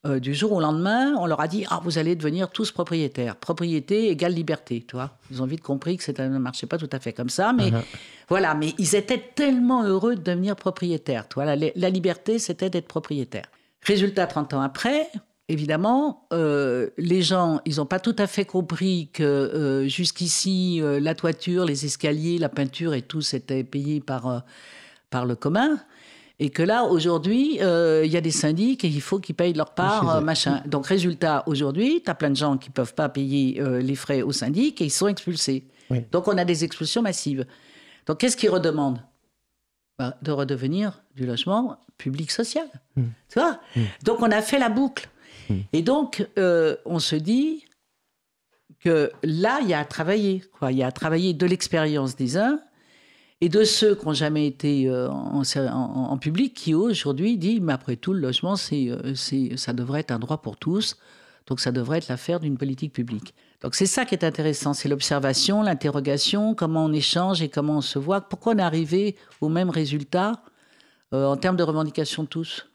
euh, 0.06 0.22
du 0.22 0.34
jour 0.34 0.54
au 0.54 0.62
lendemain, 0.62 1.14
on 1.20 1.26
leur 1.26 1.42
a 1.42 1.50
dit 1.50 1.66
ah 1.70 1.82
vous 1.84 1.98
allez 1.98 2.16
devenir 2.16 2.50
tous 2.50 2.72
propriétaires. 2.72 3.36
Propriété 3.36 4.10
égale 4.10 4.32
liberté, 4.34 4.86
tu 4.88 4.96
vois. 4.96 5.12
Ils 5.30 5.42
ont 5.42 5.46
vite 5.46 5.62
compris 5.62 5.98
que 5.98 6.04
ça 6.06 6.14
ne 6.14 6.38
marchait 6.38 6.68
pas 6.68 6.78
tout 6.78 6.90
à 6.90 7.02
fait 7.02 7.12
comme 7.12 7.28
ça, 7.28 7.52
mais 7.52 7.72
Uh-huh. 7.72 7.84
voilà. 8.30 8.56
Mais 8.56 8.74
ils 8.78 8.96
étaient 8.96 9.22
tellement 9.36 9.84
heureux 9.84 10.16
de 10.16 10.22
devenir 10.22 10.56
propriétaires. 10.56 11.28
Tu 11.28 11.34
vois, 11.34 11.54
la, 11.54 11.68
la 11.76 11.90
liberté, 11.90 12.40
c'était 12.40 12.70
d'être 12.70 12.88
propriétaire. 12.88 13.48
Résultat, 13.82 14.26
30 14.28 14.54
ans 14.54 14.62
après, 14.62 15.10
évidemment, 15.50 16.28
euh, 16.34 16.90
les 16.98 17.22
gens, 17.22 17.62
ils 17.66 17.78
n'ont 17.78 17.86
pas 17.86 18.00
tout 18.00 18.16
à 18.18 18.28
fait 18.28 18.46
compris 18.46 19.10
que 19.14 19.24
euh, 19.24 19.88
jusqu'ici, 19.88 20.82
euh, 20.82 21.00
la 21.00 21.16
toiture, 21.16 21.66
les 21.66 21.86
escaliers, 21.86 22.38
la 22.38 22.50
peinture 22.50 22.94
et 22.94 23.02
tout, 23.02 23.22
c'était 23.22 23.64
payé 23.64 24.02
par, 24.02 24.44
par 25.10 25.26
le 25.26 25.36
commun. 25.36 25.80
Et 26.40 26.52
que 26.52 26.62
là, 26.62 26.84
aujourd'hui, 26.84 27.56
il 27.56 28.12
y 28.12 28.18
a 28.18 28.22
des 28.22 28.30
syndics 28.32 28.86
et 28.86 28.88
il 28.88 29.02
faut 29.02 29.18
qu'ils 29.18 29.34
payent 29.34 29.54
leur 29.54 29.74
part, 29.74 30.22
machin. 30.22 30.62
Donc, 30.68 30.86
résultat, 30.86 31.44
aujourd'hui, 31.48 32.04
tu 32.06 32.12
as 32.12 32.14
plein 32.14 32.30
de 32.30 32.36
gens 32.36 32.58
qui 32.58 32.70
ne 32.70 32.74
peuvent 32.74 32.94
pas 32.94 33.10
payer 33.10 33.60
les 33.82 33.96
frais 33.96 34.22
au 34.22 34.32
syndic 34.32 34.80
et 34.80 34.86
ils 34.86 34.92
sont 34.92 35.08
expulsés. 35.08 35.66
Oui. 35.90 36.06
Donc, 36.12 36.28
on 36.28 36.38
a 36.38 36.46
des 36.46 36.64
expulsions 36.64 37.02
massives. 37.02 37.48
Donc, 38.06 38.20
qu'est-ce 38.20 38.38
qu'ils 38.38 38.52
redemandent? 38.52 39.02
Bah, 39.98 40.16
De 40.22 40.32
redevenir 40.32 41.02
du 41.16 41.26
logement 41.26 41.80
public 41.98 42.30
social. 42.30 42.68
Mm. 42.96 43.04
Tu 43.30 43.40
vois? 43.40 43.60
Donc, 44.04 44.22
on 44.22 44.30
a 44.30 44.44
fait 44.44 44.60
la 44.60 44.70
boucle. 44.70 45.10
Et 45.74 45.82
donc, 45.82 46.28
euh, 46.38 46.76
on 46.86 47.00
se 47.00 47.16
dit 47.16 47.66
que 48.80 49.12
là, 49.24 49.60
il 49.62 49.70
y 49.70 49.74
a 49.74 49.80
à 49.80 49.86
travailler. 49.86 50.44
Il 50.70 50.78
y 50.78 50.84
a 50.84 50.88
à 50.88 50.92
travailler 50.92 51.34
de 51.34 51.46
l'expérience 51.46 52.16
des 52.16 52.38
uns 52.38 52.60
et 53.40 53.50
de 53.50 53.64
ceux 53.64 53.96
qui 53.96 54.06
n'ont 54.06 54.14
jamais 54.14 54.48
été 54.48 54.90
euh, 54.90 55.10
en, 55.10 56.18
public, 56.18 56.54
qui 56.54 56.74
aujourd'hui 56.74 57.38
disent, 57.38 57.62
mais 57.62 57.74
après 57.74 57.96
tout, 57.96 58.14
le 58.14 58.20
logement, 58.20 58.56
euh, 58.72 59.14
c'est, 59.16 59.58
ça 59.58 59.74
devrait 59.74 60.00
être 60.00 60.12
un 60.12 60.20
droit 60.20 60.42
pour 60.42 60.58
tous, 60.58 60.98
donc 61.46 61.60
ça 61.60 61.72
devrait 61.72 62.00
être 62.00 62.08
l'affaire 62.08 62.40
d'une 62.40 62.58
politique 62.58 62.94
publique. 62.94 63.36
Donc 63.62 63.76
c'est 63.76 63.86
ça 63.86 64.06
qui 64.06 64.16
est 64.16 64.24
intéressant, 64.24 64.74
c'est 64.74 64.90
l'observation, 64.90 65.62
l'interrogation, 65.62 66.56
comment 66.56 66.86
on 66.86 66.94
échange 66.94 67.42
et 67.42 67.50
comment 67.50 67.78
on 67.78 67.82
se 67.82 68.00
voit, 68.00 68.22
pourquoi 68.22 68.54
on 68.54 68.58
est 68.58 68.64
arrivé 68.64 69.16
au 69.42 69.50
même 69.50 69.70
résultat 69.70 70.42
en 71.12 71.38
termes 71.38 71.56
de 71.56 71.64
revendication 71.64 72.24
de 72.24 72.28
tous? 72.28 72.68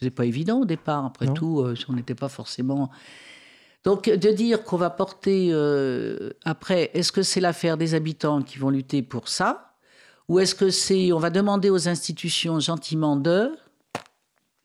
C'est 0.00 0.10
pas 0.10 0.24
évident 0.24 0.60
au 0.60 0.64
départ, 0.64 1.04
après 1.04 1.26
Non. 1.26 1.34
tout, 1.34 1.60
euh, 1.60 1.74
on 1.88 1.94
n'était 1.94 2.14
pas 2.14 2.28
forcément... 2.28 2.90
Donc, 3.84 4.08
de 4.08 4.30
dire 4.30 4.64
qu'on 4.64 4.78
va 4.78 4.88
porter 4.88 5.50
euh, 5.52 6.30
après, 6.44 6.90
est-ce 6.94 7.12
que 7.12 7.22
c'est 7.22 7.40
l'affaire 7.40 7.76
des 7.76 7.94
habitants 7.94 8.40
qui 8.40 8.58
vont 8.58 8.70
lutter 8.70 9.02
pour 9.02 9.28
ça? 9.28 9.74
Ou 10.28 10.38
est-ce 10.38 10.54
que 10.54 10.70
c'est, 10.70 11.12
on 11.12 11.18
va 11.18 11.28
demander 11.28 11.68
aux 11.68 11.86
institutions 11.86 12.58
gentiment 12.60 13.16
de. 13.16 13.52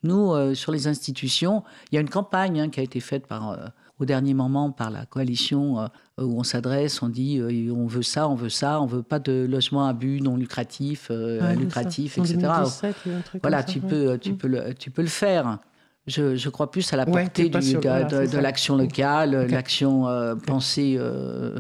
Nous, 0.04 0.32
euh, 0.32 0.54
sur 0.54 0.72
les 0.72 0.88
institutions, 0.88 1.66
il 1.92 1.96
y 1.96 1.98
a 1.98 2.02
une 2.02 2.10
campagne 2.10 2.62
hein, 2.62 2.70
qui 2.70 2.80
a 2.80 2.84
été 2.84 3.02
faite 3.02 3.28
par, 3.28 3.60
au 4.00 4.06
dernier 4.06 4.34
moment 4.34 4.72
par 4.72 4.90
la 4.92 5.06
coalition 5.06 5.80
euh, 5.82 5.88
où 6.24 6.40
on 6.40 6.44
s'adresse, 6.44 7.02
on 7.02 7.10
dit 7.10 7.38
euh, 7.40 7.72
on 7.74 7.86
veut 7.86 8.02
ça, 8.02 8.28
on 8.30 8.36
veut 8.36 8.50
ça, 8.50 8.82
on 8.82 8.86
veut 8.86 9.04
pas 9.04 9.20
de 9.20 9.46
logement 9.50 9.86
à 9.88 9.94
but 9.94 10.22
non 10.22 10.38
lucratif, 10.38 11.08
euh, 11.12 11.42
Ouais, 11.50 11.56
lucratif, 11.56 12.18
etc. 12.18 12.36
2017, 12.38 12.96
il 13.06 13.12
y 13.12 13.16
a 13.16 13.18
un 13.18 13.22
truc 13.22 13.42
Voilà, 13.44 13.62
ça, 13.62 13.64
tu 13.72 13.80
ouais. 13.82 13.88
peux, 13.88 14.18
tu 14.18 14.32
Mm. 14.34 14.38
peux 14.38 14.48
le, 14.48 14.74
tu 14.74 14.92
peux 14.92 15.02
le 15.02 15.08
faire. 15.10 15.60
Je, 16.08 16.36
je 16.36 16.50
crois 16.50 16.72
plus 16.72 16.92
à 16.94 16.98
la 16.98 17.06
portée 17.06 17.50
du- 17.50 17.74
de, 17.76 18.38
l'action 18.40 18.76
locale, 18.78 19.36
Ok. 19.46 19.52
l'action 19.52 20.08
euh, 20.08 20.34
pensée 20.36 20.96
euh, 20.98 21.60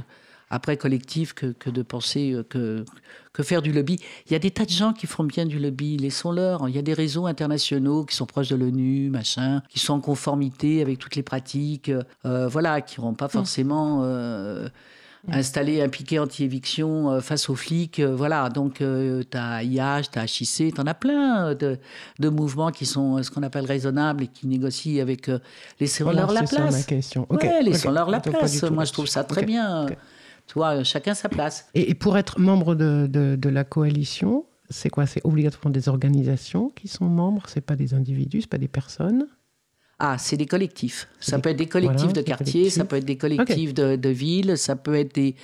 après 0.49 0.77
collectif 0.77 1.33
que, 1.33 1.47
que 1.47 1.69
de 1.69 1.81
penser 1.81 2.33
euh, 2.33 2.43
que, 2.43 2.83
que 3.33 3.43
faire 3.43 3.61
du 3.61 3.71
lobby. 3.71 3.99
Il 4.27 4.33
y 4.33 4.35
a 4.35 4.39
des 4.39 4.51
tas 4.51 4.65
de 4.65 4.69
gens 4.71 4.93
qui 4.93 5.07
font 5.07 5.23
bien 5.23 5.45
du 5.45 5.59
lobby, 5.59 5.97
laissons-leur. 5.97 6.67
Il 6.67 6.75
y 6.75 6.79
a 6.79 6.81
des 6.81 6.93
réseaux 6.93 7.25
internationaux 7.27 8.03
qui 8.03 8.15
sont 8.15 8.25
proches 8.25 8.49
de 8.49 8.55
l'ONU, 8.55 9.09
machin, 9.09 9.61
qui 9.69 9.79
sont 9.79 9.93
en 9.93 10.01
conformité 10.01 10.81
avec 10.81 10.97
toutes 10.97 11.15
les 11.15 11.23
pratiques, 11.23 11.91
euh, 12.25 12.47
voilà, 12.47 12.81
qui 12.81 12.99
n'auront 12.99 13.13
pas 13.13 13.27
forcément 13.29 14.01
euh, 14.03 14.67
installé 15.31 15.81
un 15.81 15.89
piquet 15.89 16.17
anti-éviction 16.17 17.11
euh, 17.11 17.19
face 17.21 17.49
aux 17.49 17.55
flics. 17.55 17.99
voilà, 17.99 18.49
donc 18.49 18.75
tu 18.79 19.37
as 19.37 19.63
IH, 19.63 20.09
tu 20.11 20.19
as 20.19 20.25
HIC, 20.25 20.73
tu 20.73 20.81
en 20.81 20.87
as 20.87 20.93
plein 20.93 21.53
de, 21.53 21.77
de 22.17 22.29
mouvements 22.29 22.71
qui 22.71 22.85
sont 22.85 23.21
ce 23.21 23.29
qu'on 23.29 23.43
appelle 23.43 23.65
raisonnables 23.65 24.23
et 24.23 24.27
qui 24.27 24.47
négocient 24.47 25.01
avec... 25.01 25.29
Laissons-leur 25.79 26.25
Voilà, 26.25 26.41
la 26.41 26.47
place. 26.47 26.77
ma 26.77 26.83
question. 26.83 27.27
Ok, 27.29 27.43
Ouais, 27.43 27.61
laissons-leur 27.61 28.09
la 28.09 28.19
Donc, 28.19 28.33
pas 28.33 28.39
place. 28.39 28.63
Moi, 28.63 28.85
je 28.85 28.91
trouve 28.93 29.07
ça 29.07 29.23
très 29.23 29.43
bien. 29.45 29.85
Tu 30.49 30.55
vois, 30.55 30.83
chacun 30.83 31.13
sa 31.13 31.29
place. 31.29 31.69
Et, 31.75 31.91
et 31.91 31.93
pour 31.93 32.17
être 32.17 32.39
membre 32.39 32.73
de, 32.73 33.05
de- 33.07 33.35
de 33.35 33.49
la 33.49 33.63
coalition, 33.63 34.45
c'est 34.71 34.89
quoi? 34.89 35.05
C'est 35.05 35.21
obligatoirement 35.23 35.69
des 35.69 35.87
organisations 35.87 36.69
qui 36.69 36.87
sont 36.87 37.05
membres, 37.05 37.43
c'est 37.47 37.61
pas 37.61 37.75
des 37.75 37.93
individus, 37.93 38.41
c'est 38.41 38.49
pas 38.49 38.57
des 38.57 38.67
personnes? 38.67 39.27
Ah, 39.99 40.17
c'est 40.17 40.37
des 40.37 40.47
collectifs. 40.47 41.07
Ça 41.19 41.37
peut 41.37 41.49
être 41.49 41.57
des 41.57 41.67
collectifs 41.67 41.99
voilà, 42.07 42.13
de 42.13 42.21
quartier, 42.21 42.71
ça 42.71 42.83
peut 42.83 42.95
être 42.95 43.05
des 43.05 43.17
collectifs 43.17 43.75
de, 43.75 43.95
de 43.95 44.09
ville, 44.09 44.57
ça 44.57 44.75
peut 44.75 44.95
être 44.95 45.13
des, 45.13 45.35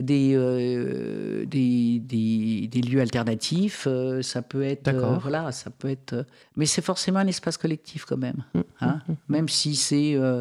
des, 0.00 0.32
euh, 0.34 1.44
des, 1.46 2.00
des, 2.00 2.66
des 2.66 2.80
lieux 2.80 3.00
alternatifs, 3.00 3.84
euh, 3.86 4.22
ça 4.22 4.42
peut 4.42 4.62
être... 4.64 4.88
euh, 4.88 5.18
voilà, 5.18 5.52
ça 5.52 5.70
peut 5.70 5.88
être... 5.90 6.14
euh, 6.14 6.24
mais 6.56 6.66
c'est 6.66 6.82
forcément 6.82 7.20
un 7.20 7.28
espace 7.28 7.58
collectif 7.58 8.06
quand 8.06 8.16
même. 8.16 8.42
Mm, 8.54 8.60
hein. 8.80 9.00
Même 9.28 9.48
si 9.48 9.76
c'est 9.76 10.14
euh, 10.16 10.40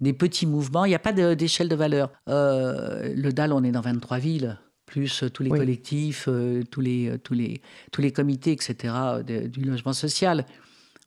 des 0.00 0.12
petits 0.12 0.46
mouvements, 0.46 0.84
il 0.84 0.88
n'y 0.90 0.94
a 0.94 0.98
pas 1.00 1.12
d'échelle 1.12 1.68
de, 1.68 1.76
valeur. 1.76 2.10
Euh, 2.28 3.12
le 3.14 3.32
DAL, 3.32 3.52
on 3.52 3.62
est 3.64 3.72
dans 3.72 3.80
23 3.80 4.18
villes 4.18 4.58
plus 4.84 5.24
euh, 5.24 5.30
tous 5.30 5.42
les 5.42 5.50
Oui. 5.50 5.58
collectifs, 5.58 6.26
euh, 6.28 6.62
tous, 6.70 6.80
les, 6.80 7.18
tous, 7.24 7.34
les, 7.34 7.60
tous 7.90 8.00
les 8.02 8.12
comités, 8.12 8.52
etc., 8.52 8.94
de- 9.26 9.46
du 9.48 9.62
logement 9.64 9.92
social 9.92 10.44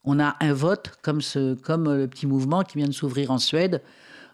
on 0.02 0.18
a 0.18 0.34
un 0.40 0.54
vote 0.54 0.92
comme, 1.02 1.20
ce, 1.20 1.52
comme 1.54 1.94
le 1.94 2.08
petit 2.08 2.26
mouvement 2.26 2.62
qui 2.62 2.78
vient 2.78 2.86
de 2.88 2.92
s'ouvrir 2.92 3.30
en 3.30 3.36
Suède 3.38 3.82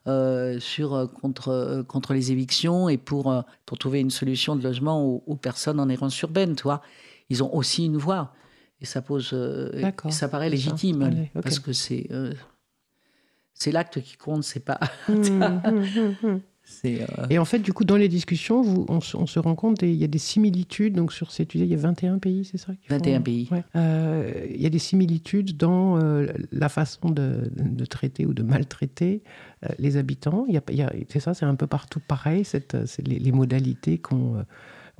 euh, 0.06 0.60
sur, 0.60 1.10
contre, 1.20 1.84
contre 1.88 2.14
les 2.14 2.30
évictions 2.30 2.88
et 2.88 2.96
pour, 2.96 3.34
pour 3.66 3.76
trouver 3.76 3.98
une 3.98 4.10
solution 4.10 4.54
de 4.54 4.62
logement 4.62 5.04
aux, 5.04 5.24
aux 5.26 5.34
personnes 5.34 5.80
en 5.80 5.88
errance 5.88 6.20
urbaine. 6.20 6.54
Tu 6.54 6.62
vois. 6.62 6.82
Ils 7.30 7.42
ont 7.42 7.52
aussi 7.52 7.84
une 7.86 7.96
voix. 7.96 8.32
Et 8.80 8.84
ça, 8.84 9.02
pose, 9.02 9.30
euh, 9.32 9.90
et 10.04 10.10
ça 10.12 10.28
paraît 10.28 10.50
légitime. 10.50 11.02
Allez, 11.02 11.30
ok. 11.34 11.42
Parce 11.42 11.58
que 11.58 11.72
c'est 11.72 12.06
c'est 13.58 13.72
l'acte 13.72 14.00
qui 14.02 14.16
compte, 14.16 14.44
c'est 14.44 14.60
pas. 14.64 14.78
c'est, 16.68 17.02
euh, 17.02 17.26
Et 17.30 17.38
en 17.38 17.44
fait, 17.44 17.60
du 17.60 17.72
coup, 17.72 17.84
dans 17.84 17.96
les 17.96 18.08
discussions, 18.08 18.60
vous, 18.60 18.84
on, 18.88 19.00
se- 19.00 19.16
on 19.16 19.26
se 19.26 19.38
rend 19.38 19.54
compte, 19.54 19.82
et 19.82 19.90
il 19.90 19.96
y 19.96 20.04
a 20.04 20.08
des 20.08 20.18
similitudes. 20.18 20.94
Donc, 20.94 21.12
sur 21.12 21.30
ces, 21.30 21.46
tu 21.46 21.58
il 21.58 21.66
y 21.66 21.74
a 21.74 21.76
21 21.76 22.18
pays, 22.18 22.44
c'est 22.44 22.58
ça 22.58 22.72
qui 22.74 22.88
font- 22.88 22.94
21 22.96 23.20
pays. 23.20 23.48
Ouais. 23.52 23.62
Euh, 23.76 24.46
Il 24.50 24.60
y 24.60 24.66
a 24.66 24.70
des 24.70 24.78
similitudes 24.80 25.56
dans 25.56 25.98
euh, 26.02 26.26
la 26.52 26.68
façon 26.68 27.08
de, 27.10 27.50
de 27.56 27.84
traiter 27.84 28.26
ou 28.26 28.34
de 28.34 28.42
maltraiter 28.42 29.22
euh, 29.64 29.68
les 29.78 29.96
habitants. 29.96 30.44
Il 30.48 30.54
y 30.54 30.58
a, 30.58 30.62
il 30.70 30.76
y 30.76 30.82
a- 30.82 30.92
c'est 31.08 31.20
ça, 31.20 31.34
c'est 31.34 31.46
un 31.46 31.54
peu 31.54 31.66
partout 31.68 32.00
pareil, 32.00 32.44
cette, 32.44 32.84
c'est 32.86 33.06
les, 33.06 33.18
les 33.18 33.32
modalités 33.32 33.98
qu'ont. 33.98 34.44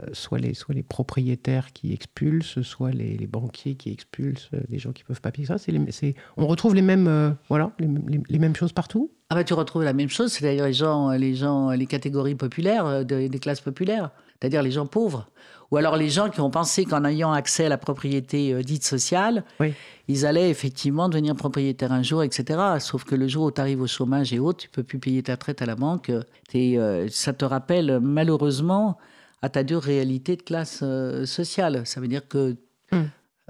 Euh, 0.02 0.06
soit 0.12 0.38
les, 0.38 0.52
soit 0.54 0.74
les 0.74 0.82
propriétaires 0.82 1.72
qui 1.72 1.92
expulsent, 1.92 2.60
soit 2.62 2.90
les, 2.90 3.16
les 3.16 3.26
banquiers 3.26 3.76
qui 3.76 3.90
expulsent 3.90 4.48
euh, 4.54 4.60
des 4.68 4.78
gens 4.78 4.92
qui 4.92 5.04
peuvent 5.04 5.20
pas 5.20 5.30
payer 5.32 5.46
ça. 5.46 5.58
C'est 5.58 5.72
les- 5.72 5.90
c'est- 5.92 6.14
on 6.36 6.46
retrouve 6.46 6.74
les 6.74 6.82
mêmes, 6.82 7.08
euh, 7.08 7.30
voilà, 7.48 7.72
les, 7.78 7.86
les- 8.08 8.22
les 8.28 8.38
mêmes 8.38 8.54
choses 8.56 8.72
partout. 8.72 9.10
Ah 9.30 9.34
bah 9.34 9.42
tu 9.44 9.54
retrouves 9.54 9.82
la 9.82 9.92
même 9.94 10.08
chose, 10.10 10.32
c'est-à-dire 10.32 10.64
les 10.66 10.72
gens, 10.72 11.10
les 11.10 11.34
gens, 11.34 11.70
les 11.70 11.86
catégories 11.86 12.34
populaires, 12.36 13.04
de- 13.04 13.26
des 13.26 13.38
classes 13.38 13.60
populaires, 13.62 14.10
c'est-à-dire 14.40 14.62
les 14.62 14.70
gens 14.70 14.86
pauvres. 14.86 15.28
Ou 15.72 15.78
alors 15.78 15.96
les 15.96 16.08
gens 16.10 16.28
qui 16.30 16.40
ont 16.40 16.50
pensé 16.50 16.84
qu'en 16.84 17.04
ayant 17.04 17.32
accès 17.32 17.64
à 17.64 17.68
la 17.68 17.76
propriété 17.78 18.52
euh, 18.54 18.62
dite 18.62 18.84
sociale, 18.84 19.42
Oui. 19.58 19.72
ils 20.06 20.24
allaient 20.24 20.48
effectivement 20.48 21.08
devenir 21.08 21.34
propriétaires 21.34 21.90
un 21.90 22.04
jour, 22.04 22.22
etc. 22.22 22.60
Sauf 22.78 23.02
que 23.02 23.16
le 23.16 23.26
jour 23.26 23.46
où 23.46 23.50
tu 23.50 23.60
arrives 23.60 23.80
au 23.80 23.88
chômage 23.88 24.32
et 24.32 24.38
autres, 24.38 24.58
tu 24.58 24.68
peux 24.68 24.84
plus 24.84 25.00
payer 25.00 25.24
ta 25.24 25.32
retraite 25.32 25.62
à 25.62 25.66
la 25.66 25.74
banque. 25.74 26.10
euh, 26.54 27.08
ça 27.10 27.32
te 27.32 27.44
rappelle 27.44 27.98
malheureusement 28.00 28.96
à 29.42 29.48
ta 29.48 29.62
dure 29.62 29.82
réalité 29.82 30.36
de 30.36 30.42
classe 30.42 30.80
euh, 30.82 31.26
sociale. 31.26 31.82
Ça 31.86 32.00
veut 32.00 32.08
dire 32.08 32.26
que 32.28 32.56
Mm. 32.92 33.02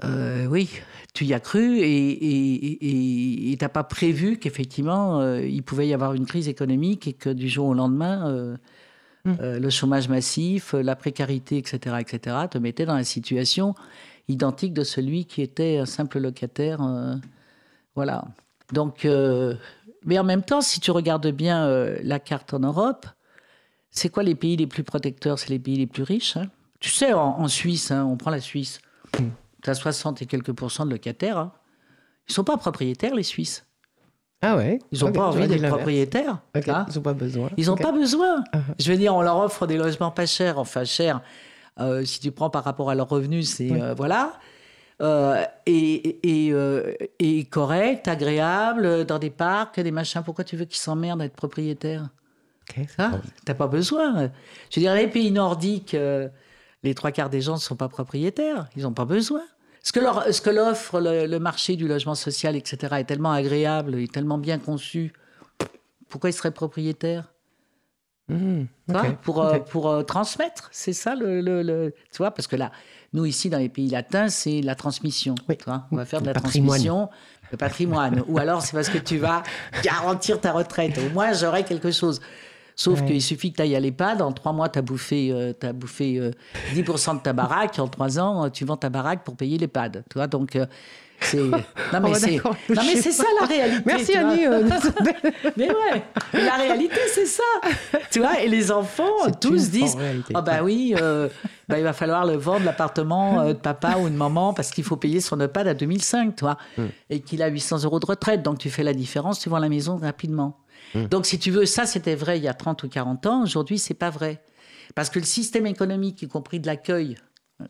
euh, 0.03 0.45
oui, 0.47 0.67
tu 1.13 1.25
y 1.25 1.33
as 1.35 1.39
cru 1.39 1.79
et 1.79 3.57
tu 3.57 3.63
n'as 3.63 3.69
pas 3.69 3.83
prévu 3.83 4.37
qu'effectivement, 4.37 5.21
euh, 5.21 5.41
il 5.45 5.61
pouvait 5.61 5.87
y 5.87 5.93
avoir 5.93 6.13
une 6.15 6.25
crise 6.25 6.47
économique 6.47 7.07
et 7.07 7.13
que 7.13 7.29
du 7.29 7.47
jour 7.47 7.67
au 7.67 7.73
lendemain, 7.73 8.27
euh, 8.29 8.57
Mm. 9.25 9.33
euh, 9.41 9.59
le 9.59 9.69
chômage 9.69 10.09
massif, 10.09 10.73
la 10.73 10.95
précarité, 10.95 11.57
etc., 11.57 11.97
etc., 11.99 12.35
te 12.49 12.57
mettait 12.57 12.85
dans 12.85 12.95
la 12.95 13.03
situation 13.03 13.75
identique 14.27 14.73
de 14.73 14.83
celui 14.83 15.25
qui 15.25 15.41
était 15.41 15.77
un 15.77 15.85
simple 15.85 16.19
locataire. 16.19 16.79
voilà. 17.95 18.25
Donc, 18.73 19.07
mais 20.05 20.19
en 20.19 20.23
même 20.23 20.43
temps, 20.43 20.61
si 20.61 20.79
tu 20.79 20.91
regardes 20.91 21.27
bien 21.27 21.67
la 22.03 22.19
carte 22.19 22.53
en 22.53 22.59
Europe, 22.59 23.05
c'est 23.97 24.09
quoi 24.09 24.23
les 24.23 24.35
pays 24.35 24.55
les 24.55 24.67
plus 24.67 24.83
protecteurs? 24.83 25.39
C'est 25.39 25.49
les 25.49 25.59
pays 25.59 25.75
les 25.77 25.87
plus 25.87 26.03
riches. 26.03 26.37
hein? 26.37 26.47
Tu 26.79 26.89
sais, 26.89 27.13
en, 27.13 27.39
en 27.39 27.47
Suisse, 27.47 27.91
hein, 27.91 28.05
on 28.05 28.17
prend 28.17 28.29
la 28.31 28.39
Suisse, 28.39 28.79
tu 29.63 29.69
as 29.69 29.73
60 29.73 30.21
et 30.21 30.25
quelques 30.25 30.53
pourcents 30.53 30.85
de 30.85 30.91
locataires. 30.91 31.37
hein. 31.37 31.51
Ils 32.29 32.33
sont 32.33 32.43
pas 32.43 32.57
propriétaires, 32.57 33.15
les 33.15 33.23
Suisses. 33.23 33.65
Ah 34.41 34.55
ouais? 34.57 34.77
Ils 34.91 34.99
n'ont 34.99 35.11
pas 35.11 35.27
envie 35.27 35.47
d'être 35.47 35.61
propriétaires. 35.77 36.39
Hein? 36.75 36.85
Ils 36.87 36.95
n'ont 36.95 37.01
pas 37.01 37.13
besoin. 37.13 37.49
Ils 37.57 37.65
n'ont 37.67 37.75
pas 37.75 37.91
besoin. 37.91 38.43
Ah. 38.53 38.59
Je 38.77 38.91
veux 38.91 38.97
dire, 38.97 39.15
on 39.15 39.21
leur 39.23 39.37
offre 39.37 39.65
des 39.65 39.77
logements 39.77 40.11
pas 40.11 40.27
chers, 40.27 40.59
enfin 40.59 40.83
chers. 40.83 41.21
euh, 41.79 42.05
si 42.05 42.19
tu 42.19 42.31
prends 42.31 42.49
par 42.51 42.63
rapport 42.63 42.89
à 42.91 42.95
leurs 42.95 43.09
revenus, 43.09 43.49
c'est 43.49 43.71
euh, 43.71 43.93
voilà. 43.95 44.33
Euh, 45.01 45.43
et, 45.65 46.47
et, 46.47 46.51
euh, 46.53 46.93
et 47.19 47.45
correct, 47.45 48.07
agréable, 48.07 49.05
dans 49.05 49.19
des 49.19 49.29
parcs, 49.31 49.79
des 49.79 49.91
machins. 49.91 50.21
Pourquoi 50.23 50.43
tu 50.43 50.55
veux 50.55 50.65
qu'ils 50.65 50.77
s'emmerdent 50.79 51.21
à 51.21 51.25
être 51.25 51.35
propriétaires? 51.35 52.09
Hein 52.97 53.11
pas- 53.11 53.21
T'as 53.45 53.53
pas 53.53 53.67
besoin. 53.67 54.29
Je 54.69 54.79
veux 54.79 54.81
dire, 54.81 54.93
les 54.93 55.07
pays 55.07 55.31
nordiques, 55.31 55.93
euh, 55.93 56.27
les 56.83 56.93
trois 56.93 57.11
quarts 57.11 57.29
des 57.29 57.41
gens 57.41 57.53
ne 57.55 57.59
sont 57.59 57.75
pas 57.75 57.89
propriétaires. 57.89 58.67
Ils 58.75 58.83
n'ont 58.83 58.93
pas 58.93 59.05
besoin. 59.05 59.41
Ce 59.83 59.91
que, 59.93 59.99
leur- 59.99 60.25
ce 60.33 60.41
que 60.41 60.49
l'offre 60.49 60.99
le, 60.99 61.25
le 61.27 61.39
marché 61.39 61.75
du 61.75 61.87
logement 61.87 62.15
social, 62.15 62.55
etc., 62.55 62.95
est 62.99 63.03
tellement 63.05 63.31
agréable 63.31 63.95
et 63.95 64.07
tellement 64.07 64.37
bien 64.37 64.59
conçu. 64.59 65.13
Pourquoi 66.09 66.29
ils 66.29 66.33
seraient 66.33 66.51
propriétaires? 66.51 67.31
Ok, 68.89 69.15
pour, 69.21 69.41
euh, 69.45 69.59
pour 69.59 69.89
euh, 69.89 70.03
transmettre. 70.03 70.67
C'est 70.73 70.91
ça 70.91 71.15
le, 71.15 71.39
le- 71.39 71.61
le- 71.63 71.93
Tu 72.11 72.17
vois, 72.17 72.31
parce 72.31 72.47
que 72.47 72.57
là, 72.57 72.71
nous, 73.13 73.23
ici, 73.25 73.49
dans 73.49 73.57
les 73.57 73.69
pays 73.69 73.89
latins, 73.89 74.27
c'est 74.27 74.59
la 74.61 74.75
transmission. 74.75 75.35
Oui. 75.47 75.55
Tu 75.57 75.63
vois, 75.63 75.85
on 75.91 75.95
va 75.95 76.03
faire 76.05 76.19
de 76.21 76.25
la 76.27 76.33
patrimoine. 76.33 76.67
transmission, 76.81 77.09
le 77.51 77.57
patrimoine. 77.57 78.23
Ou 78.27 78.37
alors, 78.37 78.61
c'est 78.61 78.73
parce 78.73 78.89
que 78.89 78.97
tu 78.97 79.17
vas 79.17 79.43
garantir 79.83 80.41
ta 80.41 80.51
retraite. 80.51 80.97
Au 80.97 81.09
moins, 81.13 81.31
j'aurai 81.31 81.63
quelque 81.63 81.91
chose. 81.91 82.19
Sauf 82.79 83.01
Ouais. 83.01 83.07
qu'il 83.07 83.21
suffit 83.23 83.51
que 83.51 83.57
tu 83.57 83.63
ailles 83.63 83.75
à 83.75 83.79
l'EHPAD, 83.79 84.21
en 84.21 84.31
trois 84.31 84.53
mois, 84.53 84.69
tu 84.69 84.77
as 84.77 84.83
bouffé, 84.83 85.29
euh, 85.31 85.51
bouffé 85.73 86.19
euh, 86.19 86.31
10% 86.75 87.15
de 87.17 87.21
ta 87.21 87.33
baraque, 87.33 87.79
en 87.79 87.87
trois 87.87 88.19
ans, 88.19 88.45
euh, 88.45 88.49
tu 88.49 88.65
vends 88.65 88.77
ta 88.77 88.89
baraque 88.89 89.23
pour 89.23 89.35
payer 89.35 89.57
l'EHPAD. 89.57 90.03
Tu 90.09 90.13
vois, 90.19 90.27
donc, 90.27 90.55
euh, 90.55 90.67
c'est. 91.19 91.37
Non, 91.93 91.99
mais 92.03 92.09
Oh, 92.11 92.13
c'est 92.13 92.35
non, 92.75 92.81
mais 92.85 92.95
c'est 93.01 93.11
ça 93.11 93.23
la 93.41 93.47
réalité. 93.47 93.81
Merci. 93.85 94.15
Annie. 94.15 94.45
euh, 94.45 94.61
Mais 95.57 95.69
ouais, 95.69 96.03
la 96.33 96.55
réalité, 96.57 96.99
c'est 97.11 97.25
ça. 97.25 97.41
Tu 98.11 98.19
vois, 98.19 98.39
et 98.41 98.47
les 98.47 98.71
enfants, 98.71 99.31
tous 99.41 99.71
disent. 99.71 99.97
Ah, 100.35 100.41
bah 100.41 100.59
oui, 100.63 100.93
euh, 101.01 101.29
bah, 101.67 101.79
il 101.79 101.83
va 101.83 101.93
falloir 101.93 102.25
le 102.27 102.33
vendre, 102.35 102.63
l'appartement 102.65 103.39
euh, 103.39 103.47
de 103.53 103.57
papa 103.57 103.95
ou 103.99 104.07
de 104.09 104.15
maman, 104.15 104.53
parce 104.53 104.69
qu'il 104.69 104.83
faut 104.83 104.97
payer 104.97 105.19
son 105.19 105.39
EHPAD 105.39 105.67
à 105.69 105.73
2005, 105.73 106.35
tu 106.35 106.41
vois, 106.45 106.57
Hmm. 106.77 106.85
et 107.09 107.21
qu'il 107.21 107.41
a 107.41 107.47
800 107.47 107.83
euros 107.85 107.99
de 107.99 108.05
retraite. 108.05 108.43
Donc, 108.43 108.59
tu 108.59 108.69
fais 108.69 108.83
la 108.83 108.93
différence, 108.93 109.39
tu 109.39 109.49
vends 109.49 109.57
la 109.57 109.69
maison 109.69 109.97
rapidement. 109.97 110.59
Hmm. 110.93 111.05
Donc, 111.05 111.25
si 111.25 111.39
tu 111.39 111.51
veux, 111.51 111.65
ça, 111.65 111.85
c'était 111.85 112.15
vrai 112.15 112.37
il 112.37 112.43
y 112.43 112.47
a 112.47 112.53
30 112.53 112.83
ou 112.83 112.89
40 112.89 113.25
ans. 113.25 113.43
Aujourd'hui, 113.43 113.79
c'est 113.79 113.93
pas 113.93 114.09
vrai. 114.09 114.41
Parce 114.95 115.09
que 115.09 115.19
le 115.19 115.25
système 115.25 115.65
économique, 115.65 116.21
y 116.21 116.27
compris 116.27 116.59
de 116.59 116.67
l'accueil, 116.67 117.17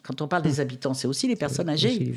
quand 0.04 0.22
on 0.22 0.28
parle 0.28 0.44
des 0.44 0.60
habitants, 0.60 0.94
c'est 0.94 1.08
aussi 1.08 1.28
les 1.28 1.36
personnes 1.36 1.70
âgées. 1.70 1.98
Les 1.98 2.12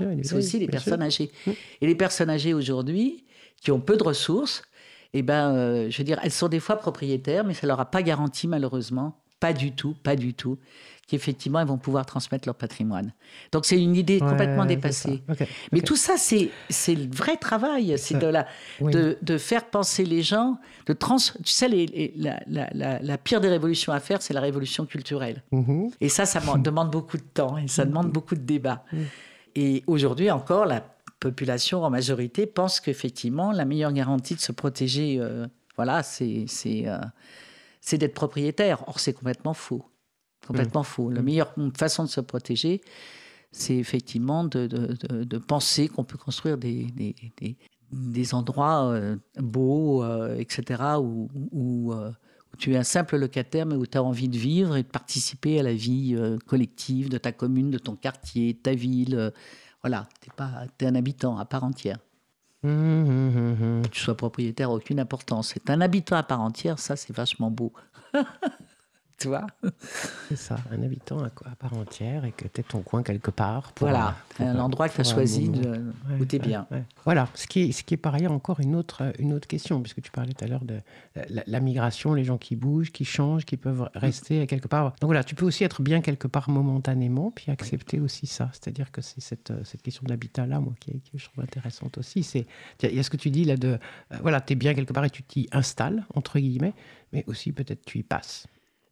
oui, 0.00 0.20
c'est 0.22 0.36
aussi 0.36 0.58
les 0.58 0.68
personnes 0.68 1.10
sûr. 1.10 1.26
âgées. 1.26 1.32
Et 1.80 1.86
les 1.86 1.94
personnes 1.94 2.30
âgées 2.30 2.54
aujourd'hui, 2.54 3.24
qui 3.60 3.70
ont 3.72 3.80
peu 3.80 3.96
de 3.96 4.04
ressources, 4.04 4.62
eh 5.14 5.22
ben, 5.22 5.54
euh, 5.54 5.90
je 5.90 5.98
veux 5.98 6.04
dire, 6.04 6.20
elles 6.22 6.32
sont 6.32 6.48
des 6.48 6.60
fois 6.60 6.76
propriétaires, 6.76 7.44
mais 7.44 7.54
ça 7.54 7.66
leur 7.66 7.80
a 7.80 7.90
pas 7.90 8.02
garanti 8.02 8.46
malheureusement, 8.46 9.20
pas 9.40 9.52
du 9.52 9.72
tout, 9.72 9.94
pas 10.02 10.16
du 10.16 10.34
tout, 10.34 10.58
qu'effectivement 11.08 11.58
elles 11.58 11.66
vont 11.66 11.78
pouvoir 11.78 12.06
transmettre 12.06 12.46
leur 12.46 12.54
patrimoine. 12.54 13.12
Donc 13.50 13.64
c'est 13.66 13.80
une 13.82 13.96
idée 13.96 14.20
complètement 14.20 14.62
Ouais, 14.62 14.68
dépassée. 14.76 15.24
Mais 15.72 15.80
tout 15.80 15.96
ça, 15.96 16.14
c'est 16.16 16.50
c'est 16.68 16.94
le 16.94 17.08
vrai 17.12 17.36
travail, 17.36 17.96
c'est 17.98 18.18
de, 18.18 18.26
la, 18.26 18.46
oui. 18.80 18.92
de, 18.92 19.18
de 19.20 19.38
faire 19.38 19.64
penser 19.70 20.04
les 20.04 20.22
gens, 20.22 20.58
de 20.86 20.92
trans. 20.92 21.16
Tu 21.16 21.52
sais, 21.52 21.66
les- 21.68 21.86
les- 21.86 22.12
la, 22.16 22.38
la- 22.46 22.68
la- 22.74 22.98
la 23.00 23.18
pire 23.18 23.40
des 23.40 23.48
révolutions 23.48 23.92
à 23.92 24.00
faire, 24.00 24.20
c'est 24.22 24.34
la 24.34 24.40
révolution 24.42 24.84
culturelle. 24.86 25.42
Mhm. 25.50 25.90
Et 26.00 26.08
ça, 26.10 26.26
ça 26.26 26.40
demande 26.58 26.90
beaucoup 26.90 27.16
de 27.16 27.22
temps 27.22 27.56
et 27.58 27.66
ça 27.68 27.84
demande 27.84 28.12
beaucoup 28.12 28.34
de 28.34 28.42
débats. 28.42 28.84
Mm. 28.92 28.96
Et 29.56 29.82
aujourd'hui 29.86 30.30
encore, 30.30 30.66
la 30.66 30.84
population 31.20 31.82
en 31.84 31.90
majorité 31.90 32.46
pense 32.46 32.80
qu'effectivement, 32.80 33.50
la 33.52 33.64
meilleure 33.64 33.92
garantie 33.92 34.34
de 34.34 34.40
se 34.40 34.52
protéger, 34.52 35.16
euh, 35.18 35.46
voilà, 35.76 36.02
c'est 36.02 36.44
c'est 36.46 36.86
euh, 36.86 36.98
c'est 37.80 37.96
d'être 37.98 38.14
propriétaire. 38.14 38.84
Or, 38.88 39.00
c'est 39.00 39.14
complètement 39.14 39.54
faux. 39.54 39.84
Complètement 40.48 40.82
faux. 40.82 41.10
La 41.10 41.22
meilleure 41.22 41.54
façon 41.76 42.04
de 42.04 42.08
se 42.08 42.20
protéger, 42.20 42.80
c'est 43.52 43.76
effectivement 43.76 44.44
de, 44.44 44.66
de- 44.66 44.96
de- 45.08 45.24
de 45.24 45.38
penser 45.38 45.88
qu'on 45.88 46.04
peut 46.04 46.18
construire 46.18 46.58
des, 46.58 46.84
des, 46.96 47.14
des- 47.40 47.56
des 47.92 48.34
endroits 48.34 48.84
euh, 48.90 49.16
beaux, 49.38 50.02
euh, 50.04 50.36
etc., 50.38 50.82
où, 51.00 51.28
où, 51.52 51.92
euh, 51.92 52.10
où 52.52 52.56
tu 52.58 52.72
es 52.72 52.76
un 52.76 52.82
simple 52.82 53.16
locataire, 53.16 53.64
mais 53.66 53.74
où 53.76 53.86
tu 53.86 53.96
as 53.96 54.02
envie 54.02 54.28
de 54.28 54.36
vivre 54.38 54.76
et 54.76 54.82
de 54.82 54.88
participer 54.88 55.60
à 55.60 55.62
la 55.62 55.72
vie 55.74 56.16
collective 56.46 57.08
de 57.08 57.18
ta 57.18 57.32
commune, 57.32 57.70
de 57.70 57.78
ton 57.78 57.94
quartier, 57.96 58.52
de 58.54 58.58
ta 58.58 58.74
ville. 58.74 59.32
voilà, 59.82 60.08
tu 60.20 60.84
es, 60.84 60.88
un 60.88 60.94
habitant 60.94 61.38
à 61.38 61.44
part 61.44 61.64
entière. 61.64 61.98
Hum, 62.64 62.70
hum, 62.72 63.56
hum. 63.62 63.82
Que 63.82 63.88
tu 63.88 64.00
sois 64.00 64.16
propriétaire, 64.16 64.70
aucune 64.70 64.98
importance. 65.00 65.52
C'est 65.54 65.70
un 65.70 65.80
habitant 65.80 66.16
à 66.16 66.22
part 66.24 66.40
entière, 66.40 66.78
ça, 66.78 66.96
c'est 66.96 67.14
vachement 67.14 67.50
beau. 67.50 67.72
tu 69.18 69.28
vois 69.28 69.46
C'est 70.28 70.36
ça, 70.36 70.56
un 70.70 70.82
habitant 70.82 71.18
à, 71.22 71.26
à 71.26 71.56
part 71.58 71.72
entière 71.74 72.24
et 72.24 72.32
que 72.32 72.46
tu 72.46 72.62
ton 72.62 72.82
coin 72.82 73.02
quelque 73.02 73.30
part. 73.30 73.72
pour 73.72 73.88
Voilà, 73.88 74.16
un- 74.38 74.46
un 74.56 74.58
endroit 74.60 74.88
que 74.88 74.94
tu 74.94 75.00
as 75.00 75.04
choisi, 75.04 75.48
moment. 75.48 75.58
de- 75.62 75.68
Ouais, 76.10 76.20
où 76.20 76.24
tu 76.24 76.36
es 76.36 76.40
ouais, 76.40 76.46
bien. 76.46 76.66
ouais. 76.70 76.84
Voilà, 77.04 77.28
ce 77.34 77.46
qui, 77.46 77.62
est, 77.62 77.72
ce 77.72 77.82
qui 77.82 77.94
est 77.94 77.98
par 77.98 78.14
ailleurs 78.14 78.32
encore 78.32 78.60
une 78.60 78.76
autre, 78.76 79.12
une 79.18 79.32
autre 79.32 79.48
question, 79.48 79.80
puisque 79.82 80.02
tu 80.02 80.10
parlais 80.10 80.32
tout 80.34 80.44
à 80.44 80.48
l'heure 80.48 80.64
de 80.64 80.80
la, 81.30 81.42
la 81.46 81.60
migration, 81.60 82.14
les 82.14 82.24
gens 82.24 82.38
qui 82.38 82.54
bougent, 82.56 82.92
qui 82.92 83.04
changent, 83.04 83.44
qui 83.44 83.56
peuvent 83.56 83.88
rester 83.94 84.46
quelque 84.46 84.68
part. 84.68 84.90
Donc 85.00 85.08
voilà, 85.08 85.24
tu 85.24 85.34
peux 85.34 85.46
aussi 85.46 85.64
être 85.64 85.82
bien 85.82 86.00
quelque 86.00 86.28
part 86.28 86.48
momentanément, 86.50 87.30
puis 87.34 87.50
accepter 87.50 87.98
aussi 88.00 88.26
ça. 88.26 88.50
C'est-à-dire 88.52 88.92
que 88.92 89.00
c'est 89.00 89.20
cette, 89.20 89.52
cette 89.64 89.82
question 89.82 90.02
de 90.04 90.10
l'habitat-là, 90.10 90.60
moi, 90.60 90.74
qui, 90.78 91.00
qui 91.00 91.18
je 91.18 91.24
trouve 91.24 91.42
intéressante 91.42 91.98
aussi. 91.98 92.20
Il 92.82 92.94
y 92.94 92.98
a 92.98 93.02
ce 93.02 93.10
que 93.10 93.16
tu 93.16 93.30
dis 93.30 93.44
là 93.44 93.56
de, 93.56 93.68
euh, 94.12 94.16
voilà, 94.22 94.40
tu 94.40 94.52
es 94.52 94.56
bien 94.56 94.74
quelque 94.74 94.92
part 94.92 95.04
et 95.04 95.10
tu 95.10 95.22
t'y 95.22 95.48
installes, 95.52 96.04
entre 96.14 96.38
guillemets, 96.38 96.74
mais 97.12 97.24
aussi 97.26 97.52
peut-être 97.52 97.84
tu 97.84 97.98
y 97.98 98.02
passes. 98.02 98.46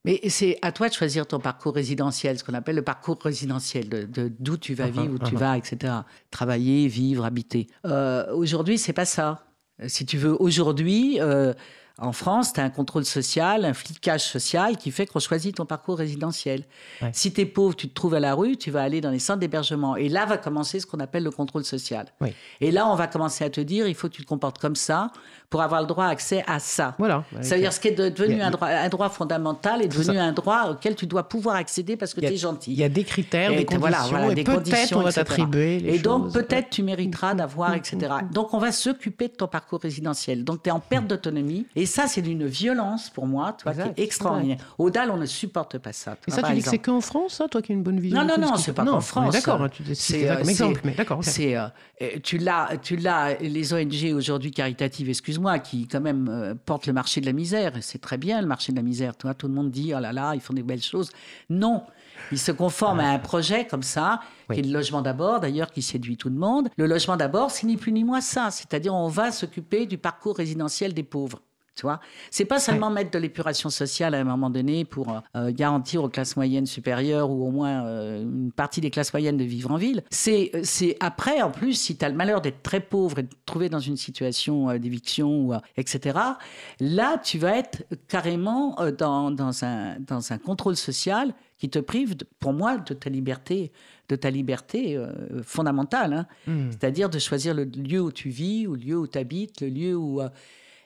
Mais 0.07 0.21
c'est 0.29 0.59
à 0.63 0.73
toi 0.73 0.89
de 0.89 0.95
choisir 0.95 1.27
ton 1.27 1.41
parcours 1.41 1.75
résidentiel, 1.75 2.39
ce 2.39 2.45
qu'on 2.45 2.55
appelle 2.55 2.77
le 2.77 2.83
parcours 2.83 3.19
résidentiel, 3.21 3.89
de, 3.89 4.05
de- 4.05 4.33
d'où 4.39 4.57
tu 4.57 4.73
vas 4.75 4.87
Uh-huh, 4.87 4.93
vivre, 5.03 5.15
où 5.15 5.19
tu 5.19 5.35
uh-huh. 5.35 5.39
vas, 5.39 5.59
etc. 5.59 5.93
Travailler, 6.31 6.87
vivre, 6.89 7.25
habiter. 7.25 7.67
Euh, 7.85 8.33
aujourd'hui, 8.35 8.79
c'est 8.79 8.93
pas 8.93 9.05
ça. 9.05 9.45
Euh, 9.83 9.89
Si 9.89 10.07
tu 10.07 10.17
veux, 10.17 10.41
aujourd'hui, 10.41 11.19
euh, 11.21 11.53
en 11.99 12.13
France, 12.13 12.53
tu 12.53 12.61
as 12.61 12.65
un 12.65 12.69
contrôle 12.71 13.07
social, 13.07 13.65
un 13.65 13.73
flicage 13.73 14.23
social 14.23 14.77
qui 14.77 14.91
fait 14.91 15.07
qu'on 15.07 15.19
choisit 15.19 15.57
ton 15.57 15.65
parcours 15.65 15.97
résidentiel. 15.97 16.65
Ouais. 17.01 17.09
Si 17.15 17.33
tu 17.33 17.41
es 17.41 17.47
pauvre, 17.47 17.75
tu 17.75 17.89
te 17.89 17.95
trouves 17.95 18.13
à 18.15 18.21
la 18.21 18.35
rue, 18.35 18.57
tu 18.59 18.71
vas 18.71 18.83
aller 18.83 19.01
dans 19.01 19.11
les 19.11 19.19
centres 19.19 19.41
d'hébergement. 19.41 19.97
Et 19.97 20.11
là 20.11 20.27
va 20.27 20.37
commencer 20.37 20.79
ce 20.79 20.85
qu'on 20.87 21.01
appelle 21.01 21.23
le 21.23 21.31
contrôle 21.31 21.65
social. 21.65 22.07
Et 22.61 22.71
là, 22.71 22.87
on 22.87 22.97
va 22.97 23.07
commencer 23.07 23.45
à 23.45 23.51
te 23.51 23.61
dire, 23.63 23.89
il 23.89 23.95
faut 23.95 24.09
que 24.09 24.13
tu 24.15 24.23
te 24.23 24.29
comportes 24.29 24.59
comme 24.59 24.77
ça 24.77 25.11
pour 25.49 25.63
avoir 25.63 25.81
le 25.81 25.87
droit 25.87 26.05
à 26.07 26.09
accès 26.09 26.45
à 26.47 26.59
ça. 26.59 26.95
Voilà. 26.99 27.25
Ça 27.41 27.55
veut 27.55 27.61
dire 27.63 27.73
ce 27.73 27.81
qui 27.81 27.89
est 27.89 27.93
de- 27.93 28.09
devenu 28.11 28.43
a- 28.43 28.49
un 28.49 28.51
droit, 28.51 28.69
un 28.69 28.89
droit 28.89 29.09
fondamental 29.09 29.81
est 29.81 29.89
devenu 29.89 30.19
un 30.19 30.33
droit 30.33 30.71
auquel 30.73 30.97
tu 30.97 31.07
dois 31.07 31.29
pouvoir 31.29 31.57
accéder 31.57 31.97
parce 31.97 32.13
que 32.13 32.21
tu 32.21 32.27
es 32.27 32.37
gentil. 32.37 32.73
Il 32.73 32.79
y 32.79 32.85
a 32.85 32.89
des 32.91 33.05
critères, 33.05 33.53
Et 33.53 33.57
des 33.59 33.65
conditions, 33.65 33.81
voilà, 33.81 34.03
voilà, 34.11 34.33
et 34.33 34.35
des 34.35 34.45
conditions, 34.45 34.99
on 34.99 35.03
va 35.03 35.11
etc. 35.11 35.25
t'attribuer 35.25 35.95
Et 35.95 35.99
donc 35.99 36.33
peut-être 36.33 36.69
tu 36.71 36.83
mériteras 36.83 37.35
d'avoir, 37.35 37.73
etc. 37.75 37.97
Donc 38.33 38.53
on 38.55 38.59
va 38.59 38.73
s'occuper 38.73 39.29
de 39.29 39.35
ton 39.35 39.47
parcours 39.47 39.81
résidentiel. 39.81 40.45
Donc 40.45 40.63
tu 40.63 40.69
es 40.69 40.73
en 40.73 40.81
perte 40.81 41.07
d'autonomie. 41.07 41.65
Et 41.77 41.86
ça, 41.87 42.07
c'est 42.07 42.23
d'une 42.23 42.47
violence 42.47 43.11
pour 43.11 43.27
moi, 43.27 43.57
Exact, 43.67 43.95
qui 43.95 44.01
est 44.01 44.05
extraordinaire. 44.05 44.59
Au 44.79 44.91
DAL, 44.91 45.11
on 45.11 45.17
ne 45.17 45.27
supporte 45.27 45.79
pas 45.79 45.93
ça. 45.93 46.17
tu 46.23 46.31
Et 46.31 46.33
ça, 46.33 46.43
tu 46.43 46.53
dis 46.53 46.63
que 46.63 46.69
c'est 46.69 46.79
qu'en 46.79 47.01
France, 47.01 47.35
ça, 47.35 47.49
toi 47.49 47.63
qui 47.63 47.73
as 47.73 47.75
une 47.75 47.83
bonne 47.83 48.01
vision 48.01 48.19
Non, 48.19 48.27
non, 48.27 48.49
non, 48.49 48.57
c'est 48.57 48.73
pas 48.73 48.85
qu'en 48.85 49.01
France. 49.01 49.33
D'accord, 49.33 49.63
hein, 49.63 49.71
C'est, 49.95 50.27
ça 50.27 50.35
euh, 50.35 50.43
exemple, 50.43 50.81
mais 50.85 50.95
d'accord. 50.95 51.19
ok. 51.19 51.25
C'est, 51.25 51.57
euh, 51.57 51.67
euh, 52.03 52.19
tu 52.23 52.37
l'as, 52.39 52.77
tu 52.83 52.97
l'as, 52.97 53.35
les 53.41 53.73
ONG 53.73 54.13
aujourd'hui 54.15 54.51
caritatives, 54.51 55.09
excuse-moi, 55.09 55.59
qui 55.59 55.89
quand 55.89 56.01
même 56.01 56.29
euh, 56.29 56.55
portent 56.55 56.87
le 56.87 56.93
marché 56.93 57.21
de 57.21 57.27
la 57.27 57.33
misère. 57.33 57.77
Et 57.77 57.83
c'est 57.83 57.99
très 57.99 58.19
bien 58.19 58.41
le 58.41 58.47
marché 58.47 58.73
de 58.73 58.77
la 58.77 58.83
misère. 58.83 59.17
Tu 59.17 59.27
vois, 59.27 59.35
tout 59.35 59.49
le 59.49 59.55
monde 59.55 59.71
dit 59.71 59.93
oh 59.97 60.01
là 60.01 60.13
là, 60.13 60.35
ils 60.35 60.41
font 60.41 60.53
des 60.53 60.63
belles 60.63 60.83
choses. 60.83 61.11
Non, 61.49 61.83
ils 62.33 62.39
se 62.39 62.53
conforment 62.53 63.01
à 63.01 63.11
un 63.11 63.19
projet 63.19 63.67
comme 63.67 63.83
ça, 63.83 64.21
qui 64.53 64.61
est 64.61 64.63
le 64.63 64.73
logement 64.73 65.01
d'abord, 65.01 65.41
d'ailleurs, 65.41 65.71
qui 65.71 65.81
séduit 65.81 66.17
tout 66.17 66.29
le 66.29 66.37
monde. 66.37 66.69
Le 66.77 66.87
logement 66.87 67.17
d'abord, 67.17 67.51
c'est 67.51 67.67
ni 67.67 67.77
plus 67.77 67.93
ni 67.93 68.05
moins 68.05 68.21
ça. 68.21 68.51
C'est-à-dire, 68.51 68.95
on 68.95 69.09
va 69.09 69.33
s'occuper 69.33 69.87
du 69.87 69.97
parcours 69.97 70.37
résidentiel 70.37 70.93
des 70.93 71.03
pauvres. 71.03 71.41
Tu 71.77 71.83
vois, 71.83 72.01
c'est 72.31 72.47
pas 72.47 72.59
seulement 72.59 72.89
mettre 72.89 73.11
de 73.11 73.19
l'épuration 73.19 73.69
sociale 73.69 74.15
à 74.15 74.19
un 74.21 74.25
moment 74.25 74.49
donné 74.49 74.87
pour 74.87 75.11
euh, 75.11 75.21
euh, 75.37 75.53
garantir 75.53 76.03
aux 76.03 76.09
classes 76.09 76.35
moyennes 76.35 76.65
supérieures 76.65 77.31
ou 77.31 77.47
au 77.47 77.51
moins 77.51 77.85
euh, 77.87 78.23
une 78.23 78.51
partie 78.51 78.81
des 78.81 78.91
classes 78.91 79.13
moyennes 79.13 79.37
de 79.37 79.45
vivre 79.45 79.71
en 79.71 79.77
ville. 79.77 80.03
C'est 80.09 80.51
c'est 80.63 80.97
après, 81.01 81.43
en 81.43 81.51
plus, 81.51 81.75
si 81.75 81.99
tu 81.99 82.03
as 82.03 82.09
le 82.09 82.15
malheur 82.15 82.41
d'être 82.41 82.63
très 82.63 82.81
pauvre 82.81 83.19
et 83.19 83.25
de 83.25 83.29
te 83.29 83.35
trouver 83.45 83.69
dans 83.69 83.79
une 83.79 83.99
situation 83.99 84.71
euh, 84.71 84.79
d'éviction, 84.79 85.29
ou, 85.49 85.55
etc., 85.77 86.19
là, 86.81 87.19
tu 87.23 87.37
vas 87.37 87.59
être 87.59 87.83
carrément 88.09 88.75
dans, 88.99 89.31
dans, 89.31 89.63
un, 89.65 90.01
dans 90.01 90.33
un 90.33 90.39
contrôle 90.39 90.77
social 90.77 91.35
qui 91.59 91.69
te 91.69 91.79
prive, 91.79 92.17
pour 92.39 92.55
moi, 92.55 92.79
de 92.79 92.95
ta 92.95 93.11
liberté, 93.11 93.71
de 94.09 94.17
ta 94.17 94.31
liberté 94.31 94.97
euh, 94.97 95.43
fondamentale. 95.43 96.13
hein. 96.15 96.27
Hmm. 96.47 96.71
C'est-à-dire 96.71 97.11
de 97.11 97.19
choisir 97.19 97.53
le 97.53 97.65
lieu 97.65 98.01
où 98.01 98.13
tu 98.13 98.31
vis, 98.31 98.67
ou 98.67 98.75
le 98.77 98.81
lieu 98.81 98.99
où 98.99 99.07
tu 99.07 99.19
habites, 99.19 99.61
le 99.61 99.69
lieu 99.69 99.95
où... 99.95 100.23
euh, 100.23 100.31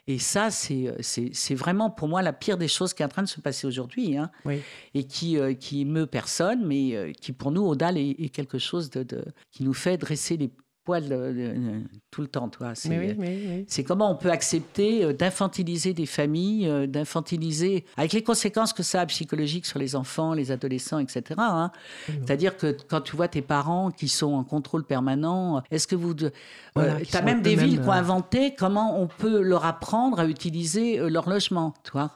et 0.07 0.19
ça, 0.19 0.51
c'est 0.51 0.95
c'est- 1.01 1.55
vraiment 1.55 1.91
pour 1.91 2.09
moi 2.09 2.23
la 2.23 2.33
pire 2.33 2.57
des 2.59 2.69
choses 2.69 2.95
qui 2.95 3.03
est 3.03 3.05
en 3.07 3.09
train 3.09 3.23
de 3.23 3.29
se 3.29 3.41
passer 3.41 3.67
aujourd'hui, 3.67 4.17
hein, 4.17 4.31
Oui. 4.45 4.61
et 4.95 5.05
qui, 5.05 5.39
euh, 5.39 5.55
qui 5.55 5.83
émeut 5.83 6.07
personne, 6.07 6.67
mais 6.67 6.95
euh, 6.97 7.13
qui 7.13 7.33
pour 7.33 7.51
nous, 7.53 7.63
au 7.63 7.75
DAL, 7.77 7.97
est, 7.99 8.11
est 8.19 8.29
quelque 8.31 8.59
chose 8.59 8.91
de, 8.91 9.03
de- 9.03 9.25
qui 9.51 9.63
nous 9.65 9.75
fait 9.75 9.97
dresser 9.97 10.37
les 10.37 10.51
euh, 10.99 11.33
euh, 11.37 11.81
tout 12.11 12.23
le 12.23 12.29
temps. 12.29 12.49
Toi. 12.49 12.75
C'est, 12.75 12.89
oui, 12.89 13.15
oui. 13.19 13.65
c'est 13.69 13.85
comment 13.85 14.11
on 14.11 14.17
peut 14.17 14.31
accepter 14.31 15.05
euh, 15.05 15.13
d'infantiliser 15.13 15.95
des 15.95 16.07
familles, 16.07 16.69
euh, 16.69 16.87
d'infantiliser, 16.87 17.85
avec 17.97 18.13
les 18.13 18.23
conséquences 18.23 18.73
que 18.73 18.83
ça 18.83 19.01
a 19.03 19.07
psychologiques 19.07 19.67
sur 19.67 19.79
les 19.79 19.95
enfants, 19.95 20.35
les 20.35 20.51
adolescents, 20.51 20.99
etc. 20.99 21.23
hein. 21.39 21.71
C'est-à-dire 22.07 22.57
que 22.57 22.77
quand 22.89 23.01
tu 23.01 23.17
vois 23.17 23.29
tes 23.29 23.43
parents 23.43 23.91
qui 23.91 24.09
sont 24.09 24.33
en 24.33 24.45
contrôle 24.45 24.85
permanent, 24.85 25.63
est-ce 25.71 25.87
que 25.87 25.97
vous... 25.97 26.15
tu 26.15 26.27
Voilà, 26.75 26.97
as 26.97 27.01
qui 27.01 27.13
sont 27.13 27.23
même 27.23 27.43
des 27.43 27.57
villes 27.57 27.81
qui 27.81 27.89
ont 27.89 27.93
euh, 27.93 27.97
inventé 27.97 28.55
comment 28.55 29.01
on 29.01 29.07
peut 29.07 29.41
leur 29.41 29.65
apprendre 29.65 30.19
à 30.21 30.27
utiliser 30.27 30.99
euh, 30.99 31.09
leur 31.09 31.29
logement, 31.29 31.75
tu 31.85 31.93
vois 31.93 32.11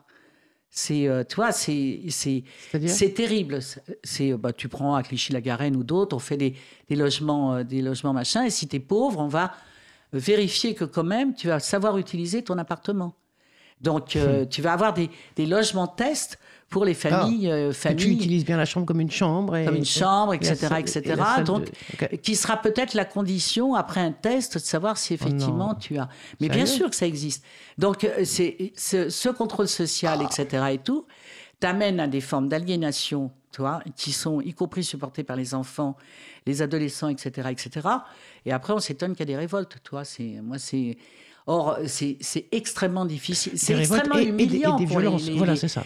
c'est, 0.77 1.07
euh, 1.07 1.23
tu 1.23 1.37
vois, 1.37 1.53
c'est, 1.53 2.01
c'est, 2.11 2.43
c'est 2.89 3.15
terrible. 3.15 3.61
C'est- 4.03 4.33
euh, 4.33 4.37
bah, 4.37 4.53
tu 4.53 4.69
prends 4.69 4.97
à 4.97 5.05
Clichy-la-Garenne 5.05 5.77
ou 5.77 5.85
d'autres, 5.85 6.17
on 6.17 6.19
fait 6.19 6.37
des, 6.37 6.55
des 6.89 6.97
logements, 6.97 7.55
euh, 7.55 7.63
des 7.63 7.81
logements 7.81 8.13
machin, 8.13 8.45
et 8.45 8.51
si 8.51 8.67
tu 8.67 8.77
es 8.77 8.81
pauvre, 8.81 9.21
on 9.21 9.29
va 9.29 9.53
vérifier 10.13 10.75
que 10.75 10.85
quand 10.85 11.05
même, 11.05 11.35
tu 11.35 11.47
vas 11.47 11.61
savoir 11.61 11.97
utiliser 11.97 12.43
ton 12.43 12.59
appartement. 12.59 13.15
Donc, 13.81 14.17
Hmm. 14.17 14.19
euh, 14.19 14.47
tu 14.47 14.63
vas 14.63 14.73
avoir 14.73 14.95
des, 14.95 15.11
des 15.37 15.47
logements 15.47 15.87
tests 15.87 16.39
pour 16.71 16.85
les 16.85 16.95
familles, 16.95 17.51
euh, 17.51 17.73
Que 17.73 17.93
tu 17.93 18.09
utilises 18.09 18.45
bien 18.45 18.57
la 18.57 18.65
chambre 18.65 18.85
comme 18.87 19.01
une 19.01 19.11
chambre. 19.11 19.55
Et, 19.57 19.65
comme 19.65 19.77
une 19.77 19.85
chambre, 19.85 20.35
etc., 20.35 20.57
salle- 20.57 20.81
etc. 20.81 21.03
et 21.41 21.45
Donc, 21.45 21.71
de- 22.11 22.17
qui 22.17 22.35
sera 22.35 22.57
peut-être 22.57 22.95
la 22.95 23.05
condition 23.05 23.75
après 23.75 24.01
un 24.01 24.11
test 24.13 24.55
de 24.55 24.59
savoir 24.59 24.99
si 24.99 25.15
effectivement 25.15 25.69
non. 25.69 25.75
tu 25.75 25.99
as. 25.99 26.09
Mais 26.41 26.49
bien 26.49 26.67
sûr 26.67 26.91
que 26.91 26.97
ça 26.97 27.07
existe. 27.07 27.45
Donc, 27.79 28.05
euh, 28.05 28.25
c'est 28.25 28.73
ce, 28.77 29.09
ce 29.09 29.29
contrôle 29.29 29.69
social, 29.69 30.21
etc. 30.23 30.65
et 30.73 30.79
tout, 30.79 31.07
t'amène 31.61 32.01
à 32.01 32.09
des 32.09 32.21
formes 32.21 32.49
d'aliénation, 32.49 33.31
toi, 33.53 33.81
qui 33.95 34.11
sont 34.13 34.41
y 34.41 34.53
compris 34.53 34.83
supportées 34.83 35.23
par 35.23 35.37
les 35.37 35.55
enfants, 35.55 35.97
les 36.47 36.61
adolescents, 36.61 37.09
etc., 37.09 37.49
etc. 37.53 37.89
Et 38.45 38.53
après, 38.53 38.73
on 38.73 38.81
s'étonne 38.81 39.13
qu'il 39.13 39.21
y 39.21 39.23
a 39.23 39.27
des 39.27 39.37
révoltes, 39.37 39.77
toi. 39.85 40.03
Moi, 40.43 40.59
c'est. 40.59 40.97
Or, 41.47 41.79
c'est 41.87 42.17
extrêmement 42.53 43.05
difficile. 43.05 43.59
C'est 43.59 43.79
extrêmement 43.79 44.17
et- 44.17 44.23
et 44.23 44.33
des- 44.33 44.43
et 44.45 44.47
humiliant 44.47 44.77
des 44.77 44.87
pour 44.87 44.99
les- 45.01 45.35
Voilà, 45.37 45.57
ça, 45.57 45.69
ça. 45.69 45.85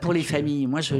pour, 0.00 0.12
les 0.12 0.22
familles. 0.22 0.66
Moi, 0.66 0.80
je, 0.80 0.96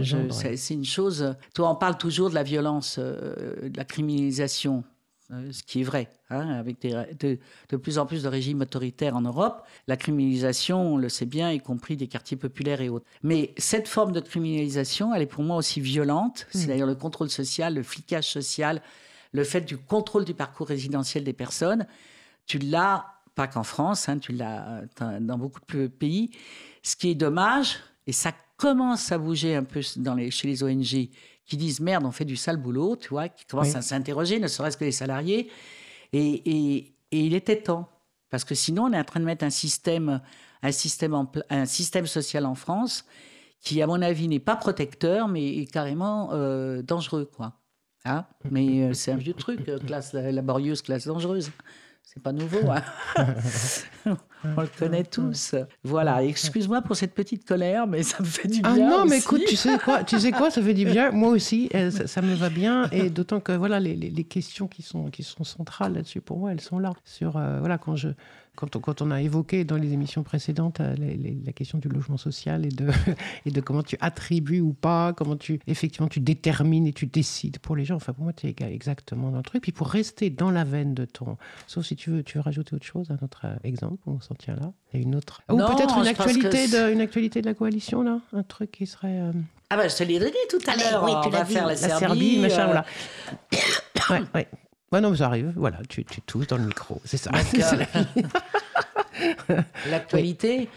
c'est 0.56 0.74
une 0.74 0.84
chose. 0.84 1.34
Toi, 1.54 1.70
on 1.70 1.74
parle 1.74 1.98
toujours 1.98 2.30
de 2.30 2.34
la 2.36 2.44
violence, 2.44 2.96
euh, 3.00 3.68
de 3.68 3.76
la 3.76 3.84
criminalisation, 3.84 4.84
euh, 5.32 5.50
ce 5.50 5.64
qui 5.64 5.80
est 5.80 5.84
vrai, 5.84 6.08
hein, 6.30 6.50
avec 6.50 6.80
des, 6.80 6.90
de, 7.18 7.38
de 7.68 7.76
plus 7.76 7.98
en 7.98 8.06
plus 8.06 8.22
de 8.22 8.28
régimes 8.28 8.60
autoritaires 8.60 9.16
en 9.16 9.22
Europe. 9.22 9.62
La 9.88 9.96
criminalisation, 9.96 10.94
on 10.94 10.96
le 10.96 11.08
sait 11.08 11.26
bien, 11.26 11.50
y 11.50 11.58
compris 11.60 11.96
des 11.96 12.06
quartiers 12.06 12.36
populaires 12.36 12.80
et 12.82 12.88
autres. 12.88 13.06
Mais 13.24 13.54
cette 13.58 13.88
forme 13.88 14.12
de 14.12 14.20
criminalisation, 14.20 15.12
elle 15.14 15.22
est 15.22 15.26
pour 15.26 15.42
moi 15.42 15.56
aussi 15.56 15.80
violente. 15.80 16.46
Hmm. 16.54 16.58
C'est 16.58 16.66
d'ailleurs 16.68 16.86
le 16.86 16.94
contrôle 16.94 17.28
social, 17.30 17.74
le 17.74 17.82
flicage 17.82 18.28
social, 18.28 18.82
le 19.32 19.42
fait 19.42 19.62
du 19.62 19.78
contrôle 19.78 20.24
du 20.24 20.34
parcours 20.34 20.68
résidentiel 20.68 21.24
des 21.24 21.32
personnes. 21.32 21.86
Tu 22.46 22.58
l'as 22.58 23.04
pas 23.40 23.46
qu'en 23.46 23.62
France, 23.62 24.08
hein, 24.10 24.18
tu 24.18 24.32
l'as 24.32 24.82
dans 25.20 25.38
beaucoup 25.38 25.60
de 25.72 25.86
pays. 25.86 26.30
Ce 26.82 26.94
qui 26.94 27.10
est 27.10 27.14
dommage, 27.14 27.76
et 28.06 28.12
ça 28.12 28.32
commence 28.58 29.10
à 29.12 29.18
bouger 29.18 29.56
un 29.56 29.64
peu 29.64 29.80
dans 29.96 30.14
les, 30.14 30.30
chez 30.30 30.46
les 30.46 30.62
ONG 30.62 31.08
qui 31.46 31.56
disent 31.56 31.80
merde, 31.80 32.04
on 32.04 32.10
fait 32.10 32.26
du 32.26 32.36
sale 32.36 32.58
boulot, 32.58 32.96
tu 32.96 33.08
vois, 33.08 33.28
qui 33.30 33.46
commencent 33.46 33.68
Oui. 33.72 33.76
à 33.76 33.82
s'interroger, 33.82 34.38
ne 34.40 34.46
serait-ce 34.46 34.76
que 34.76 34.84
les 34.84 34.92
salariés. 34.92 35.50
Et, 36.12 36.20
et- 36.50 36.94
et 37.12 37.20
il 37.26 37.34
était 37.34 37.60
temps. 37.62 37.88
Parce 38.30 38.44
que 38.44 38.54
sinon, 38.54 38.84
on 38.84 38.92
est 38.92 38.98
en 38.98 39.04
train 39.04 39.18
de 39.20 39.24
mettre 39.24 39.44
un 39.44 39.50
système, 39.50 40.20
un 40.62 40.70
système, 40.72 41.14
en 41.14 41.24
pla- 41.26 41.44
un 41.50 41.64
système 41.66 42.06
social 42.06 42.44
en 42.46 42.54
France 42.54 43.04
qui, 43.60 43.80
à 43.82 43.86
mon 43.86 44.00
avis, 44.02 44.28
n'est 44.28 44.38
pas 44.38 44.54
protecteur, 44.56 45.26
mais 45.28 45.56
est 45.58 45.66
carrément 45.66 46.30
euh, 46.32 46.82
dangereux, 46.82 47.24
quoi. 47.36 47.54
Hein? 48.04 48.26
Mais 48.50 48.82
euh, 48.84 48.92
c'est 48.92 49.10
un 49.12 49.16
vieux 49.16 49.34
truc, 49.34 49.66
euh, 49.68 49.78
classe 49.78 50.12
laborieuse, 50.12 50.82
classe 50.82 51.06
dangereuse. 51.06 51.50
C'est 52.12 52.20
pas 52.22 52.32
nouveau. 52.32 52.58
hein. 52.70 52.82
On 54.56 54.62
le 54.62 54.68
connaît 54.78 55.04
tous. 55.04 55.54
Voilà. 55.84 56.24
Excuse-moi 56.24 56.80
pour 56.82 56.96
cette 56.96 57.14
petite 57.14 57.46
colère, 57.46 57.86
mais 57.86 58.02
ça 58.02 58.16
me 58.20 58.24
fait 58.26 58.48
du 58.48 58.60
bien. 58.62 58.70
Ah 58.74 58.76
non, 58.78 59.04
mais 59.06 59.18
écoute, 59.18 59.42
tu 59.46 59.54
sais 59.54 59.78
quoi, 59.78 60.02
tu 60.02 60.18
sais 60.18 60.32
quoi, 60.32 60.50
ça 60.50 60.60
fait 60.62 60.74
du 60.74 60.86
bien. 60.86 61.10
Moi 61.12 61.28
aussi, 61.28 61.68
euh, 61.74 61.90
ça, 61.90 62.06
ça 62.06 62.22
me 62.22 62.34
va 62.34 62.48
bien. 62.48 62.88
Et 62.90 63.10
d'autant 63.10 63.38
que 63.40 63.52
voilà, 63.52 63.78
les, 63.78 63.94
les- 63.94 64.10
les 64.10 64.24
questions 64.24 64.66
qui 64.66 64.82
sont, 64.82 65.10
qui 65.10 65.22
sont 65.22 65.44
centrales 65.44 65.92
là-dessus, 65.92 66.20
pour 66.20 66.38
moi, 66.38 66.52
elles 66.52 66.60
sont 66.62 66.78
là. 66.78 66.92
Sur 67.04 67.36
euh, 67.36 67.58
voilà, 67.60 67.76
quand 67.78 67.94
je, 67.96 68.08
quand 68.56 68.76
on, 68.76 68.80
quand 68.80 69.00
on 69.02 69.10
a 69.10 69.22
évoqué 69.22 69.64
dans 69.64 69.76
les 69.76 69.92
émissions 69.92 70.22
précédentes 70.22 70.80
euh, 70.80 70.94
les- 70.96 71.16
les- 71.16 71.38
la 71.46 71.52
question 71.52 71.78
du 71.78 71.88
logement 71.88 72.16
social 72.18 72.66
et 72.66 72.68
de, 72.68 72.88
et 73.46 73.50
de 73.50 73.60
comment 73.60 73.82
tu 73.82 73.96
attribues 74.00 74.60
ou 74.60 74.72
pas, 74.72 75.12
comment 75.14 75.36
tu 75.36 75.60
effectivement 75.66 76.08
tu 76.08 76.20
détermines 76.20 76.86
et 76.86 76.92
tu 76.92 77.06
décides 77.06 77.58
pour 77.58 77.76
les 77.76 77.84
gens. 77.84 77.96
Enfin, 77.96 78.12
pour 78.12 78.24
moi, 78.24 78.32
tu 78.32 78.46
es 78.48 78.54
exactement 78.72 79.30
dans 79.30 79.38
le 79.38 79.42
truc. 79.42 79.62
Puis 79.62 79.72
pour 79.72 79.88
rester 79.88 80.28
dans 80.30 80.50
la 80.50 80.64
veine 80.64 80.94
de 80.94 81.04
ton, 81.06 81.36
sauf 81.66 81.86
si 81.86 81.96
tu 81.96 82.10
veux, 82.10 82.22
tu 82.22 82.38
veux 82.38 82.42
rajouter 82.42 82.74
autre 82.74 82.84
chose, 82.86 83.10
un 83.10 83.24
autre 83.24 83.42
euh, 83.44 83.56
exemple, 83.64 83.98
on 84.06 84.20
s'en 84.20 84.34
tient 84.34 84.56
là. 84.56 84.72
Il 84.92 85.00
y 85.00 85.02
a 85.02 85.06
une 85.06 85.14
autre, 85.14 85.40
ou 85.48 85.56
peut-être 85.56 85.96
une 85.98 86.06
actualité 86.08 86.66
de, 86.68 86.92
une 86.92 87.00
actualité 87.00 87.40
de 87.40 87.46
la 87.46 87.54
coalition 87.54 88.02
là, 88.02 88.20
un 88.32 88.42
truc 88.42 88.72
qui 88.72 88.86
serait. 88.86 89.20
euh, 89.20 89.32
Ah 89.70 89.76
bah, 89.76 89.86
je 89.88 89.96
te 89.96 90.02
l'ai 90.02 90.18
donné 90.18 90.32
tout 90.50 90.58
à 90.66 90.76
l'heure. 90.76 91.04
oui, 91.04 91.12
on 91.14 91.22
tu 91.22 91.30
va 91.30 91.38
l'as 91.38 91.44
dit, 91.44 91.52
faire 91.54 91.66
la, 91.66 91.72
la 91.74 91.76
Serbie. 91.76 92.00
Serbie, 92.00 92.38
machin, 92.40 92.62
euh, 92.62 92.66
voilà. 92.66 92.84
ouais, 94.10 94.22
ouais. 94.34 94.48
Ouais, 94.92 95.00
non, 95.00 95.10
mais 95.10 95.16
ça 95.18 95.26
arrive. 95.26 95.52
Voilà, 95.56 95.78
tu, 95.88 96.04
tu 96.04 96.20
tousses 96.22 96.48
dans 96.48 96.56
le 96.58 96.64
micro. 96.64 97.00
C'est 97.04 97.16
ça. 97.16 97.30
La. 97.30 97.42
L'actualité. 99.90 100.68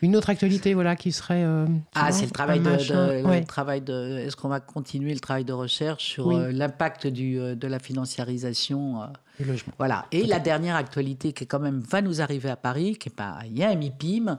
Une 0.00 0.16
autre 0.16 0.30
actualité, 0.30 0.74
voilà, 0.74 0.96
qui 0.96 1.12
serait. 1.12 1.44
euh, 1.44 1.66
Ah, 1.94 2.10
c'est 2.10 2.24
le 2.24 2.32
travail 2.32 2.58
de, 2.58 3.24
Ouais. 3.24 3.38
le 3.40 3.46
travail 3.46 3.80
de. 3.82 4.18
Est-ce 4.18 4.34
qu'on 4.34 4.48
va 4.48 4.58
continuer 4.58 5.14
le 5.14 5.20
travail 5.20 5.44
de 5.44 5.52
recherche 5.52 6.02
sur 6.04 6.26
Oui. 6.26 6.34
euh, 6.34 6.50
l'impact 6.50 7.06
du, 7.06 7.38
euh, 7.38 7.54
de 7.54 7.68
la 7.68 7.78
financiarisation 7.78 9.00
euh, 9.02 9.06
Du 9.38 9.44
logement. 9.44 9.72
Voilà. 9.78 10.06
Et 10.10 10.24
la 10.26 10.40
dernière 10.40 10.74
actualité 10.74 11.32
qui 11.32 11.44
est 11.44 11.46
quand 11.46 11.60
même 11.60 11.78
va 11.88 12.02
nous 12.02 12.20
arriver 12.20 12.50
à 12.50 12.56
Paris, 12.56 12.96
qui 12.98 13.10
est 13.10 13.14
pas 13.14 13.38
il 13.46 13.56
y 13.56 13.62
a 13.62 13.70
un 13.70 13.76
MIPIM 13.76 14.38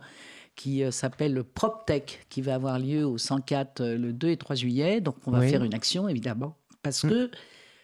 qui 0.57 0.83
s'appelle 0.91 1.33
le 1.33 1.43
PropTech, 1.43 2.25
qui 2.29 2.41
va 2.41 2.55
avoir 2.55 2.77
lieu 2.77 3.05
au 3.05 3.17
104 3.17 3.79
euh, 3.81 3.97
le 3.97 4.11
2 4.11 4.29
et 4.31 4.37
3 4.37 4.57
juillet. 4.57 4.99
Donc 4.99 5.15
on 5.25 5.31
va 5.31 5.39
Oui. 5.39 5.49
faire 5.49 5.63
une 5.63 5.73
action 5.73 6.09
évidemment 6.09 6.57
parce 6.81 7.03
que 7.03 7.31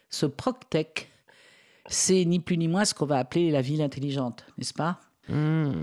ce 0.10 0.26
PropTech, 0.26 1.10
c'est 1.90 2.24
ni 2.26 2.40
plus 2.40 2.58
ni 2.58 2.68
moins 2.68 2.86
ce 2.86 2.94
qu'on 2.94 3.06
va 3.06 3.18
appeler 3.18 3.52
la 3.52 3.62
ville 3.62 3.82
intelligente, 3.82 4.46
n'est-ce 4.58 4.74
pas? 4.74 5.00
Mmh. 5.28 5.74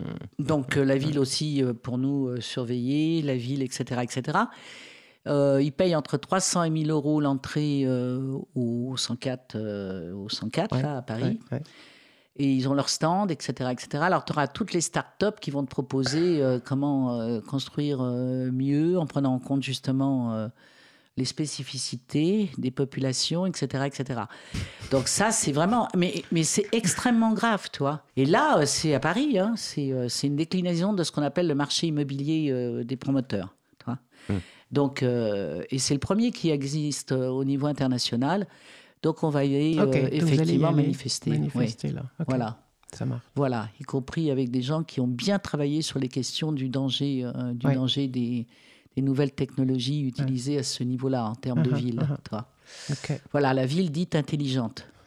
donc 0.40 0.76
euh, 0.76 0.84
la 0.84 0.96
ville 0.96 1.20
aussi 1.20 1.62
euh, 1.62 1.72
pour 1.72 1.98
nous 1.98 2.26
euh, 2.26 2.40
surveiller, 2.40 3.22
la 3.22 3.36
ville, 3.36 3.62
etc. 3.62 4.00
etc. 4.02 4.38
Euh, 5.28 5.60
ils 5.62 5.70
payent 5.70 5.94
entre 5.94 6.16
300 6.16 6.64
et 6.64 6.70
1000 6.70 6.90
euros 6.90 7.20
l'entrée 7.20 7.86
au 8.56 8.96
104, 8.96 9.54
euh, 9.54 10.12
au 10.12 10.28
104 10.28 10.74
Ouais, 10.74 10.82
là, 10.82 10.96
à 10.96 11.02
Paris. 11.02 11.38
Ouais, 11.52 11.58
ouais. 11.58 11.62
Et 12.38 12.52
ils 12.52 12.68
ont 12.68 12.74
leur 12.74 12.88
stand, 12.88 13.30
etc. 13.30 13.70
etc. 13.72 14.02
Alors 14.02 14.24
tu 14.24 14.32
auras 14.32 14.48
toutes 14.48 14.72
les 14.72 14.80
startups 14.80 15.38
qui 15.40 15.50
vont 15.50 15.64
te 15.64 15.70
proposer 15.70 16.42
comment 16.66 17.40
construire 17.40 18.02
mieux 18.02 18.98
en 18.98 19.06
prenant 19.06 19.32
en 19.32 19.38
compte 19.38 19.62
justement 19.62 20.50
les 21.16 21.24
spécificités 21.24 22.50
des 22.58 22.70
populations, 22.70 23.46
etc. 23.46 23.84
etc. 23.86 24.20
Donc 24.90 25.08
ça, 25.08 25.30
c'est 25.30 25.52
vraiment... 25.52 25.88
Mais, 25.96 26.22
mais 26.32 26.42
c'est 26.44 26.66
extrêmement 26.72 27.32
grave, 27.32 27.70
toi. 27.72 28.02
Et 28.16 28.24
là, 28.26 28.58
euh, 28.58 28.66
c'est 28.66 28.94
à 28.94 29.00
Paris, 29.00 29.38
hein, 29.38 29.54
c'est 29.56 29.92
euh, 29.92 30.08
c'est 30.08 30.26
une 30.26 30.36
déclinaison 30.36 30.92
de 30.92 31.02
ce 31.04 31.12
qu'on 31.12 31.22
appelle 31.22 31.46
le 31.48 31.54
marché 31.54 31.86
immobilier 31.88 32.48
euh, 32.50 32.84
des 32.84 32.96
promoteurs. 32.96 33.54
tu 33.78 33.86
vois. 33.86 33.98
Donc, 34.72 35.02
euh, 35.02 35.62
et 35.70 35.78
c'est 35.78 35.94
le 35.94 36.00
premier 36.00 36.32
qui 36.32 36.50
existe 36.50 37.12
euh, 37.12 37.28
au 37.28 37.44
niveau 37.44 37.66
international. 37.66 38.46
Donc 39.02 39.22
on 39.22 39.30
va 39.30 39.44
y 39.44 39.54
aller 39.54 39.80
Ok, 39.80 39.94
euh, 39.96 40.02
donc 40.02 40.02
vous 40.02 40.06
allez 40.06 40.16
y 40.16 40.32
effectivement 40.32 40.68
aller 40.68 40.76
manifester. 40.82 41.30
oui. 41.30 41.38
Manifester, 41.38 41.88
là. 41.92 42.02
Voilà. 42.26 42.58
Ça 42.92 43.04
marche. 43.04 43.22
Voilà, 43.34 43.68
y 43.80 43.84
compris 43.84 44.30
avec 44.30 44.50
des 44.50 44.62
gens 44.62 44.82
qui 44.84 45.00
ont 45.00 45.08
bien 45.08 45.38
travaillé 45.38 45.82
sur 45.82 45.98
les 45.98 46.08
questions 46.08 46.52
du 46.52 46.68
danger, 46.68 47.24
euh, 47.24 47.52
du 47.52 47.66
Ouais. 47.66 47.74
danger 47.74 48.06
des, 48.06 48.46
des 48.96 49.02
nouvelles 49.02 49.32
technologies 49.32 50.02
utilisées 50.06 50.58
à 50.58 50.62
ce 50.62 50.82
niveau-là 50.82 51.24
en 51.24 51.34
termes 51.34 51.62
de 51.62 51.70
Uh-huh, 51.70 51.74
ville. 51.76 52.00
uh-huh. 52.00 52.16
tu 52.24 52.30
vois. 52.30 52.48
Ok. 52.90 53.20
Voilà, 53.32 53.54
la 53.54 53.66
ville 53.66 53.92
dite 53.92 54.14
intelligente. 54.16 54.88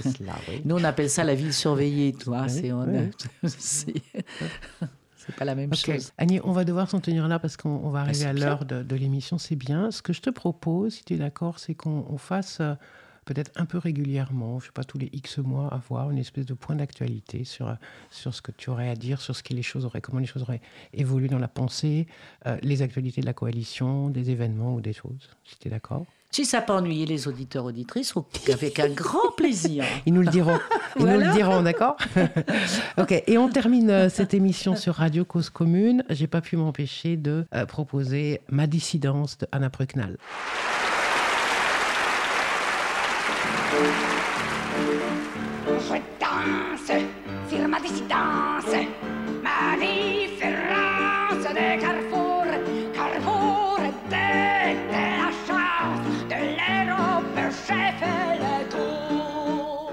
cela, 0.00 0.34
oui. 0.48 0.60
Nous, 0.64 0.76
on 0.76 0.84
appelle 0.84 1.10
ça 1.10 1.24
la 1.24 1.34
ville 1.34 1.52
surveillée. 1.52 2.14
Oui, 2.26 2.38
c'est, 2.46 2.72
oui. 2.72 4.02
pas 5.38 5.44
la 5.44 5.54
même 5.54 5.74
chose. 5.74 6.12
Annie, 6.18 6.40
on 6.44 6.52
va 6.52 6.64
devoir 6.64 6.88
s'en 6.88 7.00
tenir 7.00 7.26
là 7.28 7.38
parce 7.38 7.56
qu'on 7.56 7.70
on 7.82 7.90
va 7.90 8.00
arriver 8.00 8.26
à 8.26 8.32
l'heure 8.32 8.64
de, 8.64 8.82
de 8.82 8.96
l'émission, 8.96 9.38
c'est 9.38 9.56
bien. 9.56 9.90
Ce 9.90 10.02
que 10.02 10.12
je 10.12 10.20
te 10.20 10.30
propose, 10.30 10.94
si 10.94 11.04
tu 11.04 11.14
es 11.14 11.16
d'accord, 11.16 11.58
c'est 11.58 11.74
qu'on 11.74 12.04
on 12.08 12.18
fasse 12.18 12.58
euh, 12.60 12.74
peut-être 13.24 13.50
un 13.56 13.64
peu 13.64 13.78
régulièrement, 13.78 14.60
je 14.60 14.66
sais 14.66 14.72
pas, 14.72 14.84
tous 14.84 14.98
les 14.98 15.10
X 15.12 15.38
mois, 15.38 15.68
avoir 15.72 16.10
une 16.10 16.18
espèce 16.18 16.46
de 16.46 16.54
point 16.54 16.76
d'actualité 16.76 17.44
sur, 17.44 17.74
sur 18.10 18.34
ce 18.34 18.42
que 18.42 18.52
tu 18.52 18.70
aurais 18.70 18.88
à 18.88 18.94
dire, 18.96 19.20
sur 19.20 19.34
ce 19.34 19.42
que 19.42 19.54
les 19.54 19.62
choses 19.62 19.84
auraient, 19.84 20.00
comment 20.00 20.20
les 20.20 20.26
choses 20.26 20.42
auraient 20.42 20.60
évolué 20.92 21.28
dans 21.28 21.38
la 21.38 21.48
pensée, 21.48 22.06
euh, 22.46 22.56
les 22.62 22.82
actualités 22.82 23.20
de 23.20 23.26
la 23.26 23.32
coalition, 23.34 24.08
des 24.10 24.30
événements 24.30 24.74
ou 24.74 24.80
des 24.80 24.92
choses, 24.92 25.30
si 25.44 25.56
tu 25.58 25.68
es 25.68 25.70
d'accord. 25.70 26.04
Si 26.30 26.44
ça 26.44 26.60
peut 26.60 26.72
ennuyer 26.72 27.06
les 27.06 27.28
auditeurs, 27.28 27.64
auditrices, 27.64 28.16
au- 28.16 28.26
avec 28.52 28.80
un 28.80 28.88
grand 28.88 29.30
plaisir. 29.36 29.84
Ils 30.06 30.12
nous 30.12 30.22
le 30.22 30.26
diront. 30.30 30.58
Ils 30.98 31.06
nous 31.06 31.20
le 31.20 31.32
diront, 31.32 31.62
d'accord 31.62 31.96
Ok. 32.98 33.22
Et 33.28 33.38
on 33.38 33.48
termine 33.48 33.88
euh, 33.88 34.08
cette 34.08 34.34
émission 34.34 34.74
sur 34.74 34.96
Radio 34.96 35.24
Cause 35.24 35.48
Commune. 35.48 36.02
J'ai 36.10 36.26
pas 36.26 36.40
pu 36.40 36.56
m'empêcher 36.56 37.16
de 37.16 37.46
euh, 37.54 37.66
proposer 37.66 38.40
Ma 38.50 38.66
dissidence 38.66 39.38
de 39.38 39.46
Anna. 39.52 39.70
Dissidence, 48.74 48.86
ma 49.42 49.76
différence 49.76 51.44
de 51.58 51.80
carrefour, 51.80 52.44
carrefour 52.92 53.78
de, 54.10 54.26
de 54.92 55.04
la 55.20 55.30
chance, 55.46 56.18
de 56.30 56.40
l'Europe, 56.58 57.38
chef 57.66 58.00
le 58.42 58.56
tour. 58.70 59.92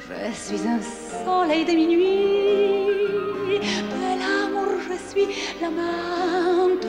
je 0.08 0.32
suis 0.34 0.62
un 0.68 0.80
soleil 1.24 1.64
de 1.64 1.72
minuit, 1.72 3.60
de 3.60 4.08
l'amour 4.20 4.70
je 4.88 4.96
suis 5.10 5.28
l'amante, 5.60 6.86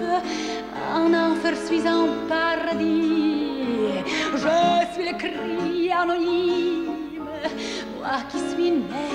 en 0.93 1.13
enfer 1.13 1.55
suis 1.65 1.87
en 1.87 2.07
paradis, 2.27 3.48
je 4.33 4.93
suis 4.93 5.05
le 5.09 5.17
cri 5.17 5.91
anonyme, 5.91 6.91
moi 7.97 8.17
qui 8.29 8.37
suis 8.37 8.71
né 8.71 9.09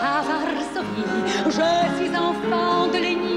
à 0.00 0.22
Varsovie, 0.22 1.24
je 1.46 1.68
suis 1.96 2.16
enfant 2.16 2.86
de 2.88 2.98
l'énigme. 2.98 3.36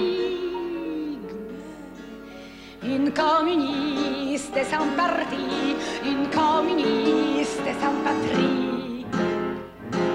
Une 2.83 3.11
communiste 3.11 4.57
sans 4.71 4.87
parti, 4.95 5.75
une 6.03 6.27
communiste 6.29 7.69
sans 7.81 7.95
patrie. 8.03 9.05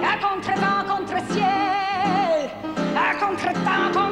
À 0.02 0.16
contre-vent, 0.24 0.82
contre-ciel, 0.96 2.50
à 2.96 3.14
contre-temps, 3.22 3.90
contre-jour, 3.92 4.03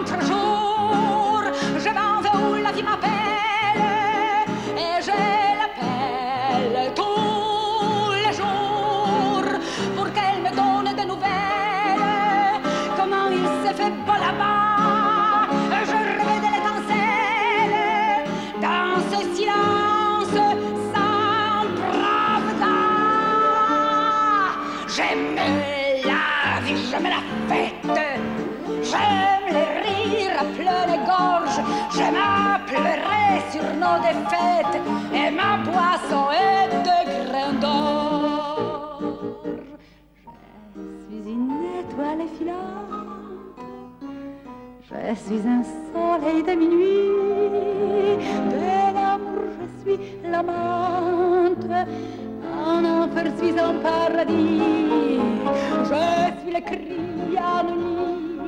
la 26.05 26.61
vie, 26.65 26.83
j'aime 26.91 27.05
la 27.05 27.23
fête, 27.49 28.01
j'aime 28.83 29.47
les 29.57 29.71
rires 29.85 30.39
à 30.41 30.45
pleines 30.57 31.05
gorges, 31.05 31.61
j'aime 31.95 32.17
à 32.17 32.61
pleurer 32.67 33.41
sur 33.51 33.67
nos 33.83 33.99
défaites, 34.01 34.77
et 35.15 35.31
ma 35.31 35.59
boisson 35.59 36.25
est 36.33 36.69
de 36.89 36.99
grains 37.29 37.55
d'or. 37.61 39.03
Je 40.77 40.83
suis 41.05 41.33
une 41.33 41.53
étoile 41.81 42.23
filante. 42.39 42.83
Je 44.85 45.15
suis 45.15 45.43
un 45.49 45.63
soleil 45.93 46.43
de 46.43 46.53
minuit, 46.53 48.17
de 48.51 48.95
l'amour 48.95 49.47
je 49.59 49.67
suis 49.81 49.99
l'amante, 50.31 51.73
en 52.53 52.85
enfer 52.85 53.27
suis 53.39 53.59
en 53.61 53.75
paradis, 53.83 55.21
je 55.85 56.41
suis 56.41 56.53
le 56.53 56.61
cri 56.61 57.37
anonyme, 57.37 58.43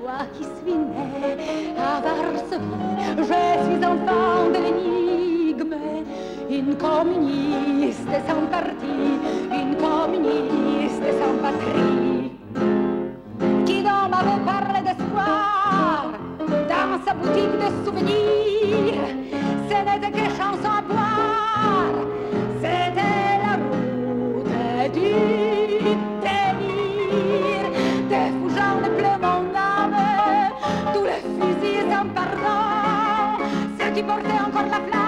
moi 0.00 0.20
qui 0.34 0.44
suis 0.44 0.74
né 0.74 1.74
à 1.78 2.00
Varsovie, 2.00 3.18
je 3.18 3.24
suis 3.24 3.84
enfant 3.84 4.50
de 4.54 4.58
l'énigme, 4.64 5.76
une 6.50 6.74
communiste 6.76 8.14
sans 8.26 8.46
parti, 8.50 8.98
une 9.50 9.74
communiste 9.76 11.08
sans 11.20 11.36
patrie. 11.42 12.32
Qui 13.66 13.82
donc 13.82 14.10
m'avait 14.10 14.44
parlé 14.44 14.80
d'espoir 14.82 16.12
dans 16.72 17.04
sa 17.04 17.14
boutique 17.14 17.56
de 17.64 17.68
souvenirs 17.84 19.04
Ce 19.68 19.76
n'était 19.86 20.10
que 20.10 20.26
chansons 20.36 20.76
à 20.78 20.82
boire, 20.82 21.92
ceux 33.98 34.04
qui 34.04 34.08
portaient 34.08 34.40
encore 34.40 34.62
la 34.62 34.80
flamme, 34.80 35.07